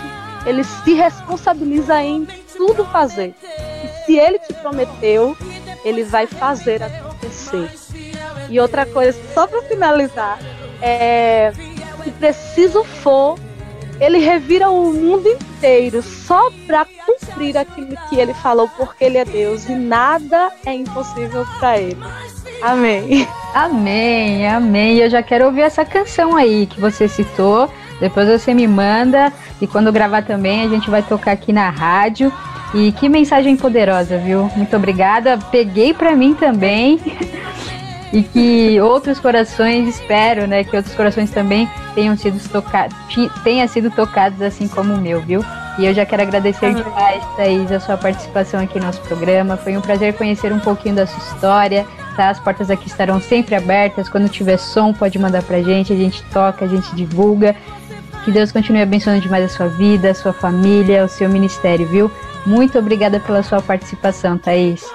ele 0.48 0.64
se 0.64 0.94
responsabiliza 0.94 2.02
em 2.02 2.26
tudo 2.56 2.86
fazer. 2.86 3.36
E 3.84 4.06
se 4.06 4.18
ele 4.18 4.40
te 4.40 4.54
prometeu, 4.54 5.36
ele 5.84 6.04
vai 6.04 6.26
fazer 6.26 6.82
acontecer. 6.82 7.70
E 8.50 8.60
outra 8.60 8.86
coisa, 8.86 9.18
só 9.34 9.46
para 9.46 9.62
finalizar, 9.64 10.40
é, 10.82 11.52
se 12.04 12.12
preciso 12.12 12.84
for, 12.84 13.38
ele 14.00 14.20
revira 14.20 14.70
o 14.70 14.94
mundo 14.94 15.28
inteiro 15.28 16.02
só 16.02 16.50
para 16.66 16.86
cumprir 16.86 17.58
aquilo 17.58 17.96
que 18.10 18.18
ele 18.18 18.34
falou, 18.36 18.70
porque 18.78 19.04
ele 19.04 19.18
é 19.18 19.26
Deus 19.26 19.68
e 19.68 19.76
nada 19.76 20.52
é 20.66 20.74
impossível 20.74 21.46
para 21.60 21.78
ele. 21.80 21.98
Amém. 22.62 23.28
Amém, 23.54 24.48
amém. 24.48 24.98
Eu 24.98 25.10
já 25.10 25.22
quero 25.22 25.46
ouvir 25.46 25.62
essa 25.62 25.84
canção 25.84 26.36
aí 26.36 26.66
que 26.66 26.80
você 26.80 27.08
citou. 27.08 27.70
Depois 28.00 28.28
você 28.28 28.54
me 28.54 28.68
manda 28.68 29.32
e 29.62 29.68
quando 29.68 29.92
gravar 29.92 30.24
também 30.24 30.64
a 30.64 30.68
gente 30.68 30.90
vai 30.90 31.02
tocar 31.02 31.32
aqui 31.32 31.52
na 31.52 31.70
rádio. 31.70 32.32
E 32.74 32.92
que 32.92 33.08
mensagem 33.08 33.56
poderosa, 33.56 34.18
viu? 34.18 34.52
Muito 34.56 34.76
obrigada. 34.76 35.38
Peguei 35.52 35.94
para 35.94 36.16
mim 36.16 36.34
também. 36.34 37.00
e 38.12 38.24
que 38.24 38.80
outros 38.82 39.20
corações, 39.20 39.88
espero, 39.88 40.48
né, 40.48 40.64
que 40.64 40.76
outros 40.76 40.96
corações 40.96 41.30
também 41.30 41.70
tenham 41.94 42.16
sido 42.16 42.40
tocados, 42.50 42.96
tenha 43.44 43.68
sido 43.68 43.92
tocados 43.92 44.42
assim 44.42 44.68
como 44.68 44.94
o 44.94 44.98
meu, 44.98 45.22
viu? 45.22 45.44
E 45.78 45.86
eu 45.86 45.94
já 45.94 46.06
quero 46.06 46.24
agradecer 46.24 46.74
demais, 46.74 47.24
Thaís, 47.36 47.72
a 47.72 47.80
sua 47.80 47.98
participação 47.98 48.60
aqui 48.60 48.80
no 48.80 48.86
nosso 48.88 49.00
programa. 49.02 49.58
Foi 49.58 49.78
um 49.78 49.82
prazer 49.82 50.14
conhecer 50.14 50.52
um 50.52 50.60
pouquinho 50.60 50.96
da 50.96 51.06
sua 51.06 51.20
história. 51.20 51.86
Tá? 52.16 52.30
As 52.30 52.40
portas 52.40 52.72
aqui 52.72 52.88
estarão 52.88 53.22
sempre 53.22 53.54
abertas. 53.54 54.10
Quando 54.10 54.28
tiver 54.28 54.58
som, 54.58 54.92
pode 54.92 55.20
mandar 55.20 55.44
pra 55.44 55.62
gente. 55.62 55.94
A 55.94 55.96
gente 55.96 56.24
toca, 56.34 56.66
a 56.66 56.68
gente 56.68 56.96
divulga. 56.96 57.56
Que 58.28 58.32
Deus 58.34 58.52
continue 58.52 58.82
abençoando 58.82 59.22
demais 59.22 59.46
a 59.46 59.48
sua 59.48 59.70
vida, 59.70 60.12
a 60.12 60.14
sua 60.14 60.34
família, 60.34 61.06
o 61.06 61.08
seu 61.08 61.30
ministério, 61.30 61.88
viu? 61.88 62.12
Muito 62.46 62.78
obrigada 62.78 63.22
pela 63.22 63.42
sua 63.42 63.62
participação, 63.62 64.38
Thaís. 64.38 64.86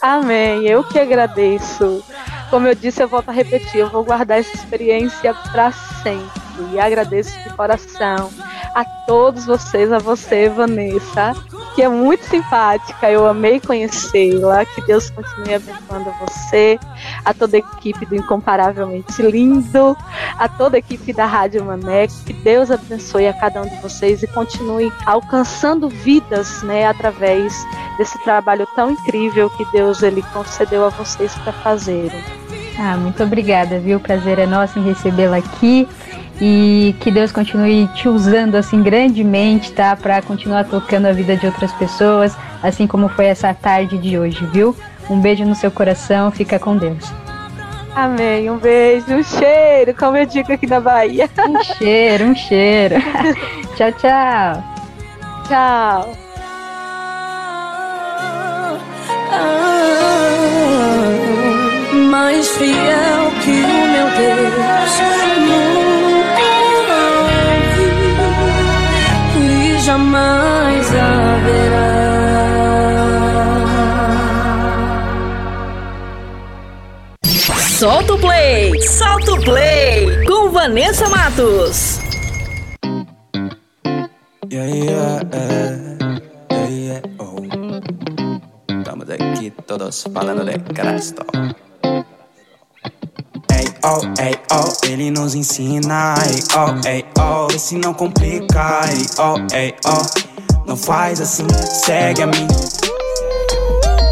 Amém. 0.00 0.64
Eu 0.68 0.84
que 0.84 0.96
agradeço. 0.96 2.00
Como 2.48 2.68
eu 2.68 2.76
disse, 2.76 3.02
eu 3.02 3.08
volto 3.08 3.30
a 3.30 3.32
repetir, 3.32 3.80
eu 3.80 3.90
vou 3.90 4.04
guardar 4.04 4.38
essa 4.38 4.54
experiência 4.54 5.34
para 5.50 5.72
sempre. 5.72 6.45
E 6.72 6.80
agradeço 6.80 7.38
de 7.42 7.50
coração 7.50 8.30
a 8.74 8.84
todos 9.06 9.46
vocês, 9.46 9.90
a 9.90 9.98
você, 9.98 10.48
Vanessa, 10.50 11.34
que 11.74 11.82
é 11.82 11.88
muito 11.88 12.24
simpática. 12.24 13.10
Eu 13.10 13.26
amei 13.26 13.58
conhecê-la. 13.58 14.64
Que 14.64 14.82
Deus 14.82 15.10
continue 15.10 15.54
abençoando 15.54 16.12
você, 16.20 16.78
a 17.24 17.32
toda 17.32 17.56
a 17.56 17.60
equipe 17.60 18.04
do 18.04 18.16
Incomparavelmente 18.16 19.22
Lindo, 19.22 19.96
a 20.38 20.48
toda 20.48 20.76
a 20.76 20.78
equipe 20.78 21.12
da 21.12 21.24
Rádio 21.24 21.64
Mané. 21.64 22.06
Que 22.06 22.32
Deus 22.32 22.70
abençoe 22.70 23.28
a 23.28 23.32
cada 23.32 23.62
um 23.62 23.68
de 23.68 23.76
vocês 23.76 24.22
e 24.22 24.26
continue 24.26 24.92
alcançando 25.04 25.88
vidas, 25.88 26.62
né, 26.62 26.86
através 26.86 27.54
desse 27.96 28.22
trabalho 28.24 28.66
tão 28.74 28.90
incrível 28.90 29.48
que 29.50 29.64
Deus 29.72 30.02
ele 30.02 30.22
concedeu 30.32 30.84
a 30.84 30.90
vocês 30.90 31.34
para 31.36 31.52
fazerem. 31.52 32.22
Ah, 32.78 32.96
muito 32.96 33.22
obrigada, 33.22 33.78
viu? 33.78 33.98
Prazer 33.98 34.38
é 34.38 34.46
nosso 34.46 34.78
em 34.78 34.82
recebê-la 34.82 35.38
aqui 35.38 35.88
e 36.40 36.94
que 37.00 37.10
Deus 37.10 37.32
continue 37.32 37.88
te 37.94 38.08
usando 38.08 38.56
assim 38.56 38.82
grandemente, 38.82 39.72
tá? 39.72 39.96
Para 39.96 40.20
continuar 40.22 40.64
tocando 40.64 41.06
a 41.06 41.12
vida 41.12 41.36
de 41.36 41.46
outras 41.46 41.72
pessoas, 41.72 42.36
assim 42.62 42.86
como 42.86 43.08
foi 43.08 43.26
essa 43.26 43.52
tarde 43.54 43.98
de 43.98 44.18
hoje, 44.18 44.44
viu? 44.46 44.76
Um 45.08 45.20
beijo 45.20 45.44
no 45.44 45.54
seu 45.54 45.70
coração, 45.70 46.30
fica 46.30 46.58
com 46.58 46.76
Deus. 46.76 47.12
Amém. 47.94 48.50
Um 48.50 48.58
beijo, 48.58 49.06
um 49.14 49.22
cheiro, 49.22 49.94
como 49.94 50.16
eu 50.16 50.26
digo 50.26 50.52
aqui 50.52 50.66
na 50.66 50.80
Bahia. 50.80 51.30
Um 51.48 51.62
cheiro, 51.62 52.24
um 52.26 52.34
cheiro. 52.34 52.96
tchau, 53.76 53.92
tchau. 53.92 54.64
Tchau. 55.48 56.26
mais 62.10 62.48
fiel 62.56 63.30
que 63.42 63.50
o 63.50 63.86
meu 63.92 64.08
Deus 64.16 65.85
jamais 69.96 70.86
haverá. 70.94 71.86
Solta 77.78 78.14
o 78.14 78.18
play, 78.18 78.82
solta 78.82 79.32
o 79.32 79.40
play 79.40 80.24
com 80.26 80.50
Vanessa 80.50 81.08
Matos. 81.08 82.00
Yeah, 84.50 84.66
yeah, 84.66 85.20
yeah, 86.52 86.68
yeah, 86.68 87.02
oh. 87.18 87.42
Estamos 88.68 89.10
aqui 89.10 89.50
todos 89.66 90.04
falando 90.12 90.44
de 90.44 90.58
Cristo. 90.74 91.24
Oh, 93.88 94.00
ei, 94.20 94.34
oh, 94.50 94.72
ele 94.84 95.12
nos 95.12 95.36
ensina. 95.36 96.16
Ei, 96.26 96.42
oh, 96.56 96.88
ei, 96.88 97.04
oh, 97.20 97.46
esse 97.54 97.78
não 97.78 97.94
complica. 97.94 98.80
Ei, 98.90 99.06
oh, 99.16 99.54
ei, 99.54 99.74
oh, 99.84 100.66
não 100.66 100.76
faz 100.76 101.20
assim, 101.20 101.46
segue 101.84 102.22
a 102.22 102.26
mim. 102.26 102.48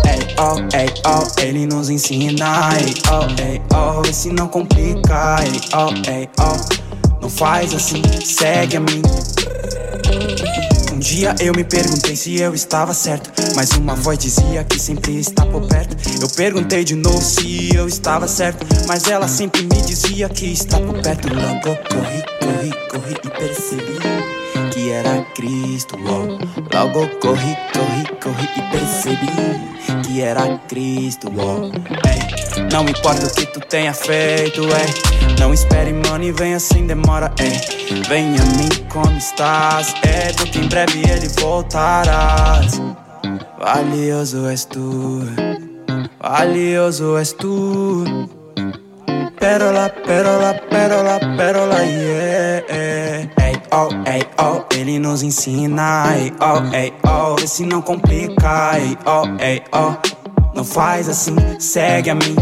Ei, 0.07 0.37
oh, 0.39 0.77
ei, 0.77 0.89
oh, 1.05 1.41
ele 1.41 1.67
nos 1.67 1.91
ensina. 1.91 2.69
Ei, 2.79 2.95
oh, 3.11 3.43
ei, 3.43 3.61
oh, 3.75 4.09
esse 4.09 4.31
não 4.31 4.47
complica. 4.47 5.39
Ei, 5.43 5.61
oh, 5.75 6.09
ei, 6.09 6.29
oh, 6.39 7.21
não 7.21 7.29
faz 7.29 7.75
assim, 7.75 8.03
segue 8.25 8.77
a 8.77 8.81
mim. 8.81 9.03
Um 10.95 10.99
dia 11.01 11.35
eu 11.41 11.53
me 11.53 11.65
perguntei 11.65 12.15
se 12.15 12.41
eu 12.41 12.55
estava 12.55 12.95
certo, 12.95 13.29
mas 13.57 13.71
uma 13.73 13.97
voz 13.97 14.17
dizia 14.17 14.63
que 14.63 14.79
sempre 14.79 15.19
está 15.19 15.45
por 15.45 15.67
perto. 15.67 15.97
Eu 16.23 16.29
perguntei 16.29 16.85
de 16.85 16.95
novo 16.95 17.21
se 17.21 17.75
eu 17.75 17.89
estava 17.89 18.29
certo, 18.29 18.65
mas 18.87 19.09
ela 19.09 19.27
sempre 19.27 19.63
me 19.63 19.83
dizia 19.83 20.29
que 20.29 20.53
está 20.53 20.79
por 20.79 21.03
perto. 21.03 21.27
Logo 21.35 21.77
corri, 21.89 22.23
corri, 22.39 22.89
corri 22.89 23.17
e 23.25 23.29
percebi 23.29 23.99
que 24.73 24.91
era 24.91 25.27
Cristo. 25.35 25.97
Logo, 25.97 26.39
logo 26.73 27.09
corri, 27.19 27.57
corri, 27.73 28.21
corri 28.23 28.49
e 28.57 28.63
percebi 28.71 30.05
que 30.05 30.23
era 30.23 30.59
Cristo. 30.69 31.27
Ei, 32.07 32.44
não 32.73 32.89
importa 32.89 33.27
o 33.27 33.31
que 33.35 33.47
tu 33.47 33.61
tenha 33.61 33.93
feito, 33.93 34.63
é. 34.63 35.41
Não 35.41 35.53
espere, 35.53 35.93
mano, 35.93 36.25
e 36.25 36.33
venha 36.33 36.59
sem 36.59 36.87
demora, 36.87 37.33
é. 37.39 38.05
Venha 38.09 38.41
a 38.43 38.47
mim 38.57 38.69
como 38.89 39.17
estás, 39.17 39.95
é. 40.03 40.33
Porque 40.33 40.59
em 40.59 40.69
breve 40.69 41.03
ele 41.09 41.29
voltarás. 41.41 42.81
Valioso 43.65 44.47
és 44.47 44.67
tu, 44.67 45.23
valioso 46.21 47.17
és 47.17 47.33
tu. 47.33 48.05
Pérola, 49.41 49.89
pérola, 49.89 50.53
pérola, 50.69 51.19
pérola, 51.37 51.81
yeah. 51.83 53.31
Ei, 53.39 53.55
oh, 53.73 53.89
ei, 54.07 54.23
oh, 54.39 54.65
ele 54.71 54.99
nos 54.99 55.23
ensina. 55.23 56.15
Ei, 56.15 56.31
oh, 56.41 56.75
ei, 56.77 56.93
oh, 57.09 57.37
esse 57.43 57.65
não 57.65 57.81
complica. 57.81 58.79
Ei, 58.79 58.99
oh, 59.07 59.25
ei, 59.43 59.63
oh, 59.73 59.95
não 60.55 60.65
faz 60.65 61.09
assim, 61.09 61.35
segue 61.59 62.11
a 62.11 62.15
mim. 62.15 62.37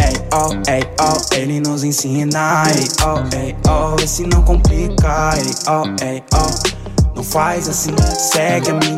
Ei, 0.00 0.14
oh, 0.32 0.70
ei, 0.70 0.82
oh, 1.00 1.34
ele 1.34 1.60
nos 1.60 1.84
ensina. 1.84 2.64
Ei, 2.74 2.88
oh, 3.04 3.36
ei, 3.36 3.56
oh, 3.68 4.02
esse 4.02 4.24
não 4.24 4.42
complica. 4.42 5.30
Ei, 5.36 5.54
oh, 5.68 6.04
ei, 6.04 6.22
oh, 6.34 7.14
não 7.14 7.22
faz 7.22 7.68
assim, 7.68 7.94
segue 8.16 8.70
a 8.70 8.74
mim. 8.74 8.96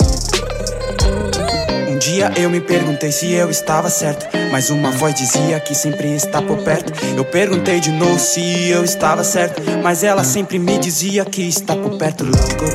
Um 1.89 1.99
dia 1.99 2.33
eu 2.37 2.49
me 2.49 2.61
perguntei 2.61 3.11
se 3.11 3.33
eu 3.33 3.51
estava 3.51 3.91
certo, 3.91 4.27
mas 4.53 4.71
uma 4.71 4.91
voz 4.93 5.15
dizia 5.15 5.59
que 5.61 5.75
sempre 5.75 6.15
está 6.15 6.41
por 6.41 6.59
perto. 6.59 6.93
Eu 7.17 7.25
perguntei 7.25 7.81
de 7.81 7.91
novo 7.91 8.19
se 8.19 8.69
eu 8.69 8.85
estava 8.85 9.25
certo, 9.25 9.61
mas 9.83 10.05
ela 10.05 10.25
sempre 10.25 10.59
me 10.59 10.79
dizia 10.79 11.25
que 11.25 11.43
está 11.43 11.75
por 11.75 11.99
perto. 11.99 12.25
Logo 12.25 12.57
corri, 12.57 12.75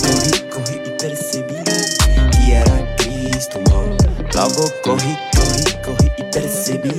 corri, 0.00 0.45
Logo, 4.36 4.70
corri, 4.82 5.16
corri, 5.34 5.82
corri 5.82 6.12
e 6.18 6.24
percebi 6.24 6.92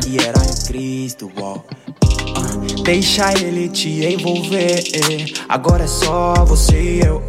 que 0.00 0.16
era 0.26 0.40
Cristo. 0.66 1.30
Ah, 1.38 2.82
Deixa 2.84 3.32
ele 3.34 3.68
te 3.68 4.04
envolver. 4.06 4.82
Agora 5.48 5.84
é 5.84 5.86
só 5.86 6.34
você 6.46 6.80
e 6.80 7.00
eu. 7.00 7.22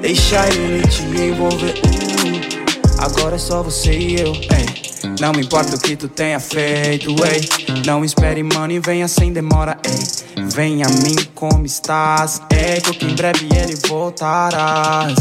Deixa 0.00 0.46
ele 0.48 0.86
te 0.86 1.02
envolver. 1.02 1.74
uh. 1.84 3.02
Agora 3.04 3.34
é 3.34 3.38
só 3.38 3.62
você 3.62 3.92
e 3.92 4.20
eu. 4.20 4.32
Ei. 4.32 4.84
Não 5.20 5.32
importa 5.38 5.76
o 5.76 5.80
que 5.80 5.96
tu 5.96 6.08
tenha 6.08 6.38
feito, 6.40 7.10
ei. 7.26 7.82
Não 7.84 8.04
espere, 8.04 8.42
mano, 8.42 8.72
e 8.72 8.78
venha 8.78 9.08
sem 9.08 9.32
demora, 9.32 9.76
ei. 9.84 10.44
Venha 10.44 10.86
a 10.86 10.90
mim 10.90 11.16
como 11.34 11.66
estás, 11.66 12.40
ei. 12.52 12.80
Porque 12.80 13.04
em 13.04 13.14
breve 13.14 13.48
ele 13.54 13.76
voltarás. 13.88 15.14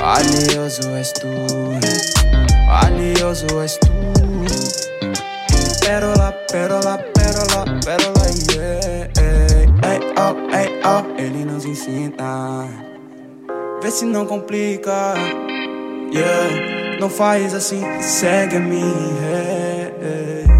Valioso 0.00 0.88
és 0.96 1.12
tu, 1.12 1.28
valioso 3.22 3.62
és 3.62 3.78
tu. 3.78 3.88
Pérola, 5.80 6.32
pérola, 6.50 6.98
pérola, 7.14 7.62
pérola, 7.84 8.26
yeah. 8.50 9.10
Ei, 9.84 9.98
oh, 10.18 10.34
ei, 10.56 10.68
oh, 10.84 11.04
ele 11.18 11.44
nos 11.44 11.64
ensina. 11.64 12.68
Vê 13.80 13.90
se 13.90 14.04
não 14.04 14.26
complica, 14.26 15.14
yeah. 16.12 16.98
Não 17.00 17.08
faz 17.08 17.54
assim, 17.54 17.82
segue 18.00 18.56
a 18.56 18.60
mim, 18.60 18.94
yeah, 19.22 19.92
yeah. 20.02 20.52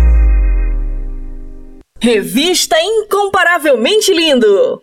Revista 2.01 2.76
Incomparavelmente 2.80 4.12
Lindo. 4.12 4.82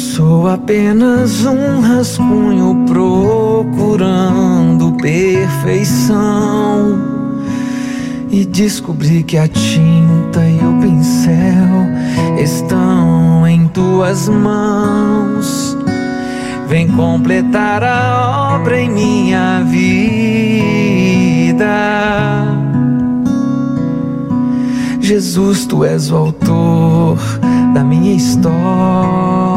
Sou 0.00 0.48
apenas 0.48 1.44
um 1.44 1.80
rascunho 1.80 2.86
procurando 2.86 4.96
perfeição. 4.96 6.18
E 8.30 8.46
descobri 8.46 9.22
que 9.22 9.36
a 9.36 9.46
tinta 9.46 10.40
e 10.40 10.58
o 10.64 10.80
pincel 10.80 11.86
estão 12.42 13.46
em 13.46 13.68
tuas 13.68 14.26
mãos. 14.28 15.76
vem 16.66 16.88
completar 16.88 17.82
a 17.82 18.54
obra 18.54 18.80
em 18.80 18.88
minha 18.88 19.62
vida. 19.64 20.00
Jesus, 25.00 25.66
tu 25.66 25.84
és 25.84 26.10
o 26.12 26.16
autor 26.16 27.18
da 27.74 27.82
minha 27.82 28.14
história. 28.14 29.49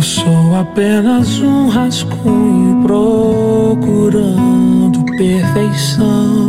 Eu 0.00 0.04
sou 0.04 0.56
apenas 0.56 1.42
um 1.42 1.68
rascunho 1.68 2.82
procurando 2.84 3.84
perfeição 5.18 6.48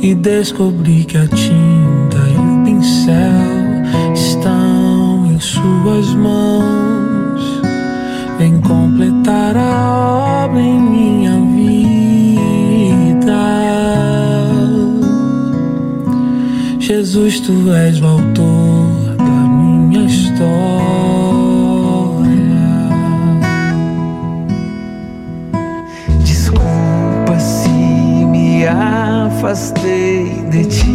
e 0.00 0.14
descobri 0.14 1.04
que 1.04 1.18
a 1.18 1.28
tinta 1.28 2.16
e 2.26 2.38
o 2.38 2.64
pincel 2.64 3.12
estão 4.14 5.26
em 5.26 5.38
suas 5.38 6.14
mãos. 6.14 7.60
Vem 8.38 8.58
completar 8.62 9.54
a 9.54 10.46
obra 10.46 10.62
em 10.62 10.80
minha 10.80 11.38
vida. 11.54 13.36
Jesus, 16.80 17.40
tu 17.40 17.70
és 17.74 18.00
o 18.00 18.06
autor 18.06 19.16
da 19.18 19.24
minha 19.24 20.06
história. 20.06 21.17
Afastei 29.48 30.44
de 30.50 30.64
ti. 30.66 30.87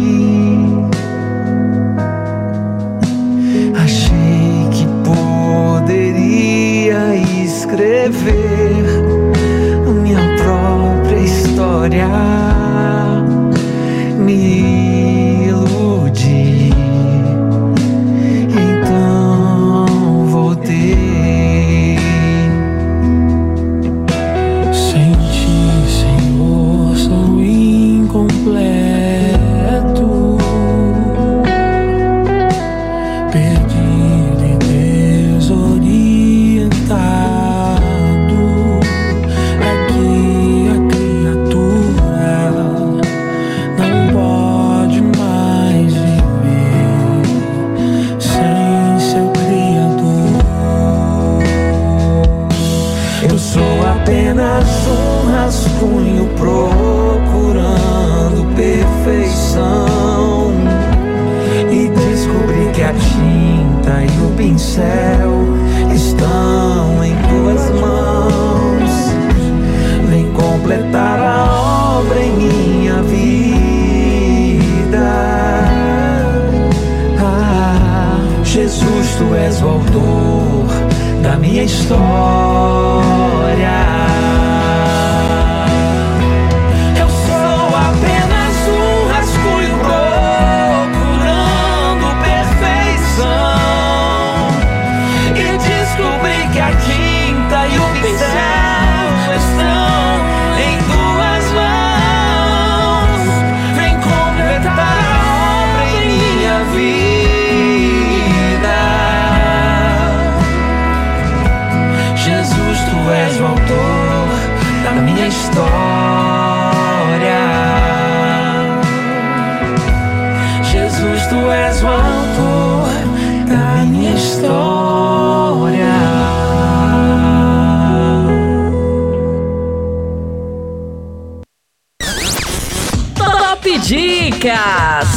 Dicas! 134.44 135.08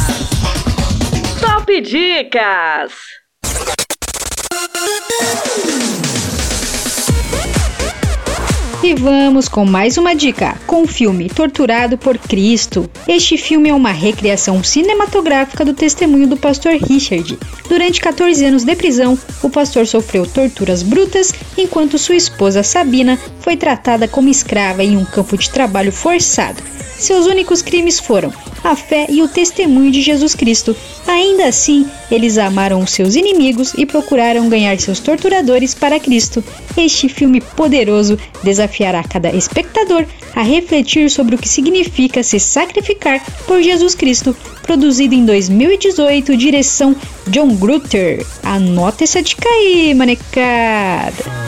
Top 1.38 1.80
Dicas! 1.82 2.92
E 8.82 8.94
vamos 8.94 9.46
com 9.48 9.66
mais 9.66 9.98
uma 9.98 10.14
dica, 10.14 10.56
com 10.66 10.84
o 10.84 10.86
filme 10.86 11.28
Torturado 11.28 11.98
por 11.98 12.16
Cristo. 12.16 12.88
Este 13.06 13.36
filme 13.36 13.68
é 13.68 13.74
uma 13.74 13.90
recriação 13.90 14.64
cinematográfica 14.64 15.62
do 15.62 15.74
testemunho 15.74 16.26
do 16.26 16.38
pastor 16.38 16.72
Richard. 16.76 17.38
Durante 17.68 18.00
14 18.00 18.42
anos 18.46 18.64
de 18.64 18.74
prisão, 18.76 19.18
o 19.42 19.50
pastor 19.50 19.86
sofreu 19.86 20.24
torturas 20.24 20.82
brutas, 20.82 21.34
enquanto 21.58 21.98
sua 21.98 22.16
esposa 22.16 22.62
Sabina 22.62 23.18
foi 23.40 23.56
tratada 23.56 24.08
como 24.08 24.28
escrava 24.28 24.82
em 24.82 24.96
um 24.96 25.04
campo 25.04 25.36
de 25.36 25.50
trabalho 25.50 25.92
forçado. 25.92 26.62
Seus 26.98 27.26
únicos 27.26 27.62
crimes 27.62 28.00
foram 28.00 28.32
a 28.64 28.74
fé 28.74 29.06
e 29.08 29.22
o 29.22 29.28
testemunho 29.28 29.90
de 29.90 30.02
Jesus 30.02 30.34
Cristo. 30.34 30.76
Ainda 31.06 31.46
assim, 31.46 31.86
eles 32.10 32.36
amaram 32.38 32.80
os 32.80 32.90
seus 32.90 33.14
inimigos 33.14 33.72
e 33.74 33.86
procuraram 33.86 34.48
ganhar 34.48 34.78
seus 34.80 34.98
torturadores 34.98 35.74
para 35.74 36.00
Cristo. 36.00 36.42
Este 36.76 37.08
filme 37.08 37.40
poderoso 37.40 38.18
desafiará 38.42 39.04
cada 39.04 39.30
espectador 39.30 40.04
a 40.34 40.42
refletir 40.42 41.08
sobre 41.08 41.36
o 41.36 41.38
que 41.38 41.48
significa 41.48 42.22
se 42.22 42.40
sacrificar 42.40 43.24
por 43.46 43.62
Jesus 43.62 43.94
Cristo. 43.94 44.36
Produzido 44.62 45.14
em 45.14 45.24
2018, 45.24 46.36
direção 46.36 46.96
John 47.28 47.54
Grutter. 47.54 48.26
Anota 48.42 49.04
essa 49.04 49.22
dica 49.22 49.48
aí, 49.48 49.94
manecada. 49.94 51.47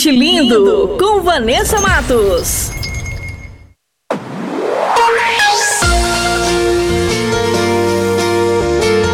Incomparavelmente 0.00 0.10
lindo, 0.10 0.96
com 0.98 1.20
Vanessa 1.20 1.78
Matos. 1.80 2.70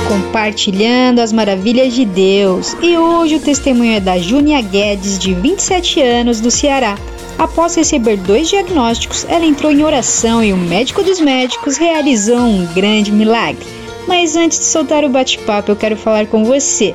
Compartilhando 0.06 1.18
as 1.18 1.32
maravilhas 1.32 1.92
de 1.92 2.04
Deus. 2.04 2.76
E 2.80 2.96
hoje 2.96 3.36
o 3.36 3.40
testemunho 3.40 3.94
é 3.94 4.00
da 4.00 4.16
Júnia 4.18 4.60
Guedes, 4.60 5.18
de 5.18 5.34
27 5.34 6.00
anos, 6.00 6.40
do 6.40 6.52
Ceará. 6.52 6.96
Após 7.36 7.74
receber 7.74 8.16
dois 8.18 8.48
diagnósticos, 8.48 9.26
ela 9.28 9.44
entrou 9.44 9.72
em 9.72 9.82
oração 9.82 10.42
e 10.42 10.52
o 10.52 10.56
médico 10.56 11.02
dos 11.02 11.20
médicos 11.20 11.76
realizou 11.76 12.38
um 12.38 12.64
grande 12.74 13.10
milagre. 13.10 13.66
Mas 14.06 14.36
antes 14.36 14.60
de 14.60 14.64
soltar 14.66 15.04
o 15.04 15.08
bate-papo, 15.08 15.72
eu 15.72 15.76
quero 15.76 15.96
falar 15.96 16.26
com 16.26 16.44
você, 16.44 16.94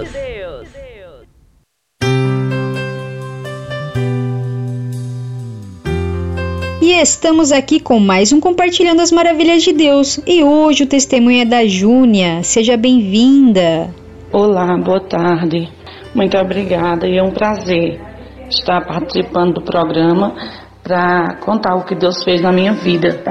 Estamos 7.31 7.53
aqui 7.53 7.79
com 7.79 7.97
mais 7.97 8.33
um 8.33 8.41
Compartilhando 8.41 8.99
as 8.99 9.09
Maravilhas 9.09 9.63
de 9.63 9.71
Deus. 9.71 10.19
E 10.27 10.43
hoje 10.43 10.83
o 10.83 10.85
testemunho 10.85 11.43
é 11.43 11.45
da 11.45 11.65
Júnia. 11.65 12.43
Seja 12.43 12.75
bem-vinda. 12.75 13.89
Olá, 14.33 14.77
boa 14.77 14.99
tarde. 14.99 15.69
Muito 16.13 16.37
obrigada 16.37 17.07
e 17.07 17.17
é 17.17 17.23
um 17.23 17.31
prazer 17.31 18.01
estar 18.49 18.85
participando 18.85 19.53
do 19.53 19.61
programa 19.61 20.35
para 20.83 21.35
contar 21.35 21.75
o 21.75 21.85
que 21.85 21.95
Deus 21.95 22.21
fez 22.21 22.41
na 22.41 22.51
minha 22.51 22.73
vida. 22.73 23.23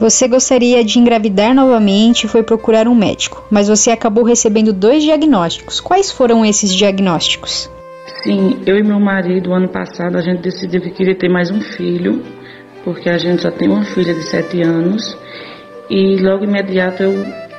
Você 0.00 0.26
gostaria 0.26 0.82
de 0.82 0.98
engravidar 0.98 1.54
novamente 1.54 2.24
e 2.24 2.28
foi 2.28 2.42
procurar 2.42 2.88
um 2.88 2.94
médico, 2.94 3.44
mas 3.50 3.68
você 3.68 3.90
acabou 3.90 4.24
recebendo 4.24 4.72
dois 4.72 5.02
diagnósticos. 5.02 5.80
Quais 5.80 6.10
foram 6.10 6.46
esses 6.46 6.72
diagnósticos? 6.72 7.70
Sim, 8.22 8.62
eu 8.64 8.78
e 8.78 8.82
meu 8.82 8.98
marido, 8.98 9.52
ano 9.52 9.68
passado, 9.68 10.16
a 10.16 10.22
gente 10.22 10.40
decidiu 10.40 10.80
que 10.80 10.92
queria 10.92 11.14
ter 11.14 11.28
mais 11.28 11.50
um 11.50 11.60
filho 11.60 12.22
porque 12.84 13.08
a 13.08 13.18
gente 13.18 13.42
já 13.42 13.50
tem 13.50 13.68
uma 13.68 13.84
filha 13.84 14.14
de 14.14 14.22
7 14.22 14.62
anos 14.62 15.16
e 15.88 16.16
logo 16.16 16.44
imediato 16.44 17.02
eu 17.02 17.12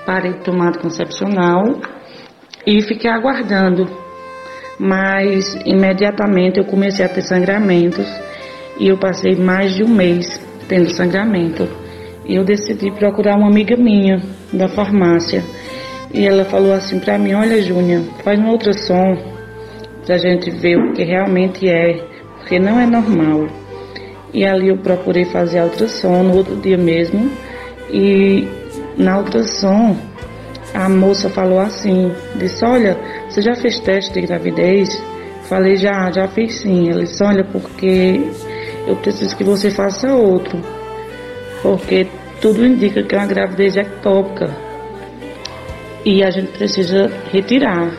parei 0.06 0.34
de 0.34 0.44
tomar 0.44 0.70
anticoncepcional 0.70 1.82
e 2.66 2.82
fiquei 2.82 3.10
aguardando. 3.10 3.88
Mas 4.78 5.56
imediatamente 5.66 6.60
eu 6.60 6.66
comecei 6.66 7.06
a 7.06 7.10
ter 7.10 7.22
sangramentos 7.22 8.08
e 8.80 8.88
eu 8.88 8.98
passei 8.98 9.36
mais 9.36 9.74
de 9.74 9.84
um 9.84 9.90
mês 9.90 10.40
tendo 10.68 10.90
sangramento. 10.90 11.68
E 12.26 12.36
eu 12.36 12.44
decidi 12.44 12.92
procurar 12.92 13.38
uma 13.38 13.48
amiga 13.48 13.76
minha 13.78 14.22
da 14.52 14.68
farmácia. 14.68 15.44
E 16.14 16.26
ela 16.26 16.44
falou 16.46 16.74
assim 16.74 17.00
para 17.00 17.18
mim: 17.18 17.34
Olha, 17.34 17.62
Júnia, 17.62 18.02
faz 18.24 18.40
um 18.40 18.50
ultrassom 18.50 19.18
pra 20.06 20.18
gente 20.18 20.50
ver 20.52 20.78
o 20.78 20.94
que 20.94 21.04
realmente 21.04 21.68
é, 21.68 21.94
porque 22.38 22.60
não 22.60 22.80
é 22.80 22.86
normal. 22.86 23.48
E 24.36 24.46
ali 24.46 24.68
eu 24.68 24.76
procurei 24.76 25.24
fazer 25.24 25.60
a 25.60 25.64
ultrassom 25.64 26.24
no 26.24 26.36
outro 26.36 26.58
dia 26.58 26.78
mesmo. 26.78 27.32
E 27.90 28.46
na 28.98 29.18
ultrassom 29.18 29.96
a 30.74 30.90
moça 30.90 31.30
falou 31.30 31.58
assim, 31.58 32.12
disse, 32.36 32.66
olha, 32.66 32.98
você 33.30 33.42
já 33.42 33.56
fez 33.56 33.80
teste 33.80 34.12
de 34.14 34.28
gravidez? 34.28 35.02
Falei, 35.44 35.78
já, 35.78 36.12
já 36.12 36.28
fiz 36.28 36.56
sim. 36.56 36.90
Ela 36.90 37.04
disse, 37.04 37.24
olha, 37.24 37.46
porque 37.46 38.30
eu 38.86 38.98
preciso 38.98 39.38
que 39.38 39.44
você 39.46 39.72
faça 39.72 40.14
outro. 40.14 40.60
Porque 41.62 42.06
tudo 42.42 42.66
indica 42.66 43.04
que 43.04 43.16
é 43.16 43.18
uma 43.18 43.28
gravidez 43.28 43.78
ectópica. 43.78 44.54
E 46.04 46.22
a 46.22 46.30
gente 46.30 46.52
precisa 46.52 47.10
retirar. 47.32 47.90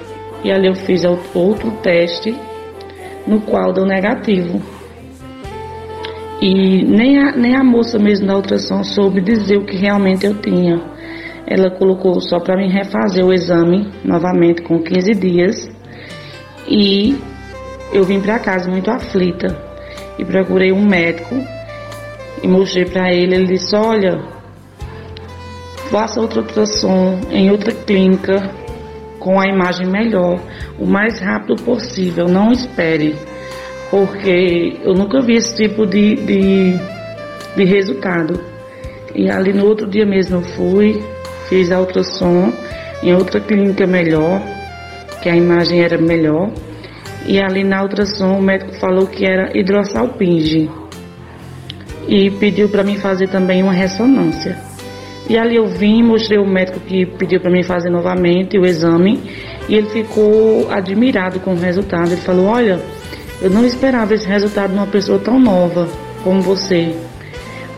E 0.44 0.52
ali 0.52 0.66
eu 0.66 0.74
fiz 0.74 1.02
outro 1.34 1.70
teste, 1.82 2.38
no 3.26 3.40
qual 3.40 3.72
deu 3.72 3.86
negativo. 3.86 4.75
E 6.40 6.84
nem 6.84 7.18
a, 7.18 7.32
nem 7.32 7.56
a 7.56 7.64
moça 7.64 7.98
mesmo 7.98 8.26
da 8.26 8.36
ultrassom 8.36 8.84
soube 8.84 9.20
dizer 9.22 9.56
o 9.56 9.64
que 9.64 9.76
realmente 9.76 10.26
eu 10.26 10.34
tinha. 10.34 10.80
Ela 11.46 11.70
colocou 11.70 12.20
só 12.20 12.38
para 12.38 12.56
mim 12.56 12.68
refazer 12.68 13.24
o 13.24 13.32
exame 13.32 13.90
novamente 14.04 14.62
com 14.62 14.82
15 14.82 15.14
dias. 15.14 15.70
E 16.68 17.16
eu 17.92 18.04
vim 18.04 18.20
para 18.20 18.38
casa 18.38 18.70
muito 18.70 18.90
aflita 18.90 19.56
e 20.18 20.24
procurei 20.24 20.72
um 20.72 20.84
médico 20.84 21.34
e 22.42 22.48
mostrei 22.48 22.84
para 22.84 23.12
ele. 23.12 23.34
Ele 23.34 23.46
disse: 23.46 23.74
Olha, 23.74 24.20
faça 25.90 26.20
outra 26.20 26.40
ultrassom 26.40 27.20
em 27.30 27.50
outra 27.50 27.72
clínica 27.72 28.50
com 29.18 29.40
a 29.40 29.46
imagem 29.46 29.86
melhor, 29.86 30.38
o 30.78 30.86
mais 30.86 31.18
rápido 31.20 31.62
possível. 31.62 32.26
Não 32.26 32.52
espere 32.52 33.16
porque 33.90 34.78
eu 34.82 34.94
nunca 34.94 35.20
vi 35.20 35.34
esse 35.34 35.56
tipo 35.56 35.86
de, 35.86 36.16
de, 36.16 36.74
de 37.56 37.64
resultado. 37.64 38.40
E 39.14 39.30
ali 39.30 39.52
no 39.52 39.66
outro 39.66 39.86
dia 39.88 40.04
mesmo 40.04 40.38
eu 40.38 40.42
fui, 40.42 41.02
fiz 41.48 41.70
a 41.70 41.80
ultrassom 41.80 42.52
em 43.02 43.14
outra 43.14 43.40
clínica 43.40 43.86
melhor, 43.86 44.42
que 45.22 45.28
a 45.28 45.36
imagem 45.36 45.82
era 45.82 45.98
melhor. 45.98 46.50
E 47.26 47.40
ali 47.40 47.64
na 47.64 47.82
ultrassom 47.82 48.38
o 48.38 48.42
médico 48.42 48.72
falou 48.74 49.06
que 49.06 49.24
era 49.24 49.56
hidrossalpinge. 49.56 50.70
E 52.08 52.30
pediu 52.30 52.68
para 52.68 52.84
mim 52.84 52.96
fazer 52.96 53.28
também 53.28 53.62
uma 53.62 53.72
ressonância. 53.72 54.56
E 55.28 55.36
ali 55.36 55.56
eu 55.56 55.66
vim, 55.66 56.04
mostrei 56.04 56.38
o 56.38 56.46
médico 56.46 56.78
que 56.78 57.04
pediu 57.04 57.40
para 57.40 57.50
mim 57.50 57.64
fazer 57.64 57.90
novamente 57.90 58.56
o 58.56 58.64
exame. 58.64 59.20
E 59.68 59.74
ele 59.74 59.88
ficou 59.88 60.70
admirado 60.70 61.40
com 61.40 61.52
o 61.54 61.58
resultado. 61.58 62.12
Ele 62.12 62.20
falou: 62.20 62.46
Olha, 62.46 62.80
eu 63.40 63.50
não 63.50 63.64
esperava 63.64 64.14
esse 64.14 64.26
resultado 64.26 64.74
numa 64.74 64.86
pessoa 64.86 65.18
tão 65.18 65.38
nova 65.38 65.88
como 66.24 66.40
você, 66.40 66.94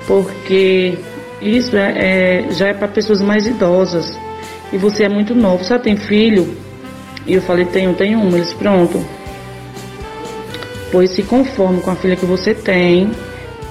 porque 0.06 0.98
isso 1.40 1.76
é, 1.76 2.47
é 2.47 2.52
já 2.52 2.68
é 2.68 2.74
para 2.74 2.89
pessoas 2.89 3.20
mais 3.20 3.47
idosas 3.47 4.16
e 4.72 4.78
você 4.78 5.05
é 5.05 5.09
muito 5.09 5.35
novo. 5.35 5.64
Você 5.64 5.78
tem 5.78 5.97
filho? 5.97 6.55
E 7.26 7.35
eu 7.35 7.43
falei: 7.43 7.64
tenho, 7.66 7.94
tenho 7.94 8.20
uma. 8.20 8.36
Eles 8.36 8.52
pronto. 8.55 9.05
Pois 10.90 11.10
se 11.10 11.22
conforme 11.22 11.80
com 11.80 11.90
a 11.90 11.97
filha 11.97 12.16
que 12.16 12.24
você 12.24 12.55
tem, 12.55 13.10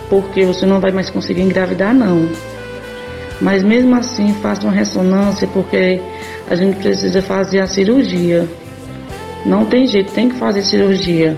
porque 0.09 0.45
você 0.45 0.65
não 0.65 0.79
vai 0.79 0.91
mais 0.91 1.09
conseguir 1.09 1.41
engravidar 1.41 1.93
não. 1.93 2.29
Mas 3.41 3.63
mesmo 3.63 3.95
assim, 3.95 4.33
faça 4.41 4.63
uma 4.63 4.71
ressonância, 4.71 5.47
porque 5.47 5.99
a 6.49 6.55
gente 6.55 6.77
precisa 6.77 7.21
fazer 7.21 7.59
a 7.59 7.67
cirurgia. 7.67 8.47
Não 9.45 9.65
tem 9.65 9.87
jeito, 9.87 10.11
tem 10.11 10.29
que 10.29 10.35
fazer 10.35 10.61
cirurgia. 10.61 11.35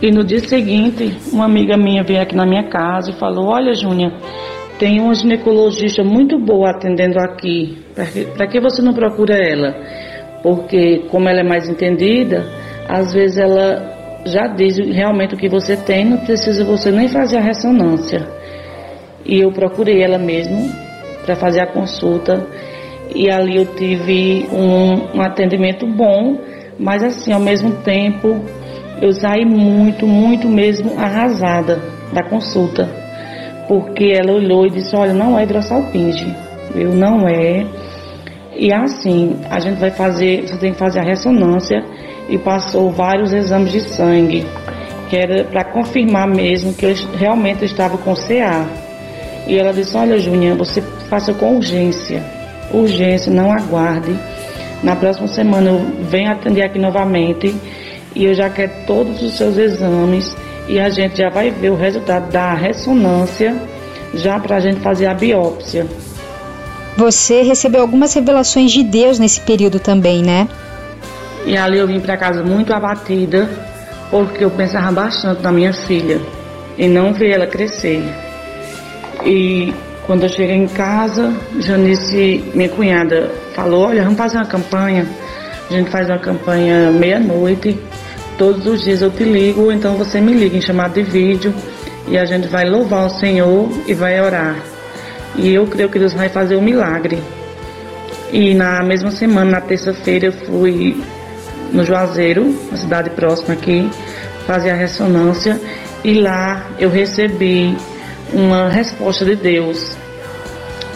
E 0.00 0.10
no 0.10 0.22
dia 0.24 0.40
seguinte, 0.40 1.16
uma 1.32 1.46
amiga 1.46 1.76
minha 1.76 2.02
veio 2.02 2.20
aqui 2.20 2.36
na 2.36 2.44
minha 2.44 2.68
casa 2.68 3.10
e 3.10 3.14
falou: 3.14 3.46
Olha, 3.46 3.72
Júnia, 3.72 4.12
tem 4.78 5.00
uma 5.00 5.14
ginecologista 5.14 6.04
muito 6.04 6.38
boa 6.38 6.70
atendendo 6.70 7.18
aqui. 7.18 7.78
Para 8.36 8.46
que 8.46 8.60
você 8.60 8.82
não 8.82 8.92
procura 8.92 9.34
ela? 9.34 9.74
Porque, 10.42 11.06
como 11.10 11.28
ela 11.28 11.40
é 11.40 11.42
mais 11.42 11.68
entendida, 11.68 12.44
às 12.86 13.14
vezes 13.14 13.38
ela 13.38 14.22
já 14.26 14.46
diz 14.48 14.76
realmente 14.76 15.34
o 15.34 15.38
que 15.38 15.48
você 15.48 15.76
tem, 15.76 16.04
não 16.04 16.18
precisa 16.18 16.62
você 16.64 16.90
nem 16.90 17.08
fazer 17.08 17.38
a 17.38 17.40
ressonância. 17.40 18.26
E 19.24 19.40
eu 19.40 19.50
procurei 19.50 20.02
ela 20.02 20.18
mesmo 20.18 20.70
para 21.24 21.34
fazer 21.36 21.60
a 21.60 21.66
consulta. 21.66 22.46
E 23.14 23.30
ali 23.30 23.56
eu 23.56 23.64
tive 23.64 24.46
um, 24.52 25.18
um 25.18 25.22
atendimento 25.22 25.86
bom, 25.86 26.38
mas 26.78 27.02
assim, 27.02 27.32
ao 27.32 27.40
mesmo 27.40 27.76
tempo 27.82 28.44
eu 29.00 29.12
saí 29.12 29.44
muito, 29.44 30.06
muito 30.06 30.48
mesmo 30.48 30.98
arrasada 30.98 31.80
da 32.12 32.22
consulta, 32.22 32.88
porque 33.68 34.12
ela 34.16 34.32
olhou 34.32 34.66
e 34.66 34.70
disse: 34.70 34.96
Olha, 34.96 35.12
não 35.12 35.38
é 35.38 35.42
hidrossalpinge, 35.42 36.34
eu 36.74 36.94
não 36.94 37.28
é. 37.28 37.66
E 38.58 38.72
assim, 38.72 39.36
a 39.50 39.60
gente 39.60 39.78
vai 39.78 39.90
fazer, 39.90 40.46
você 40.46 40.56
tem 40.56 40.72
que 40.72 40.78
fazer 40.78 41.00
a 41.00 41.02
ressonância 41.02 41.84
e 42.28 42.38
passou 42.38 42.90
vários 42.90 43.32
exames 43.34 43.70
de 43.70 43.80
sangue, 43.80 44.46
que 45.10 45.16
era 45.16 45.44
para 45.44 45.64
confirmar 45.64 46.26
mesmo 46.26 46.72
que 46.72 46.86
eu 46.86 46.94
realmente 47.18 47.64
estava 47.64 47.98
com 47.98 48.14
CA. 48.14 48.66
E 49.46 49.58
ela 49.58 49.72
disse: 49.72 49.94
Olha, 49.96 50.18
Júnior, 50.18 50.56
você 50.56 50.80
faça 51.10 51.34
com 51.34 51.56
urgência, 51.56 52.22
urgência, 52.72 53.30
não 53.30 53.52
aguarde. 53.52 54.16
Na 54.82 54.96
próxima 54.96 55.26
semana 55.28 55.70
eu 55.70 55.78
venho 56.04 56.30
atender 56.30 56.62
aqui 56.62 56.78
novamente 56.78 57.54
e 58.16 58.24
eu 58.24 58.34
já 58.34 58.48
quero 58.48 58.72
todos 58.86 59.22
os 59.22 59.36
seus 59.36 59.58
exames 59.58 60.34
e 60.66 60.80
a 60.80 60.88
gente 60.88 61.18
já 61.18 61.28
vai 61.28 61.50
ver 61.50 61.70
o 61.70 61.76
resultado 61.76 62.32
da 62.32 62.54
ressonância 62.54 63.54
já 64.14 64.40
para 64.40 64.56
a 64.56 64.60
gente 64.60 64.80
fazer 64.80 65.06
a 65.06 65.12
biópsia. 65.12 65.86
Você 66.96 67.42
recebeu 67.42 67.82
algumas 67.82 68.14
revelações 68.14 68.72
de 68.72 68.82
Deus 68.82 69.18
nesse 69.18 69.38
período 69.42 69.78
também, 69.78 70.22
né? 70.22 70.48
E 71.44 71.56
ali 71.58 71.78
eu 71.78 71.86
vim 71.86 72.00
para 72.00 72.16
casa 72.16 72.42
muito 72.42 72.72
abatida, 72.72 73.48
porque 74.10 74.42
eu 74.42 74.50
pensava 74.50 74.90
bastante 74.90 75.42
na 75.42 75.52
minha 75.52 75.74
filha 75.74 76.18
e 76.78 76.88
não 76.88 77.12
ver 77.12 77.32
ela 77.32 77.46
crescer. 77.46 78.02
E 79.26 79.74
quando 80.06 80.22
eu 80.22 80.28
cheguei 80.30 80.56
em 80.56 80.68
casa, 80.68 81.34
Janice, 81.60 82.42
minha 82.54 82.70
cunhada, 82.70 83.30
falou: 83.54 83.88
Olha, 83.88 84.02
vamos 84.02 84.16
fazer 84.16 84.38
uma 84.38 84.46
campanha. 84.46 85.06
A 85.68 85.72
gente 85.74 85.90
faz 85.90 86.08
uma 86.08 86.18
campanha 86.18 86.90
meia-noite. 86.90 87.78
Todos 88.38 88.66
os 88.66 88.84
dias 88.84 89.00
eu 89.00 89.10
te 89.10 89.24
ligo, 89.24 89.72
então 89.72 89.96
você 89.96 90.20
me 90.20 90.34
liga 90.34 90.56
em 90.56 90.60
chamada 90.60 90.94
de 90.94 91.02
vídeo 91.02 91.54
e 92.06 92.18
a 92.18 92.26
gente 92.26 92.48
vai 92.48 92.68
louvar 92.68 93.06
o 93.06 93.10
Senhor 93.10 93.68
e 93.86 93.94
vai 93.94 94.20
orar. 94.20 94.56
E 95.36 95.54
eu 95.54 95.66
creio 95.66 95.88
que 95.88 95.98
Deus 95.98 96.12
vai 96.12 96.28
fazer 96.28 96.56
um 96.56 96.62
milagre. 96.62 97.18
E 98.30 98.54
na 98.54 98.82
mesma 98.82 99.10
semana, 99.10 99.52
na 99.52 99.60
terça-feira, 99.60 100.26
eu 100.26 100.32
fui 100.32 101.02
no 101.72 101.84
Juazeiro, 101.84 102.42
uma 102.68 102.76
cidade 102.76 103.10
próxima 103.10 103.54
aqui, 103.54 103.88
fazer 104.46 104.70
a 104.70 104.74
ressonância 104.74 105.58
e 106.04 106.14
lá 106.14 106.70
eu 106.78 106.90
recebi 106.90 107.76
uma 108.32 108.68
resposta 108.68 109.24
de 109.24 109.34
Deus, 109.34 109.96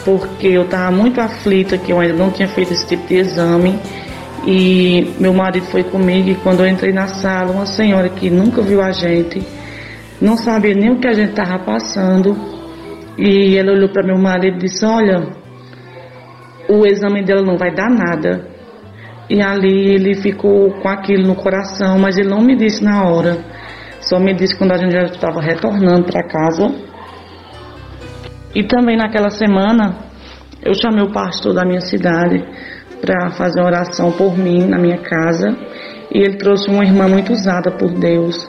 porque 0.05 0.49
eu 0.49 0.63
estava 0.63 0.91
muito 0.91 1.21
aflita 1.21 1.79
que 1.79 1.91
eu 1.91 2.01
ainda 2.01 2.15
não 2.15 2.31
tinha 2.31 2.49
feito 2.49 2.73
esse 2.73 2.87
tipo 2.87 3.07
de 3.07 3.17
exame 3.17 3.79
e 4.53 5.15
meu 5.21 5.33
marido 5.33 5.67
foi 5.67 5.85
comigo 5.85 6.29
e 6.29 6.35
quando 6.35 6.65
eu 6.65 6.67
entrei 6.67 6.93
na 6.93 7.07
sala, 7.07 7.53
uma 7.53 7.67
senhora 7.67 8.09
que 8.09 8.29
nunca 8.29 8.61
viu 8.61 8.83
a 8.83 8.91
gente, 8.91 9.41
não 10.21 10.37
sabia 10.37 10.75
nem 10.75 10.91
o 10.91 10.99
que 10.99 11.07
a 11.07 11.13
gente 11.13 11.31
estava 11.31 11.65
passando, 11.65 12.37
e 13.17 13.57
ela 13.57 13.71
olhou 13.71 13.89
para 13.91 14.05
meu 14.05 14.19
marido 14.19 14.57
e 14.57 14.61
disse: 14.63 14.85
Olha, 14.85 15.29
o 16.69 16.85
exame 16.85 17.25
dela 17.25 17.43
não 17.43 17.57
vai 17.57 17.73
dar 17.73 17.89
nada. 17.89 18.49
E 19.29 19.41
ali 19.41 19.95
ele 19.95 20.17
ficou 20.17 20.73
com 20.83 20.89
aquilo 20.89 21.29
no 21.29 21.37
coração, 21.37 21.97
mas 22.01 22.19
ele 22.19 22.29
não 22.29 22.41
me 22.41 22.57
disse 22.57 22.83
na 22.83 23.05
hora. 23.05 23.39
Só 24.01 24.19
me 24.19 24.35
disse 24.35 24.59
quando 24.59 24.73
a 24.73 24.79
gente 24.79 24.91
já 24.91 25.05
estava 25.05 25.41
retornando 25.41 26.11
para 26.11 26.27
casa. 26.27 26.75
E 28.53 28.65
também 28.65 28.97
naquela 28.97 29.31
semana 29.31 29.95
eu 30.61 30.75
chamei 30.75 31.05
o 31.05 31.13
pastor 31.13 31.55
da 31.55 31.65
minha 31.65 31.81
cidade 31.81 32.43
para 33.01 33.31
fazer 33.31 33.61
uma 33.61 33.67
oração 33.67 34.13
por 34.13 34.37
mim 34.37 34.67
na 34.67 34.79
minha 34.79 34.99
casa. 34.99 35.57
E 36.13 36.19
ele 36.19 36.37
trouxe 36.37 36.69
uma 36.69 36.85
irmã 36.85 37.09
muito 37.09 37.33
usada 37.33 37.71
por 37.71 37.91
Deus. 37.91 38.49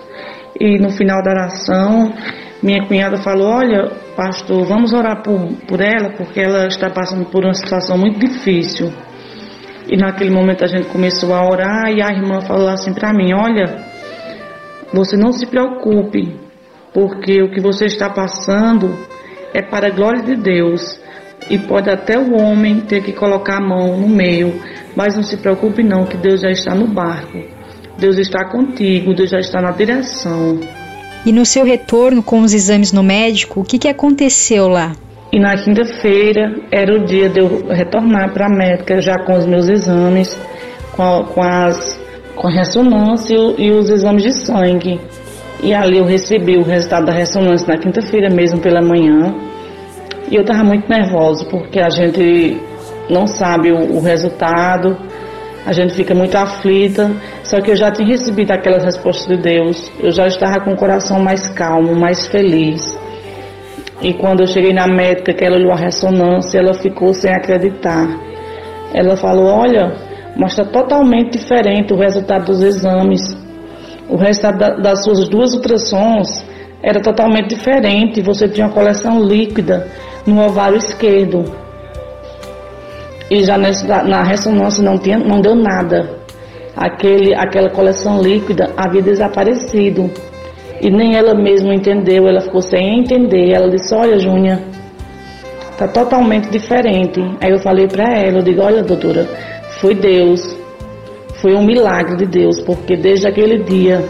E 0.59 0.77
no 0.79 0.89
final 0.89 1.23
da 1.23 1.31
oração, 1.31 2.13
minha 2.61 2.85
cunhada 2.85 3.17
falou: 3.17 3.47
Olha, 3.47 3.89
pastor, 4.15 4.65
vamos 4.65 4.93
orar 4.93 5.23
por, 5.23 5.39
por 5.67 5.81
ela, 5.81 6.11
porque 6.11 6.39
ela 6.39 6.67
está 6.67 6.89
passando 6.89 7.25
por 7.25 7.43
uma 7.43 7.53
situação 7.53 7.97
muito 7.97 8.19
difícil. 8.19 8.91
E 9.89 9.97
naquele 9.97 10.29
momento 10.29 10.63
a 10.63 10.67
gente 10.67 10.87
começou 10.89 11.33
a 11.33 11.43
orar 11.43 11.91
e 11.91 12.01
a 12.01 12.09
irmã 12.09 12.41
falou 12.41 12.69
assim 12.69 12.93
para 12.93 13.11
mim: 13.13 13.33
Olha, 13.33 13.83
você 14.93 15.17
não 15.17 15.31
se 15.31 15.45
preocupe, 15.47 16.39
porque 16.93 17.41
o 17.41 17.49
que 17.49 17.59
você 17.59 17.85
está 17.85 18.09
passando 18.09 18.95
é 19.53 19.61
para 19.61 19.87
a 19.87 19.91
glória 19.91 20.21
de 20.21 20.35
Deus. 20.35 21.00
E 21.49 21.57
pode 21.57 21.89
até 21.89 22.17
o 22.17 22.35
homem 22.35 22.81
ter 22.81 23.03
que 23.03 23.11
colocar 23.11 23.57
a 23.57 23.61
mão 23.61 23.97
no 23.97 24.07
meio, 24.07 24.61
mas 24.95 25.15
não 25.15 25.23
se 25.23 25.37
preocupe 25.37 25.83
não, 25.83 26.05
que 26.05 26.17
Deus 26.17 26.41
já 26.41 26.49
está 26.49 26.73
no 26.73 26.87
barco. 26.87 27.39
Deus 27.97 28.17
está 28.17 28.45
contigo, 28.45 29.13
Deus 29.13 29.29
já 29.29 29.39
está 29.39 29.61
na 29.61 29.71
direção. 29.71 30.59
E 31.25 31.31
no 31.31 31.45
seu 31.45 31.63
retorno 31.63 32.23
com 32.23 32.41
os 32.41 32.53
exames 32.53 32.91
no 32.91 33.03
médico, 33.03 33.61
o 33.61 33.63
que, 33.63 33.77
que 33.77 33.87
aconteceu 33.87 34.67
lá? 34.67 34.93
E 35.31 35.39
na 35.39 35.55
quinta-feira 35.55 36.55
era 36.71 36.93
o 36.93 37.05
dia 37.05 37.29
de 37.29 37.39
eu 37.39 37.67
retornar 37.67 38.33
para 38.33 38.47
a 38.47 38.49
médica 38.49 38.99
já 38.99 39.17
com 39.19 39.37
os 39.37 39.45
meus 39.45 39.69
exames, 39.69 40.37
com, 40.93 41.03
a, 41.03 41.23
com, 41.23 41.41
as, 41.41 41.99
com 42.35 42.47
a 42.47 42.51
ressonância 42.51 43.37
e 43.57 43.71
os 43.71 43.89
exames 43.89 44.23
de 44.23 44.33
sangue. 44.33 44.99
E 45.63 45.73
ali 45.73 45.99
eu 45.99 46.05
recebi 46.05 46.57
o 46.57 46.63
resultado 46.63 47.05
da 47.05 47.13
ressonância 47.13 47.67
na 47.67 47.77
quinta-feira 47.79 48.29
mesmo 48.29 48.59
pela 48.59 48.81
manhã. 48.81 49.33
E 50.31 50.35
eu 50.35 50.43
estava 50.43 50.63
muito 50.63 50.89
nervosa 50.89 51.43
porque 51.45 51.81
a 51.81 51.89
gente 51.89 52.57
não 53.09 53.27
sabe 53.27 53.69
o, 53.69 53.97
o 53.97 54.01
resultado, 54.01 54.97
a 55.65 55.73
gente 55.73 55.93
fica 55.93 56.15
muito 56.15 56.37
aflita. 56.37 57.11
Só 57.43 57.59
que 57.59 57.71
eu 57.71 57.75
já 57.75 57.91
tinha 57.91 58.07
recebido 58.07 58.51
aquelas 58.51 58.85
respostas 58.85 59.27
de 59.27 59.43
Deus, 59.43 59.91
eu 59.99 60.09
já 60.09 60.27
estava 60.27 60.61
com 60.61 60.71
o 60.71 60.77
coração 60.77 61.19
mais 61.21 61.49
calmo, 61.49 61.93
mais 61.93 62.27
feliz. 62.27 62.97
E 64.01 64.13
quando 64.13 64.39
eu 64.39 64.47
cheguei 64.47 64.73
na 64.73 64.87
médica, 64.87 65.33
que 65.33 65.43
ela 65.43 65.57
olhou 65.57 65.73
a 65.73 65.75
ressonância, 65.75 66.57
ela 66.57 66.73
ficou 66.73 67.13
sem 67.13 67.31
acreditar. 67.33 68.07
Ela 68.93 69.17
falou: 69.17 69.47
Olha, 69.47 69.91
está 70.45 70.63
totalmente 70.63 71.37
diferente 71.37 71.93
o 71.93 71.97
resultado 71.97 72.45
dos 72.45 72.63
exames. 72.63 73.21
O 74.07 74.15
resultado 74.15 74.81
das 74.81 75.03
suas 75.03 75.27
duas 75.27 75.53
ultrassons 75.53 76.43
era 76.81 77.01
totalmente 77.01 77.49
diferente. 77.49 78.21
Você 78.21 78.47
tinha 78.47 78.65
uma 78.65 78.73
coleção 78.73 79.21
líquida 79.23 79.87
no 80.25 80.45
ovário 80.45 80.77
esquerdo. 80.77 81.43
E 83.29 83.43
já 83.43 83.57
nessa, 83.57 84.03
na 84.03 84.23
ressonância 84.23 84.83
não, 84.83 84.97
tinha, 84.97 85.17
não 85.17 85.39
deu 85.39 85.55
nada. 85.55 86.17
Aquele, 86.75 87.33
aquela 87.35 87.69
coleção 87.69 88.21
líquida 88.21 88.71
havia 88.75 89.01
desaparecido. 89.01 90.11
E 90.81 90.89
nem 90.89 91.15
ela 91.15 91.33
mesma 91.33 91.73
entendeu, 91.73 92.27
ela 92.27 92.41
ficou 92.41 92.61
sem 92.61 92.99
entender. 92.99 93.51
Ela 93.51 93.69
disse: 93.69 93.93
Olha, 93.93 94.17
Júnia, 94.19 94.61
tá 95.77 95.87
totalmente 95.87 96.49
diferente. 96.49 97.19
Aí 97.39 97.51
eu 97.51 97.59
falei 97.59 97.87
para 97.87 98.03
ela: 98.03 98.39
Eu 98.39 98.43
digo, 98.43 98.61
olha, 98.61 98.83
doutora, 98.83 99.27
foi 99.79 99.95
Deus, 99.95 100.57
foi 101.41 101.55
um 101.55 101.63
milagre 101.63 102.17
de 102.17 102.25
Deus, 102.25 102.59
porque 102.61 102.95
desde 102.95 103.27
aquele 103.27 103.63
dia 103.63 104.03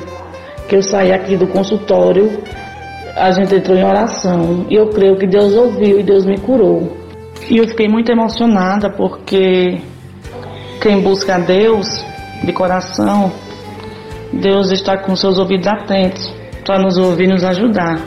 que 0.67 0.75
eu 0.75 0.83
saí 0.83 1.11
aqui 1.11 1.37
do 1.37 1.47
consultório, 1.47 2.29
a 3.15 3.31
gente 3.31 3.55
entrou 3.55 3.77
em 3.77 3.83
oração. 3.83 4.65
E 4.69 4.75
eu 4.75 4.87
creio 4.89 5.17
que 5.17 5.27
Deus 5.27 5.53
ouviu 5.53 5.99
e 5.99 6.03
Deus 6.03 6.25
me 6.25 6.37
curou. 6.37 6.97
E 7.49 7.57
eu 7.57 7.67
fiquei 7.67 7.87
muito 7.87 8.11
emocionada 8.11 8.89
porque 8.89 9.81
quem 10.81 11.01
busca 11.01 11.35
a 11.35 11.39
Deus 11.39 11.87
de 12.43 12.53
coração, 12.53 13.31
Deus 14.31 14.71
está 14.71 14.97
com 14.97 15.15
seus 15.15 15.37
ouvidos 15.37 15.67
atentos 15.67 16.33
para 16.65 16.81
nos 16.81 16.97
ouvir 16.97 17.25
e 17.25 17.33
nos 17.33 17.43
ajudar. 17.43 17.99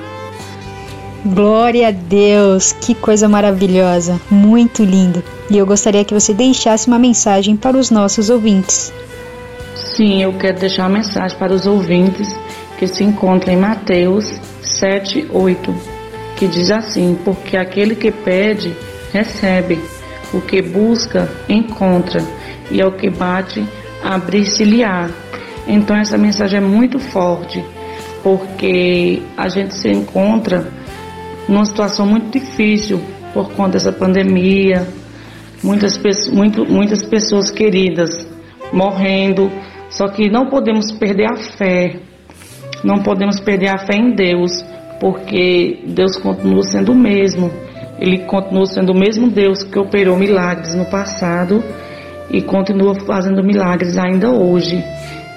Glória 1.26 1.88
a 1.88 1.90
Deus, 1.90 2.72
que 2.72 2.94
coisa 2.94 3.28
maravilhosa, 3.28 4.20
muito 4.30 4.84
lindo. 4.84 5.22
E 5.50 5.56
eu 5.56 5.64
gostaria 5.64 6.04
que 6.04 6.12
você 6.12 6.34
deixasse 6.34 6.86
uma 6.86 6.98
mensagem 6.98 7.56
para 7.56 7.76
os 7.76 7.90
nossos 7.90 8.28
ouvintes. 8.28 8.92
Sim, 9.74 10.22
eu 10.22 10.32
quero 10.34 10.58
deixar 10.58 10.82
uma 10.82 10.98
mensagem 10.98 11.38
para 11.38 11.52
os 11.52 11.66
ouvintes 11.66 12.28
que 12.78 12.86
se 12.86 13.04
encontram 13.04 13.54
em 13.54 13.56
Mateus 13.56 14.38
7, 14.78 15.28
8, 15.30 15.74
que 16.36 16.46
diz 16.46 16.70
assim: 16.70 17.18
Porque 17.24 17.56
aquele 17.56 17.94
que 17.94 18.10
pede, 18.10 18.74
recebe, 19.12 19.78
o 20.32 20.40
que 20.40 20.60
busca, 20.60 21.28
encontra, 21.48 22.22
e 22.70 22.80
ao 22.80 22.92
que 22.92 23.10
bate, 23.10 23.64
abrir-se-lhe-á. 24.02 25.10
Então, 25.66 25.96
essa 25.96 26.18
mensagem 26.18 26.58
é 26.58 26.62
muito 26.62 26.98
forte 26.98 27.64
porque 28.24 29.22
a 29.36 29.48
gente 29.48 29.74
se 29.74 29.90
encontra 29.90 30.66
numa 31.46 31.64
situação 31.66 32.06
muito 32.06 32.38
difícil 32.38 32.98
por 33.34 33.52
conta 33.52 33.72
dessa 33.72 33.92
pandemia, 33.92 34.88
muitas, 35.62 36.00
muito, 36.32 36.64
muitas 36.64 37.04
pessoas 37.04 37.50
queridas 37.50 38.26
morrendo, 38.72 39.52
só 39.90 40.08
que 40.08 40.30
não 40.30 40.46
podemos 40.46 40.90
perder 40.92 41.26
a 41.30 41.36
fé, 41.36 41.96
não 42.84 43.02
podemos 43.02 43.40
perder 43.40 43.68
a 43.68 43.78
fé 43.78 43.96
em 43.96 44.14
Deus, 44.14 44.64
porque 45.00 45.82
Deus 45.86 46.16
continua 46.16 46.62
sendo 46.62 46.92
o 46.92 46.94
mesmo, 46.94 47.50
Ele 47.98 48.18
continua 48.18 48.66
sendo 48.66 48.92
o 48.92 48.98
mesmo 48.98 49.30
Deus 49.30 49.62
que 49.62 49.78
operou 49.78 50.16
milagres 50.16 50.74
no 50.74 50.84
passado 50.84 51.64
e 52.30 52.42
continua 52.42 52.94
fazendo 52.94 53.42
milagres 53.42 53.96
ainda 53.96 54.30
hoje. 54.30 54.82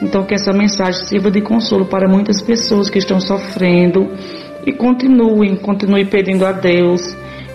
Então, 0.01 0.25
que 0.25 0.35
essa 0.35 0.53
mensagem 0.53 1.03
sirva 1.05 1.31
de 1.31 1.41
consolo 1.41 1.85
para 1.85 2.07
muitas 2.07 2.41
pessoas 2.41 2.89
que 2.89 2.99
estão 2.99 3.19
sofrendo 3.19 4.11
e 4.65 4.71
continuem, 4.71 5.55
continue 5.55 6.05
pedindo 6.05 6.45
a 6.45 6.51
Deus, 6.51 7.01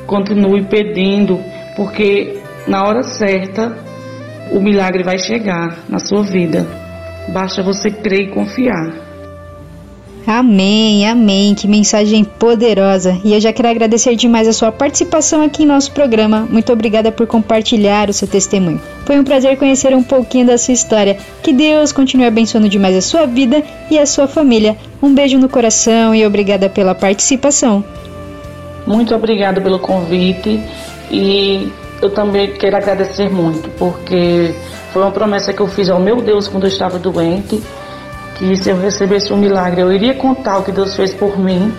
continue 0.06 0.64
pedindo, 0.64 1.38
porque 1.76 2.40
na 2.66 2.82
hora 2.84 3.02
certa 3.02 3.76
o 4.50 4.60
milagre 4.60 5.02
vai 5.02 5.18
chegar 5.18 5.78
na 5.88 5.98
sua 5.98 6.22
vida. 6.22 6.66
Basta 7.28 7.62
você 7.62 7.90
crer 7.90 8.28
e 8.28 8.30
confiar. 8.30 9.11
Amém, 10.26 11.08
amém. 11.08 11.54
Que 11.54 11.66
mensagem 11.66 12.24
poderosa. 12.24 13.18
E 13.24 13.34
eu 13.34 13.40
já 13.40 13.52
quero 13.52 13.68
agradecer 13.68 14.14
demais 14.14 14.46
a 14.46 14.52
sua 14.52 14.70
participação 14.70 15.42
aqui 15.42 15.64
em 15.64 15.66
nosso 15.66 15.92
programa. 15.92 16.46
Muito 16.48 16.72
obrigada 16.72 17.10
por 17.10 17.26
compartilhar 17.26 18.08
o 18.08 18.12
seu 18.12 18.28
testemunho. 18.28 18.80
Foi 19.04 19.18
um 19.18 19.24
prazer 19.24 19.56
conhecer 19.56 19.94
um 19.94 20.02
pouquinho 20.02 20.46
da 20.46 20.56
sua 20.56 20.74
história. 20.74 21.18
Que 21.42 21.52
Deus 21.52 21.92
continue 21.92 22.26
abençoando 22.26 22.68
demais 22.68 22.96
a 22.96 23.00
sua 23.02 23.26
vida 23.26 23.62
e 23.90 23.98
a 23.98 24.06
sua 24.06 24.28
família. 24.28 24.76
Um 25.02 25.12
beijo 25.12 25.38
no 25.38 25.48
coração 25.48 26.14
e 26.14 26.24
obrigada 26.24 26.68
pela 26.68 26.94
participação. 26.94 27.84
Muito 28.86 29.14
obrigada 29.14 29.60
pelo 29.60 29.78
convite 29.78 30.60
e 31.10 31.70
eu 32.00 32.10
também 32.10 32.52
quero 32.52 32.76
agradecer 32.76 33.30
muito, 33.30 33.68
porque 33.70 34.54
foi 34.92 35.02
uma 35.02 35.10
promessa 35.10 35.52
que 35.52 35.60
eu 35.60 35.68
fiz 35.68 35.88
ao 35.88 36.00
meu 36.00 36.20
Deus 36.20 36.48
quando 36.48 36.64
eu 36.64 36.68
estava 36.68 36.98
doente, 36.98 37.62
que 38.42 38.56
se 38.56 38.70
eu 38.70 38.76
recebesse 38.76 39.32
um 39.32 39.36
milagre, 39.36 39.80
eu 39.80 39.92
iria 39.92 40.14
contar 40.14 40.58
o 40.58 40.64
que 40.64 40.72
Deus 40.72 40.96
fez 40.96 41.14
por 41.14 41.38
mim. 41.38 41.72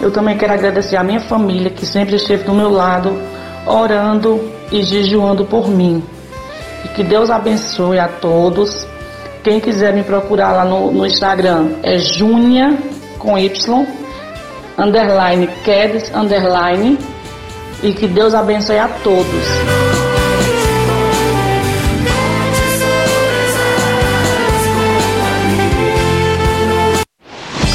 Eu 0.00 0.10
também 0.10 0.36
quero 0.36 0.52
agradecer 0.52 0.96
a 0.96 1.04
minha 1.04 1.20
família, 1.20 1.70
que 1.70 1.86
sempre 1.86 2.16
esteve 2.16 2.42
do 2.42 2.52
meu 2.52 2.68
lado, 2.68 3.16
orando 3.64 4.40
e 4.72 4.82
jejuando 4.82 5.44
por 5.44 5.68
mim. 5.68 6.02
E 6.84 6.88
que 6.88 7.04
Deus 7.04 7.30
abençoe 7.30 7.96
a 7.96 8.08
todos. 8.08 8.84
Quem 9.44 9.60
quiser 9.60 9.94
me 9.94 10.02
procurar 10.02 10.50
lá 10.50 10.64
no, 10.64 10.90
no 10.90 11.06
Instagram 11.06 11.68
é 11.84 11.96
Junia 11.96 12.76
com 13.20 13.38
Y, 13.38 13.86
underline, 14.76 15.46
Kedes, 15.64 16.12
underline, 16.12 16.98
e 17.84 17.92
que 17.92 18.08
Deus 18.08 18.34
abençoe 18.34 18.78
a 18.78 18.88
todos. 18.88 19.87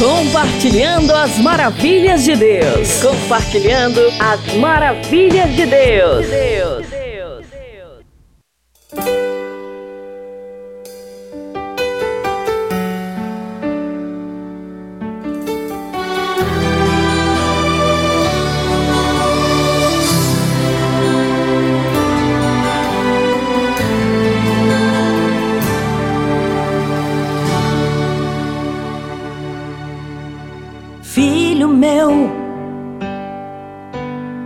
Compartilhando 0.04 1.14
as 1.14 1.38
maravilhas 1.38 2.26
de 2.26 2.36
Deus. 2.36 3.02
Compartilhando 3.02 4.02
as 4.20 4.54
maravilhas 4.56 5.56
de 5.56 5.66
Deus. 5.66 6.28
Deus. 6.28 6.86
Filho 9.02 9.33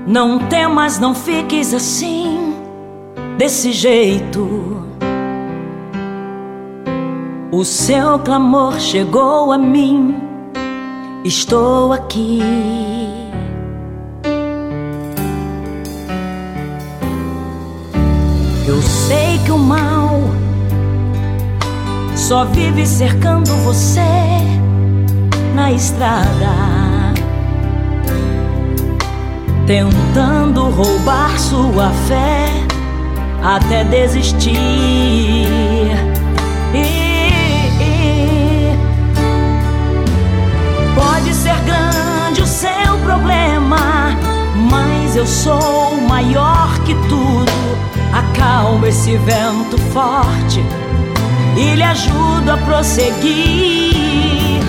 não 0.07 0.39
temas, 0.39 0.97
não 0.97 1.13
fiques 1.13 1.73
assim, 1.73 2.55
desse 3.38 3.73
jeito. 3.73 4.81
O 7.51 7.65
seu 7.65 8.17
clamor 8.19 8.79
chegou 8.79 9.51
a 9.51 9.57
mim, 9.57 10.15
estou 11.25 11.91
aqui. 11.91 12.39
Eu 18.65 18.81
sei 18.81 19.39
que 19.45 19.51
o 19.51 19.57
mal 19.57 20.21
só 22.15 22.45
vive 22.45 22.85
cercando 22.85 23.53
você 23.63 24.01
na 25.53 25.71
estrada, 25.71 26.77
tentando 29.68 30.69
roubar 30.69 31.38
sua 31.38 31.91
fé 32.07 32.48
até 33.44 33.84
desistir. 33.84 34.56
E, 36.73 38.72
pode 40.95 41.34
ser 41.34 41.60
grande 41.65 42.41
o 42.41 42.48
seu 42.48 42.98
problema, 43.03 44.15
mas 44.72 45.18
eu 45.18 45.27
sou 45.27 45.98
maior 46.07 46.69
que 46.85 46.95
tudo. 47.10 47.52
Acalma 48.14 48.88
esse 48.88 49.18
vento 49.18 49.77
forte 49.91 50.64
e 51.57 51.76
lhe 51.76 51.84
ajudo 51.84 52.52
a 52.52 52.57
prosseguir. 52.57 54.64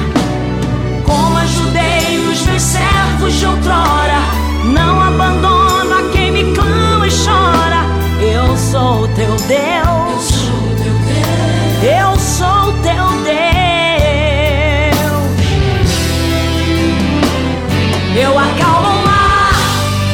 Como 1.07 1.39
ajudei 1.39 2.19
os 2.31 2.45
meus 2.47 2.63
servos 2.63 3.35
de 3.35 3.47
outrora, 3.47 4.38
não 4.65 5.01
abandono 5.01 5.99
a 5.99 6.11
quem 6.13 6.33
me 6.33 6.53
clama 6.55 7.07
e 7.07 7.11
chora. 7.11 7.85
Eu 8.21 8.57
sou 8.57 9.09
teu 9.09 9.37
Deus. 9.47 10.49
Eu 11.83 12.19
sou 12.19 12.73
teu 12.83 13.09
Deus. 13.23 13.39
Eu 18.17 18.39
acalmo 18.39 18.89
o 18.89 19.07
mar. 19.07 19.53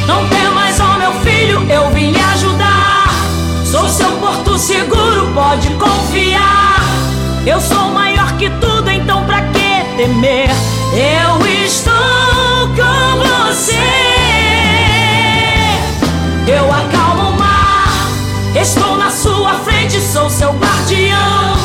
Não 0.07 0.29
temas, 0.29 0.79
ó 0.81 0.99
meu 0.99 1.12
filho, 1.21 1.66
eu 1.71 1.91
vim 1.91 2.11
lhe 2.11 2.21
ajudar. 2.21 3.09
Sou 3.65 3.89
seu 3.89 4.11
porto 4.19 4.59
seguro, 4.59 5.33
pode 5.35 5.69
confiar. 5.71 6.83
Eu 7.47 7.61
sou 7.61 7.91
maior 7.91 8.37
que 8.37 8.49
tudo, 8.61 8.91
então 8.91 9.25
pra 9.25 9.41
que 9.43 9.85
temer? 9.97 10.51
Eu 10.93 11.47
estou 11.47 11.93
com 12.77 13.51
você. 13.51 14.14
Sou 20.15 20.31
seu 20.31 20.53
guardião. 20.53 21.57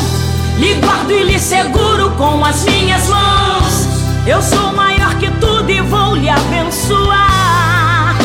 Lhe 0.58 0.74
guardo 0.82 1.12
e 1.12 1.22
lhe 1.22 1.40
seguro 1.40 2.10
com 2.18 2.44
as 2.44 2.64
minhas 2.64 3.08
mãos. 3.08 3.88
Eu 4.26 4.42
sou 4.42 4.74
maior 4.74 5.14
que 5.20 5.30
tudo 5.40 5.70
e 5.70 5.80
vou 5.82 6.16
lhe 6.16 6.28
abençoar. 6.28 8.18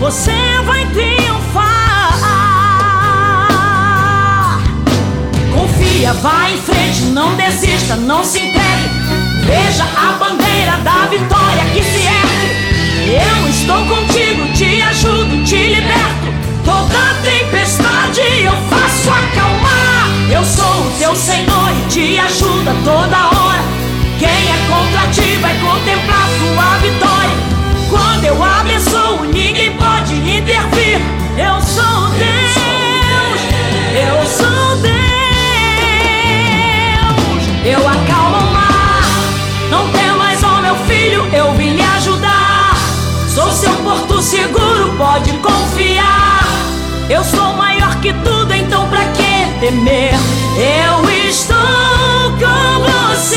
Você 0.00 0.32
vai 0.64 0.84
triunfar. 0.86 1.62
Confia, 5.54 6.12
vá 6.14 6.50
em 6.50 6.56
frente, 6.56 7.02
não 7.12 7.32
desista, 7.36 7.94
não 7.94 8.24
se 8.24 8.40
entregue. 8.40 8.90
Veja 9.46 9.84
a 9.84 10.12
bandeira 10.18 10.76
da 10.78 11.06
vitória 11.06 11.64
que 11.72 11.84
se 11.84 12.00
ergue. 12.04 13.12
Eu 13.12 13.48
estou 13.48 13.86
contigo, 13.86 14.52
te 14.54 14.82
ajudo, 14.82 15.44
te 15.44 15.68
liberto. 15.68 16.31
Toda 16.64 17.14
tempestade 17.22 18.20
eu 18.44 18.52
faço 18.70 19.10
acalmar. 19.10 20.08
Eu 20.30 20.44
sou 20.44 20.86
o 20.86 20.92
teu 20.98 21.14
Senhor 21.14 21.70
e 21.70 21.88
te 21.88 22.18
ajudo 22.18 22.70
a 22.70 22.74
toda 22.84 23.16
hora. 23.26 23.62
Quem 24.18 24.28
é 24.28 24.58
contra 24.68 25.08
ti 25.08 25.36
vai 25.40 25.54
contemplar 25.58 26.28
sua 26.38 26.78
vitória. 26.78 27.52
Quando 27.90 28.24
eu 28.24 28.42
abençoo, 28.42 29.24
ninguém 29.24 29.76
pode 29.76 30.14
intervir. 30.14 31.00
Eu 31.36 31.60
sou 31.60 32.08
Deus, 32.10 33.40
eu 33.94 34.26
sou 34.26 34.76
Deus. 34.76 35.02
Eu 37.64 37.80
acalmo 37.80 38.36
o 38.36 38.52
mar. 38.52 39.02
Não 39.70 39.90
temas, 39.90 40.42
ó 40.44 40.60
meu 40.60 40.76
filho, 40.86 41.26
eu 41.34 41.52
vim 41.54 41.74
lhe 41.74 41.82
ajudar. 41.82 42.76
Sou 43.28 43.50
seu 43.50 43.74
porto 43.76 44.22
seguro, 44.22 44.94
pode 44.96 45.32
confiar. 45.38 46.51
Eu 47.12 47.22
sou 47.22 47.52
maior 47.52 47.94
que 48.00 48.10
tudo, 48.10 48.54
então 48.54 48.88
pra 48.88 49.04
que 49.08 49.60
temer? 49.60 50.14
Eu 50.56 51.10
estou 51.28 52.32
com 52.40 52.80
você. 52.80 53.36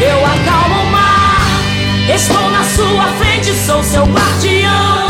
Eu 0.00 0.24
acalmo 0.24 0.80
o 0.80 0.92
mar. 0.92 1.44
Estou 2.08 2.48
na 2.52 2.62
sua 2.62 3.06
frente, 3.18 3.52
sou 3.66 3.82
seu 3.82 4.04
guardião. 4.04 5.08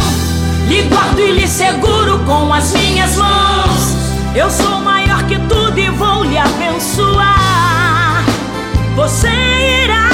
Lhe 0.66 0.81
guardo 0.85 1.20
e 1.20 1.32
lhe 1.32 1.47
seguro 1.47 2.20
com 2.20 2.51
as 2.55 2.73
minhas 2.73 3.14
mãos. 3.19 3.94
Eu 4.35 4.48
sou 4.51 4.81
maior 4.81 5.23
que 5.24 5.39
tudo 5.40 5.78
e 5.78 5.90
vou 5.90 6.24
lhe 6.24 6.39
abençoar. 6.39 8.24
Você 8.97 9.28
irá 9.28 10.11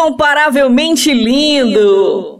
Incomparavelmente 0.00 1.12
lindo! 1.12 2.39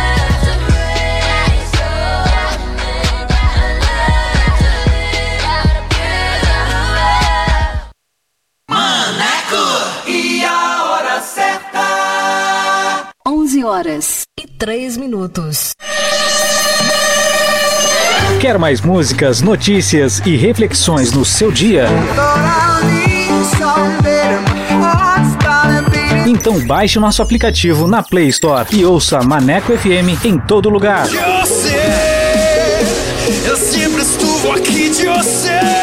3 14.61 14.95
minutos. 14.95 15.71
Quer 18.39 18.59
mais 18.59 18.79
músicas, 18.79 19.41
notícias 19.41 20.21
e 20.23 20.35
reflexões 20.35 21.11
no 21.11 21.25
seu 21.25 21.51
dia? 21.51 21.87
Então 26.27 26.63
baixe 26.67 26.99
o 26.99 27.01
nosso 27.01 27.23
aplicativo 27.23 27.87
na 27.87 28.03
Play 28.03 28.27
Store 28.27 28.67
e 28.71 28.85
ouça 28.85 29.23
Maneco 29.23 29.75
FM 29.75 30.23
em 30.23 30.37
todo 30.37 30.69
lugar. 30.69 31.07
Você, 31.07 31.81
eu 33.47 33.57
sempre 33.57 34.03
estuvo 34.03 34.51
aqui 34.51 34.91
de 34.91 35.07
você. 35.07 35.80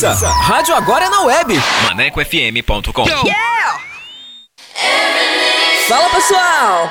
Atualiza! 0.00 0.30
Rádio 0.30 0.74
agora 0.74 1.04
é 1.04 1.10
na 1.10 1.20
web. 1.22 1.60
ManecoFM.com 1.84 3.04
Fala 5.88 6.08
pessoal! 6.08 6.90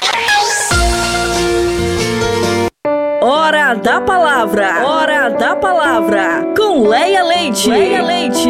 Hora 3.51 3.73
da 3.73 3.99
palavra. 3.99 4.87
Hora 4.87 5.29
da 5.29 5.53
palavra. 5.57 6.53
Com 6.55 6.87
Leia 6.87 7.21
Leite. 7.21 7.69
Leia 7.69 8.01
Leite. 8.01 8.49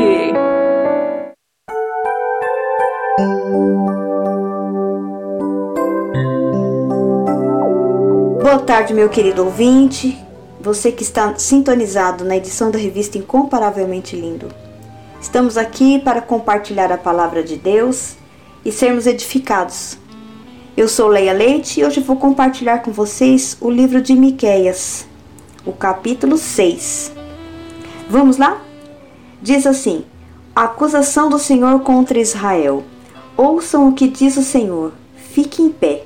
Boa 8.44 8.60
tarde, 8.60 8.94
meu 8.94 9.10
querido 9.10 9.44
ouvinte. 9.44 10.16
Você 10.60 10.92
que 10.92 11.02
está 11.02 11.34
sintonizado 11.36 12.24
na 12.24 12.38
edição 12.38 12.70
da 12.70 12.78
revista 12.78 13.18
Incomparavelmente 13.18 14.16
Lindo. 14.16 14.50
Estamos 15.20 15.58
aqui 15.58 15.98
para 15.98 16.22
compartilhar 16.22 16.92
a 16.92 16.98
palavra 16.98 17.42
de 17.42 17.56
Deus 17.58 18.18
e 18.64 18.72
sermos 18.72 19.08
edificados. 19.08 19.98
Eu 20.76 20.88
sou 20.88 21.10
Leia 21.10 21.34
Leite 21.34 21.82
e 21.82 21.86
hoje 21.86 22.00
vou 22.00 22.16
compartilhar 22.16 22.80
com 22.80 22.92
vocês 22.92 23.58
o 23.60 23.70
livro 23.70 24.02
de 24.02 24.14
Miqueias, 24.14 25.06
o 25.66 25.74
capítulo 25.74 26.38
6. 26.38 27.12
Vamos 28.10 28.38
lá? 28.38 28.62
Diz 29.42 29.68
assim: 29.68 30.06
acusação 30.56 31.30
do 31.30 31.38
Senhor 31.38 31.82
contra 31.82 32.18
Israel. 32.18 32.86
Ouçam 33.36 33.90
o 33.90 33.94
que 33.94 34.08
diz 34.08 34.38
o 34.38 34.42
Senhor. 34.42 34.94
Fique 35.34 35.62
em 35.62 35.70
pé. 35.70 36.06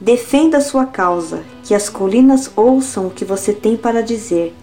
Defenda 0.00 0.58
a 0.58 0.62
sua 0.62 0.86
causa, 0.86 1.44
que 1.62 1.74
as 1.74 1.90
colinas 1.90 2.50
ouçam 2.56 3.08
o 3.08 3.10
que 3.10 3.24
você 3.24 3.52
tem 3.52 3.76
para 3.76 4.02
dizer. 4.02 4.54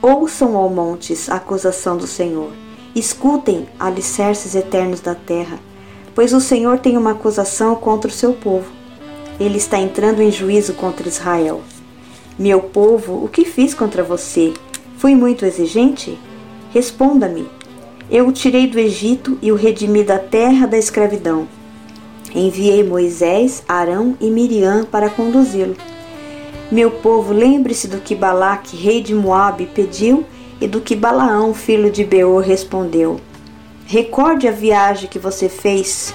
Ouçam, 0.00 0.54
ó 0.54 0.66
montes, 0.66 1.28
a 1.28 1.34
acusação 1.34 1.98
do 1.98 2.06
Senhor. 2.06 2.52
Escutem, 2.94 3.68
alicerces 3.78 4.54
eternos 4.54 5.00
da 5.00 5.14
terra, 5.14 5.58
pois 6.14 6.32
o 6.32 6.40
Senhor 6.40 6.78
tem 6.78 6.96
uma 6.96 7.10
acusação 7.10 7.74
contra 7.74 8.10
o 8.10 8.14
seu 8.14 8.32
povo. 8.32 8.83
Ele 9.38 9.58
está 9.58 9.78
entrando 9.78 10.22
em 10.22 10.30
juízo 10.30 10.74
contra 10.74 11.08
Israel. 11.08 11.62
Meu 12.38 12.60
povo, 12.60 13.24
o 13.24 13.28
que 13.28 13.44
fiz 13.44 13.74
contra 13.74 14.02
você? 14.02 14.52
Fui 14.96 15.14
muito 15.14 15.44
exigente? 15.44 16.18
Responda-me. 16.72 17.46
Eu 18.10 18.28
o 18.28 18.32
tirei 18.32 18.66
do 18.66 18.78
Egito 18.78 19.38
e 19.42 19.50
o 19.50 19.56
redimi 19.56 20.04
da 20.04 20.18
terra 20.18 20.66
da 20.66 20.78
escravidão. 20.78 21.48
Enviei 22.34 22.82
Moisés, 22.82 23.62
Arão 23.68 24.16
e 24.20 24.30
Miriam 24.30 24.84
para 24.84 25.10
conduzi-lo. 25.10 25.76
Meu 26.70 26.90
povo, 26.90 27.32
lembre-se 27.32 27.88
do 27.88 27.98
que 27.98 28.14
Balaque, 28.14 28.76
rei 28.76 29.00
de 29.00 29.14
Moabe, 29.14 29.66
pediu 29.66 30.24
e 30.60 30.66
do 30.66 30.80
que 30.80 30.96
Balaão, 30.96 31.54
filho 31.54 31.90
de 31.90 32.04
Beor, 32.04 32.42
respondeu. 32.42 33.20
Recorde 33.86 34.48
a 34.48 34.52
viagem 34.52 35.08
que 35.08 35.18
você 35.18 35.48
fez 35.48 36.14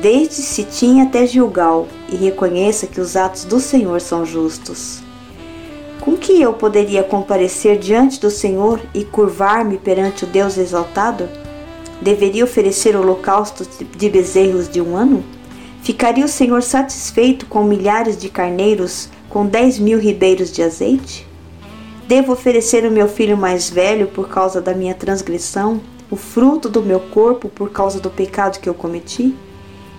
desde 0.00 0.42
Sitim 0.42 1.00
até 1.00 1.26
Gilgal 1.26 1.86
e 2.10 2.16
reconheça 2.16 2.86
que 2.86 3.00
os 3.00 3.16
atos 3.16 3.44
do 3.44 3.60
Senhor 3.60 4.00
são 4.00 4.26
justos. 4.26 5.02
Com 6.00 6.16
que 6.16 6.40
eu 6.40 6.52
poderia 6.52 7.02
comparecer 7.02 7.78
diante 7.78 8.20
do 8.20 8.30
Senhor 8.30 8.80
e 8.92 9.04
curvar-me 9.04 9.78
perante 9.78 10.24
o 10.24 10.26
Deus 10.26 10.58
exaltado? 10.58 11.28
Deveria 12.02 12.44
oferecer 12.44 12.94
holocausto 12.96 13.66
de 13.96 14.10
bezerros 14.10 14.68
de 14.68 14.80
um 14.80 14.96
ano? 14.96 15.24
Ficaria 15.82 16.24
o 16.24 16.28
Senhor 16.28 16.62
satisfeito 16.62 17.46
com 17.46 17.64
milhares 17.64 18.16
de 18.16 18.28
carneiros, 18.28 19.08
com 19.30 19.46
dez 19.46 19.78
mil 19.78 19.98
ribeiros 19.98 20.52
de 20.52 20.62
azeite? 20.62 21.26
Devo 22.06 22.32
oferecer 22.32 22.84
o 22.84 22.90
meu 22.90 23.08
filho 23.08 23.36
mais 23.36 23.70
velho 23.70 24.08
por 24.08 24.28
causa 24.28 24.60
da 24.60 24.74
minha 24.74 24.94
transgressão, 24.94 25.80
o 26.10 26.16
fruto 26.16 26.68
do 26.68 26.82
meu 26.82 27.00
corpo 27.00 27.48
por 27.48 27.70
causa 27.70 27.98
do 27.98 28.10
pecado 28.10 28.60
que 28.60 28.68
eu 28.68 28.74
cometi? 28.74 29.34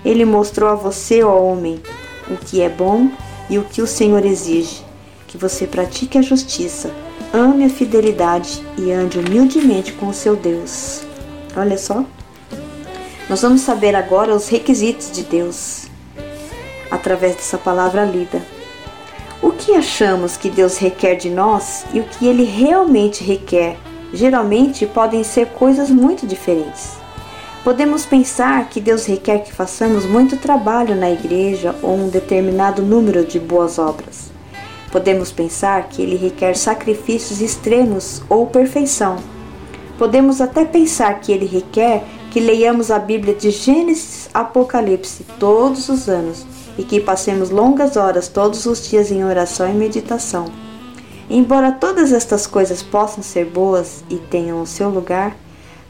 Ele 0.06 0.24
mostrou 0.24 0.70
a 0.70 0.76
você, 0.76 1.24
ó 1.24 1.36
homem, 1.36 1.82
o 2.30 2.38
que 2.38 2.62
é 2.62 2.70
bom 2.70 3.10
e 3.50 3.58
o 3.58 3.64
que 3.64 3.82
o 3.82 3.88
Senhor 3.88 4.24
exige: 4.24 4.84
que 5.28 5.38
você 5.38 5.66
pratique 5.66 6.18
a 6.18 6.22
justiça, 6.22 6.92
ame 7.34 7.66
a 7.66 7.70
fidelidade 7.70 8.64
e 8.78 8.92
ande 8.92 9.18
humildemente 9.18 9.92
com 9.94 10.08
o 10.08 10.14
seu 10.14 10.36
Deus. 10.36 11.02
Olha 11.58 11.78
só. 11.78 12.06
Nós 13.28 13.42
vamos 13.42 13.62
saber 13.62 13.96
agora 13.96 14.36
os 14.36 14.48
requisitos 14.48 15.12
de 15.12 15.24
Deus 15.24 15.88
através 16.92 17.36
dessa 17.36 17.58
palavra 17.58 18.06
lida. 18.06 18.40
O 19.42 19.52
que 19.52 19.74
achamos 19.74 20.38
que 20.38 20.50
Deus 20.50 20.78
requer 20.78 21.16
de 21.16 21.30
nós 21.30 21.86
e 21.92 22.00
o 22.00 22.04
que 22.04 22.28
ele 22.28 22.44
realmente 22.44 23.24
requer 23.24 23.78
geralmente 24.14 24.86
podem 24.86 25.24
ser 25.24 25.48
coisas 25.48 25.90
muito 25.90 26.28
diferentes. 26.28 27.05
Podemos 27.66 28.06
pensar 28.06 28.70
que 28.70 28.80
Deus 28.80 29.08
requer 29.08 29.40
que 29.40 29.52
façamos 29.52 30.06
muito 30.06 30.38
trabalho 30.38 30.96
na 30.96 31.10
igreja 31.10 31.76
ou 31.82 31.96
um 31.96 32.10
determinado 32.10 32.84
número 32.84 33.26
de 33.26 33.40
boas 33.40 33.80
obras. 33.80 34.30
Podemos 34.92 35.32
pensar 35.32 35.90
que 35.90 36.00
Ele 36.00 36.16
requer 36.16 36.56
sacrifícios 36.56 37.42
extremos 37.42 38.22
ou 38.30 38.46
perfeição. 38.46 39.16
Podemos 39.98 40.42
até 40.42 40.64
pensar 40.64 41.20
que 41.20 41.32
Ele 41.32 41.48
requer 41.48 42.04
que 42.30 42.40
leiamos 42.40 42.92
a 42.92 43.00
Bíblia 43.00 43.34
de 43.34 43.50
Gênesis 43.50 44.30
a 44.32 44.42
Apocalipse 44.42 45.26
todos 45.40 45.90
os 45.90 46.08
anos 46.08 46.46
e 46.78 46.84
que 46.84 47.00
passemos 47.00 47.50
longas 47.50 47.98
horas 47.98 48.28
todos 48.28 48.68
os 48.68 48.88
dias 48.88 49.10
em 49.10 49.26
oração 49.26 49.68
e 49.68 49.74
meditação. 49.74 50.46
Embora 51.28 51.72
todas 51.72 52.14
estas 52.14 52.46
coisas 52.46 52.84
possam 52.84 53.24
ser 53.24 53.46
boas 53.46 54.04
e 54.08 54.18
tenham 54.18 54.62
o 54.62 54.68
seu 54.68 54.88
lugar, 54.88 55.36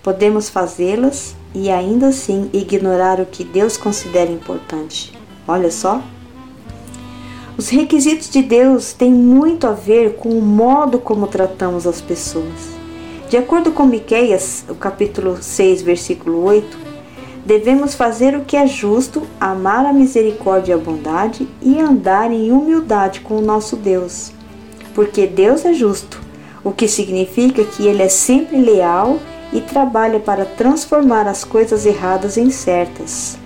podemos 0.06 0.50
fazê-las 0.50 1.36
e 1.52 1.72
ainda 1.72 2.10
assim 2.10 2.48
ignorar 2.54 3.20
o 3.20 3.26
que 3.26 3.44
Deus 3.44 3.76
considera 3.76 4.32
importante. 4.32 5.12
Olha 5.48 5.72
só. 5.72 6.00
Os 7.58 7.70
requisitos 7.70 8.30
de 8.30 8.44
Deus 8.44 8.94
têm 8.94 9.12
muito 9.12 9.66
a 9.66 9.72
ver 9.72 10.18
com 10.18 10.30
o 10.30 10.42
modo 10.44 11.00
como 11.00 11.26
tratamos 11.26 11.88
as 11.88 12.02
pessoas. 12.02 12.76
De 13.32 13.36
acordo 13.36 13.72
com 13.72 13.88
Miqueias, 13.88 14.64
o 14.70 14.76
capítulo 14.76 15.42
6, 15.42 15.82
versículo 15.82 16.44
8, 16.44 16.78
devemos 17.44 17.96
fazer 17.96 18.36
o 18.36 18.46
que 18.46 18.56
é 18.56 18.68
justo, 18.68 19.24
amar 19.40 19.88
a 19.88 19.94
misericórdia 19.94 20.74
e 20.74 20.76
a 20.76 20.78
bondade 20.78 21.48
e 21.64 21.80
andar 21.80 22.32
em 22.32 22.52
humildade 22.52 23.22
com 23.22 23.38
o 23.38 23.42
nosso 23.42 23.76
Deus. 23.76 24.32
Porque 24.94 25.26
Deus 25.26 25.66
é 25.66 25.74
justo, 25.74 26.22
o 26.64 26.72
que 26.72 26.88
significa 26.88 27.64
que 27.64 27.88
ele 27.88 28.04
é 28.04 28.10
sempre 28.10 28.62
leal 28.62 29.18
e 29.56 29.62
trabalha 29.62 30.20
para 30.20 30.44
transformar 30.44 31.30
as 31.30 31.46
coisas 31.46 31.86
erradas 31.86 32.36
em 32.36 32.52
certas. 32.52 33.38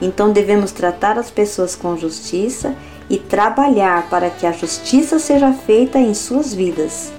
Então 0.00 0.32
devemos 0.32 0.72
tratar 0.72 1.18
as 1.18 1.30
pessoas 1.30 1.76
com 1.76 1.98
justiça 1.98 2.74
e 3.10 3.18
trabalhar 3.18 4.08
para 4.08 4.30
que 4.30 4.46
a 4.46 4.52
justiça 4.52 5.18
seja 5.18 5.52
feita 5.52 5.98
em 5.98 6.14
suas 6.14 6.54
vidas. 6.54 7.12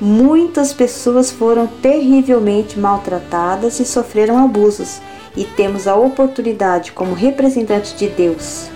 Muitas 0.00 0.72
pessoas 0.72 1.30
foram 1.30 1.66
terrivelmente 1.66 2.78
maltratadas 2.78 3.78
e 3.78 3.84
sofreram 3.84 4.42
abusos, 4.42 4.98
e 5.36 5.44
temos 5.44 5.86
a 5.86 5.94
oportunidade, 5.94 6.92
como 6.92 7.14
representante 7.14 7.94
de 7.94 8.08
Deus, 8.08 8.68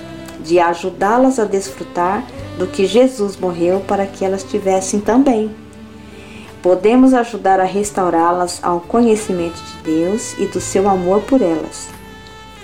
de 0.44 0.58
ajudá-las 0.58 1.38
a 1.38 1.44
desfrutar 1.44 2.22
do 2.58 2.66
que 2.66 2.86
Jesus 2.86 3.36
morreu 3.36 3.80
para 3.80 4.06
que 4.06 4.24
elas 4.24 4.44
tivessem 4.44 5.00
também. 5.00 5.65
Podemos 6.66 7.14
ajudar 7.14 7.60
a 7.60 7.64
restaurá-las 7.64 8.58
ao 8.60 8.80
conhecimento 8.80 9.54
de 9.54 9.84
Deus 9.84 10.34
e 10.36 10.46
do 10.46 10.60
seu 10.60 10.88
amor 10.88 11.22
por 11.22 11.40
elas, 11.40 11.86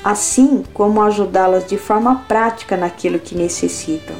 assim 0.02 0.64
como 0.74 1.00
ajudá-las 1.00 1.68
de 1.68 1.78
forma 1.78 2.24
prática 2.26 2.76
naquilo 2.76 3.20
que 3.20 3.36
necessitam. 3.36 4.16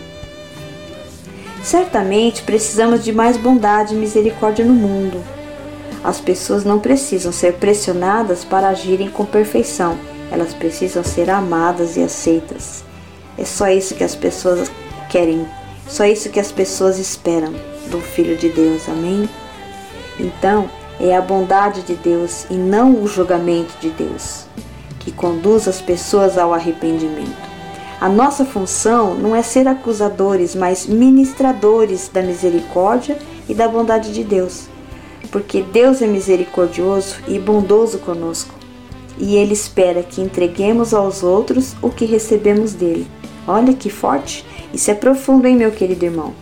Certamente 1.65 2.45
precisamos 2.45 3.03
de 3.03 3.13
mais 3.13 3.37
bondade 3.37 3.93
e 3.93 3.99
misericórdia 3.99 4.65
no 4.65 4.73
mundo. 4.73 5.21
As 6.05 6.21
pessoas 6.21 6.63
não 6.65 6.79
precisam 6.79 7.33
ser 7.33 7.55
pressionadas 7.55 8.45
para 8.45 8.69
agirem 8.69 9.11
com 9.11 9.25
perfeição, 9.25 9.99
elas 10.31 10.55
precisam 10.55 11.03
ser 11.03 11.29
amadas 11.29 11.97
e 11.97 12.05
aceitas. 12.05 12.85
É 13.37 13.45
só 13.45 13.67
isso 13.69 13.97
que 13.97 14.05
as 14.05 14.15
pessoas 14.15 14.71
querem, 15.11 15.45
só 15.89 16.05
isso 16.05 16.31
que 16.31 16.39
as 16.39 16.53
pessoas 16.53 17.01
esperam 17.01 17.53
do 17.91 18.01
Filho 18.01 18.37
de 18.37 18.49
Deus, 18.49 18.89
amém? 18.89 19.29
Então, 20.19 20.69
é 21.01 21.17
a 21.17 21.21
bondade 21.21 21.83
de 21.83 21.95
Deus 21.95 22.47
e 22.51 22.55
não 22.55 23.03
o 23.03 23.07
julgamento 23.07 23.75
de 23.81 23.91
Deus 23.91 24.47
que 25.05 25.13
conduz 25.13 25.69
as 25.69 25.81
pessoas 25.81 26.39
ao 26.39 26.55
arrependimento. 26.55 27.51
A 28.01 28.09
nossa 28.09 28.45
função 28.45 29.15
não 29.15 29.35
é 29.35 29.43
ser 29.43 29.69
acusadores, 29.69 30.55
mas 30.55 30.87
ministradores 30.87 32.09
da 32.13 32.23
misericórdia 32.23 33.19
e 33.49 33.55
da 33.55 33.69
bondade 33.69 34.13
de 34.13 34.25
Deus. 34.25 34.65
Porque 35.31 35.63
Deus 35.63 36.03
é 36.03 36.07
misericordioso 36.07 37.17
e 37.29 37.39
bondoso 37.39 37.99
conosco, 37.99 38.55
e 39.19 39.37
Ele 39.37 39.53
espera 39.53 40.03
que 40.03 40.21
entreguemos 40.21 40.93
aos 40.93 41.23
outros 41.23 41.77
o 41.81 41.91
que 41.91 42.05
recebemos 42.05 42.75
dele. 42.75 43.07
Olha 43.47 43.73
que 43.73 43.89
forte! 43.89 44.45
Isso 44.75 44.91
é 44.91 44.95
profundo, 44.95 45.47
hein, 45.47 45.57
meu 45.57 45.71
querido 45.71 46.05
irmão? 46.05 46.33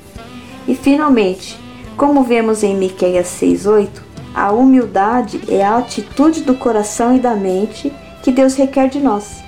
E 0.67 0.75
finalmente, 0.75 1.59
como 2.01 2.25
vemos 2.25 2.63
em 2.63 2.75
Miqueias 2.75 3.27
6:8, 3.27 4.01
a 4.35 4.51
humildade 4.53 5.39
é 5.47 5.63
a 5.63 5.77
atitude 5.77 6.41
do 6.41 6.55
coração 6.55 7.15
e 7.15 7.21
da 7.21 7.35
mente 7.35 7.93
que 8.23 8.33
Deus 8.33 8.55
requer 8.55 8.89
de 8.89 8.99
nós. 8.99 9.45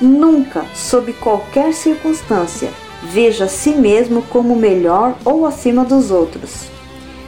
Nunca, 0.00 0.64
sob 0.72 1.12
qualquer 1.14 1.74
circunstância, 1.74 2.70
veja 3.02 3.46
a 3.46 3.48
si 3.48 3.70
mesmo 3.70 4.22
como 4.22 4.54
melhor 4.54 5.16
ou 5.24 5.44
acima 5.44 5.84
dos 5.84 6.12
outros. 6.12 6.68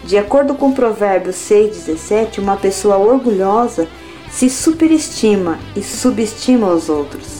De 0.04 0.16
acordo 0.16 0.54
com 0.54 0.70
Provérbios 0.70 1.34
6,17, 1.34 2.38
uma 2.38 2.56
pessoa 2.56 2.98
orgulhosa 2.98 3.88
se 4.30 4.48
superestima 4.48 5.58
e 5.74 5.82
subestima 5.82 6.68
os 6.68 6.88
outros. 6.88 7.35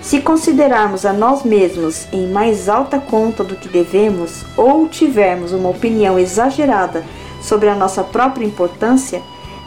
Se 0.00 0.20
considerarmos 0.20 1.04
a 1.04 1.12
nós 1.12 1.42
mesmos 1.42 2.06
em 2.12 2.28
mais 2.28 2.68
alta 2.68 2.98
conta 2.98 3.42
do 3.42 3.56
que 3.56 3.68
devemos 3.68 4.44
ou 4.56 4.88
tivermos 4.88 5.52
uma 5.52 5.68
opinião 5.68 6.18
exagerada 6.18 7.04
sobre 7.42 7.68
a 7.68 7.74
nossa 7.74 8.02
própria 8.02 8.46
importância, 8.46 9.20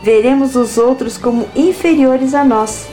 veremos 0.03 0.55
os 0.55 0.77
outros 0.77 1.17
como 1.17 1.47
inferiores 1.55 2.33
a 2.33 2.43
nós 2.43 2.87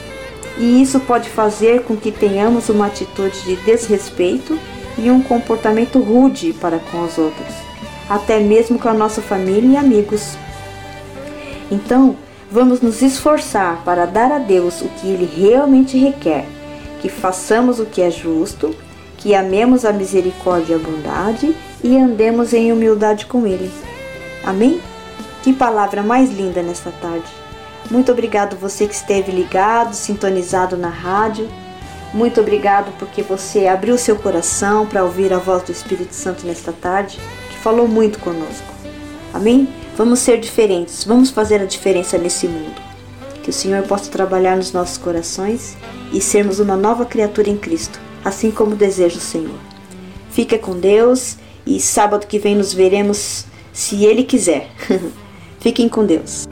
e 0.59 0.81
isso 0.81 0.99
pode 0.99 1.29
fazer 1.29 1.83
com 1.83 1.95
que 1.95 2.11
tenhamos 2.11 2.67
uma 2.67 2.87
atitude 2.87 3.41
de 3.43 3.55
desrespeito 3.63 4.59
e 4.97 5.09
um 5.09 5.21
comportamento 5.21 5.99
rude 5.99 6.51
para 6.51 6.79
com 6.79 7.01
os 7.01 7.17
outros, 7.17 7.55
até 8.09 8.39
mesmo 8.39 8.77
com 8.77 8.89
a 8.89 8.93
nossa 8.93 9.21
família 9.21 9.69
e 9.69 9.77
amigos. 9.77 10.37
Então, 11.71 12.17
vamos 12.51 12.81
nos 12.81 13.01
esforçar 13.01 13.81
para 13.85 14.05
dar 14.05 14.33
a 14.33 14.37
Deus 14.37 14.81
o 14.81 14.89
que 14.89 15.07
Ele 15.07 15.25
realmente 15.25 15.97
requer, 15.97 16.45
que 17.01 17.09
façamos 17.09 17.79
o 17.79 17.85
que 17.85 18.01
é 18.01 18.11
justo, 18.11 18.75
que 19.17 19.35
amemos 19.35 19.85
a 19.85 19.91
misericórdia 19.91 20.73
e 20.73 20.75
a 20.75 20.79
bondade 20.79 21.55
e 21.83 21.97
andemos 21.97 22.53
em 22.53 22.71
humildade 22.71 23.25
com 23.25 23.45
Ele. 23.45 23.71
Amém? 24.43 24.79
Que 25.43 25.53
palavra 25.53 26.03
mais 26.03 26.31
linda 26.31 26.61
nesta 26.61 26.91
tarde! 26.91 27.27
Muito 27.89 28.11
obrigado 28.11 28.55
você 28.55 28.85
que 28.85 28.93
esteve 28.93 29.31
ligado, 29.31 29.93
sintonizado 29.93 30.77
na 30.77 30.89
rádio. 30.89 31.49
Muito 32.13 32.39
obrigado 32.39 32.91
porque 32.99 33.21
você 33.21 33.67
abriu 33.67 33.97
seu 33.97 34.15
coração 34.15 34.85
para 34.85 35.03
ouvir 35.03 35.33
a 35.33 35.37
voz 35.37 35.63
do 35.63 35.71
Espírito 35.71 36.13
Santo 36.13 36.45
nesta 36.45 36.71
tarde, 36.71 37.19
que 37.49 37.57
falou 37.57 37.87
muito 37.87 38.19
conosco. 38.19 38.73
Amém? 39.33 39.67
Vamos 39.95 40.19
ser 40.19 40.39
diferentes, 40.39 41.03
vamos 41.03 41.29
fazer 41.29 41.61
a 41.61 41.65
diferença 41.65 42.17
nesse 42.17 42.47
mundo. 42.47 42.88
Que 43.43 43.49
o 43.49 43.53
Senhor 43.53 43.83
possa 43.83 44.11
trabalhar 44.11 44.57
nos 44.57 44.71
nossos 44.71 44.97
corações 44.97 45.77
e 46.11 46.19
sermos 46.21 46.59
uma 46.59 46.75
nova 46.75 47.05
criatura 47.05 47.49
em 47.49 47.57
Cristo, 47.57 47.99
assim 48.23 48.51
como 48.51 48.75
deseja 48.75 49.17
o 49.17 49.21
Senhor. 49.21 49.59
Fica 50.29 50.57
com 50.57 50.79
Deus 50.79 51.37
e 51.65 51.79
sábado 51.79 52.27
que 52.27 52.39
vem 52.39 52.55
nos 52.55 52.73
veremos, 52.73 53.45
se 53.71 54.05
Ele 54.05 54.23
quiser. 54.23 54.69
Fiquem 55.59 55.89
com 55.89 56.05
Deus. 56.05 56.47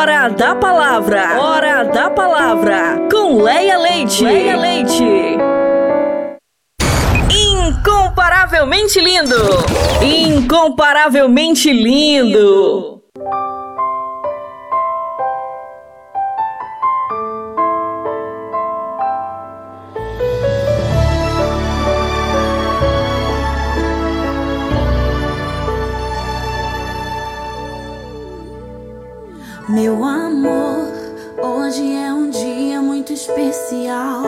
Hora 0.00 0.28
da 0.28 0.54
palavra, 0.54 1.40
hora 1.40 1.82
da 1.82 2.08
palavra, 2.08 3.08
com 3.10 3.42
Leia 3.42 3.76
Leite. 3.78 4.22
Leia 4.22 4.56
Leite. 4.56 5.02
Incomparavelmente 7.28 9.00
lindo, 9.00 9.34
incomparavelmente 10.00 11.72
lindo. 11.72 12.97
Meu 29.68 30.02
amor, 30.02 30.88
hoje 31.42 31.94
é 31.94 32.10
um 32.10 32.30
dia 32.30 32.80
muito 32.80 33.12
especial. 33.12 34.22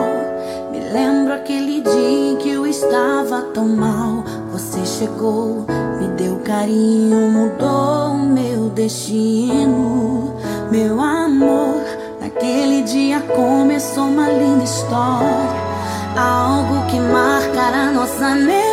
Me 0.71 0.79
lembro 0.79 1.33
aquele 1.33 1.81
dia 1.81 2.31
em 2.31 2.35
que 2.35 2.51
eu 2.51 2.67
estava 2.67 3.41
tão 3.51 3.67
mal. 3.67 4.23
Você 4.51 4.85
chegou, 4.85 5.65
me 5.99 6.09
deu 6.09 6.35
carinho, 6.45 7.31
mudou 7.31 8.13
meu 8.13 8.69
destino. 8.69 10.35
Meu 10.69 11.01
amor, 11.01 11.81
naquele 12.21 12.83
dia 12.83 13.19
começou 13.21 14.09
uma 14.09 14.29
linda 14.29 14.63
história. 14.63 15.71
Algo 16.15 16.85
que 16.85 16.99
marcará 16.99 17.91
nossa 17.91 18.35
memória. 18.35 18.70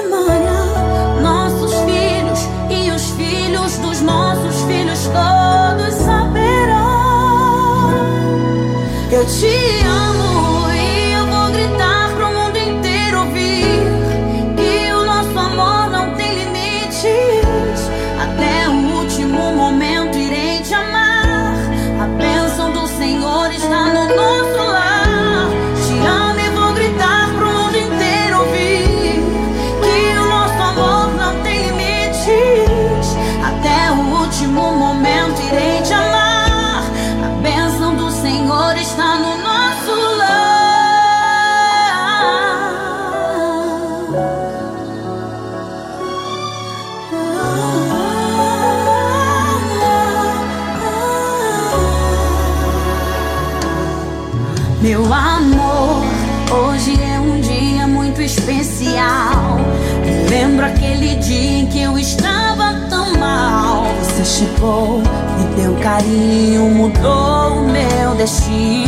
Te 9.28 9.84
amo 9.84 10.27
e 64.60 65.60
teu 65.60 65.74
carinho 65.76 66.68
mudou 66.70 67.58
o 67.58 67.68
meu 67.70 68.14
destino, 68.16 68.87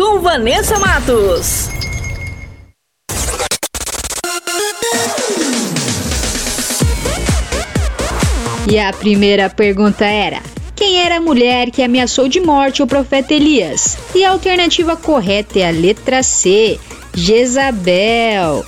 Com 0.00 0.18
Vanessa 0.20 0.78
Matos. 0.78 1.68
E 8.66 8.78
a 8.78 8.94
primeira 8.94 9.50
pergunta 9.50 10.06
era: 10.06 10.40
Quem 10.74 11.02
era 11.02 11.18
a 11.18 11.20
mulher 11.20 11.70
que 11.70 11.82
ameaçou 11.82 12.28
de 12.28 12.40
morte 12.40 12.82
o 12.82 12.86
profeta 12.86 13.34
Elias? 13.34 13.98
E 14.14 14.24
a 14.24 14.30
alternativa 14.30 14.96
correta 14.96 15.58
é 15.58 15.68
a 15.68 15.70
letra 15.70 16.22
C, 16.22 16.80
Jezabel. 17.14 18.64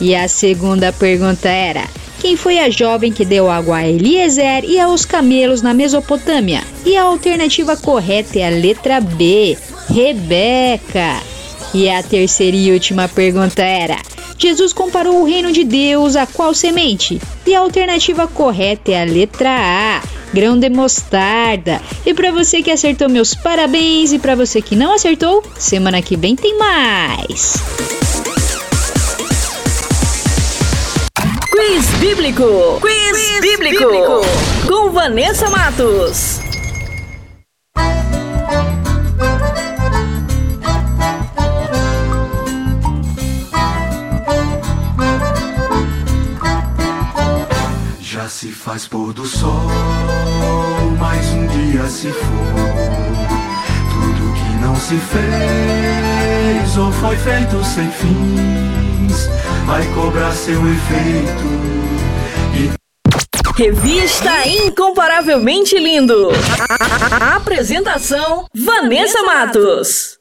E 0.00 0.16
a 0.16 0.26
segunda 0.26 0.92
pergunta 0.92 1.48
era: 1.48 1.84
Quem 2.20 2.36
foi 2.36 2.58
a 2.58 2.68
jovem 2.68 3.12
que 3.12 3.24
deu 3.24 3.48
água 3.48 3.76
a 3.76 3.88
Eliezer 3.88 4.64
e 4.64 4.80
aos 4.80 5.04
camelos 5.04 5.62
na 5.62 5.72
Mesopotâmia? 5.72 6.64
E 6.84 6.96
a 6.96 7.04
alternativa 7.04 7.76
correta 7.76 8.40
é 8.40 8.48
a 8.48 8.50
letra 8.50 9.00
B, 9.00 9.56
Rebeca. 9.88 11.20
E 11.74 11.88
a 11.88 12.02
terceira 12.02 12.56
e 12.56 12.72
última 12.72 13.08
pergunta 13.08 13.62
era: 13.62 13.96
Jesus 14.38 14.72
comparou 14.72 15.20
o 15.20 15.24
reino 15.24 15.52
de 15.52 15.64
Deus 15.64 16.16
a 16.16 16.26
qual 16.26 16.52
semente? 16.52 17.20
E 17.46 17.54
a 17.54 17.60
alternativa 17.60 18.26
correta 18.26 18.90
é 18.90 19.02
a 19.02 19.04
letra 19.04 19.48
A, 19.50 20.02
grão 20.34 20.58
de 20.58 20.68
mostarda. 20.68 21.80
E 22.04 22.12
para 22.12 22.32
você 22.32 22.62
que 22.62 22.70
acertou, 22.70 23.08
meus 23.08 23.34
parabéns. 23.34 24.12
E 24.12 24.18
para 24.18 24.34
você 24.34 24.60
que 24.60 24.74
não 24.74 24.92
acertou, 24.92 25.42
semana 25.58 26.02
que 26.02 26.16
vem 26.16 26.34
tem 26.34 26.58
mais. 26.58 27.54
Quiz 31.50 31.86
Bíblico. 32.00 32.80
Quiz, 32.80 33.40
bíblico. 33.40 33.84
Com 34.66 34.90
Vanessa 34.90 35.48
Matos. 35.48 36.41
Já 48.22 48.28
se 48.28 48.52
faz 48.52 48.86
pôr 48.86 49.12
do 49.12 49.26
sol, 49.26 49.66
mais 50.96 51.26
um 51.30 51.44
dia 51.48 51.82
se 51.88 52.06
foi. 52.12 52.30
Tudo 53.90 54.32
que 54.34 54.64
não 54.64 54.76
se 54.76 54.94
fez 54.96 56.78
ou 56.78 56.92
foi 56.92 57.16
feito 57.16 57.64
sem 57.64 57.90
fins, 57.90 59.28
vai 59.66 59.84
cobrar 59.92 60.30
seu 60.30 60.60
efeito. 60.60 61.42
Revista 63.56 64.46
Incomparavelmente 64.46 65.76
Lindo. 65.76 66.28
A- 66.60 67.34
Apresentação: 67.38 68.46
Vanessa 68.54 69.20
Matos. 69.24 70.16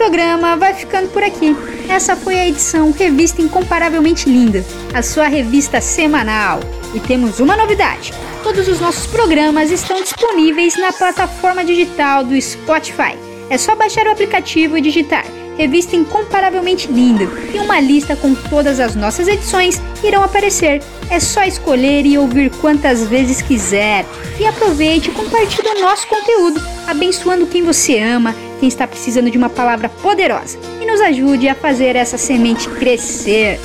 Programa 0.00 0.56
vai 0.56 0.72
ficando 0.72 1.10
por 1.10 1.22
aqui. 1.22 1.54
Essa 1.86 2.16
foi 2.16 2.34
a 2.38 2.48
edição 2.48 2.90
Revista 2.90 3.42
Incomparavelmente 3.42 4.30
Linda, 4.30 4.64
a 4.94 5.02
sua 5.02 5.28
revista 5.28 5.78
semanal. 5.78 6.60
E 6.94 7.00
temos 7.00 7.38
uma 7.38 7.54
novidade: 7.54 8.10
todos 8.42 8.66
os 8.66 8.80
nossos 8.80 9.06
programas 9.06 9.70
estão 9.70 10.00
disponíveis 10.00 10.74
na 10.78 10.90
plataforma 10.90 11.62
digital 11.62 12.24
do 12.24 12.40
Spotify. 12.40 13.14
É 13.50 13.58
só 13.58 13.76
baixar 13.76 14.06
o 14.06 14.10
aplicativo 14.10 14.78
e 14.78 14.80
digitar 14.80 15.26
Revista 15.58 15.94
Incomparavelmente 15.94 16.90
Linda 16.90 17.24
e 17.52 17.58
uma 17.58 17.78
lista 17.78 18.16
com 18.16 18.34
todas 18.34 18.80
as 18.80 18.94
nossas 18.94 19.28
edições 19.28 19.82
irão 20.02 20.24
aparecer. 20.24 20.82
É 21.10 21.20
só 21.20 21.44
escolher 21.44 22.06
e 22.06 22.16
ouvir 22.16 22.50
quantas 22.62 23.06
vezes 23.06 23.42
quiser. 23.42 24.06
E 24.38 24.46
aproveite 24.46 25.10
e 25.10 25.12
compartilhe 25.12 25.68
o 25.68 25.82
nosso 25.82 26.06
conteúdo, 26.06 26.58
abençoando 26.86 27.46
quem 27.46 27.62
você 27.62 27.98
ama 27.98 28.34
quem 28.60 28.68
está 28.68 28.86
precisando 28.86 29.30
de 29.30 29.38
uma 29.38 29.48
palavra 29.48 29.88
poderosa 29.88 30.58
e 30.80 30.86
nos 30.86 31.00
ajude 31.00 31.48
a 31.48 31.54
fazer 31.54 31.96
essa 31.96 32.18
semente 32.18 32.68
crescer. 32.68 33.58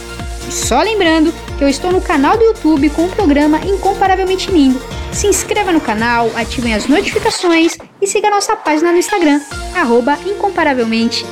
E 0.48 0.52
só 0.52 0.82
lembrando 0.82 1.34
que 1.58 1.64
eu 1.64 1.68
estou 1.68 1.92
no 1.92 2.02
canal 2.02 2.38
do 2.38 2.44
YouTube 2.44 2.90
com 2.92 3.06
o 3.06 3.10
programa 3.10 3.60
Incomparavelmente 3.60 4.50
Lindo. 4.50 4.82
Se 5.12 5.28
inscreva 5.28 5.72
no 5.72 5.82
canal, 5.82 6.32
ativem 6.36 6.74
as 6.74 6.88
notificações 6.88 7.78
e 8.02 8.08
siga 8.08 8.30
nossa 8.30 8.56
página 8.56 8.92
no 8.92 8.98
Instagram, 8.98 9.42
arroba 9.76 10.18
incomparavelmente 10.26 11.26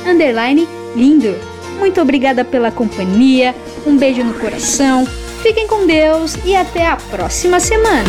lindo. 0.94 1.34
Muito 1.78 2.00
obrigada 2.00 2.44
pela 2.44 2.70
companhia, 2.70 3.54
um 3.86 3.96
beijo 3.96 4.22
no 4.22 4.34
coração, 4.34 5.06
fiquem 5.42 5.66
com 5.66 5.86
Deus 5.86 6.36
e 6.44 6.54
até 6.54 6.86
a 6.86 6.96
próxima 6.96 7.60
semana. 7.60 8.08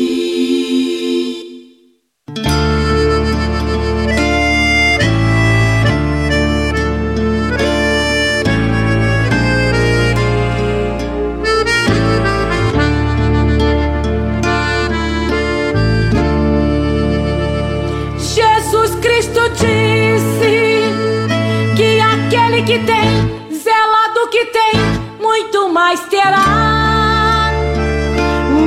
Que 22.71 22.79
tem, 22.85 23.51
zela 23.53 24.13
do 24.13 24.29
que 24.29 24.45
tem, 24.45 24.71
muito 25.19 25.67
mais 25.73 25.99
terá. 26.05 27.51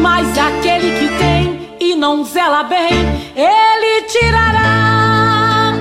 Mas 0.03 0.37
aquele 0.37 0.91
que 0.99 1.09
tem 1.17 1.71
e 1.81 1.95
não 1.95 2.23
zela 2.23 2.65
bem, 2.65 2.93
ele 3.35 4.03
tirará. 4.03 5.73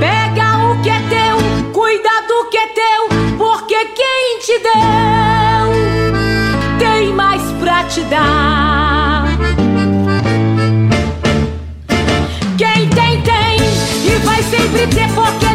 Pega 0.00 0.56
o 0.66 0.82
que 0.82 0.88
é 0.88 0.98
teu, 1.10 1.72
cuida 1.74 2.22
do 2.26 2.48
que 2.48 2.56
é 2.56 2.68
teu, 2.68 3.08
porque 3.36 3.84
quem 3.84 4.38
te 4.40 4.58
deu 4.58 5.66
tem 6.78 7.12
mais 7.12 7.42
pra 7.60 7.84
te 7.84 8.00
dar. 8.04 9.26
Quem 12.56 12.88
tem, 12.88 13.20
tem 13.20 13.56
e 14.06 14.18
vai 14.24 14.42
sempre 14.42 14.86
ter 14.86 15.14
porque 15.14 15.45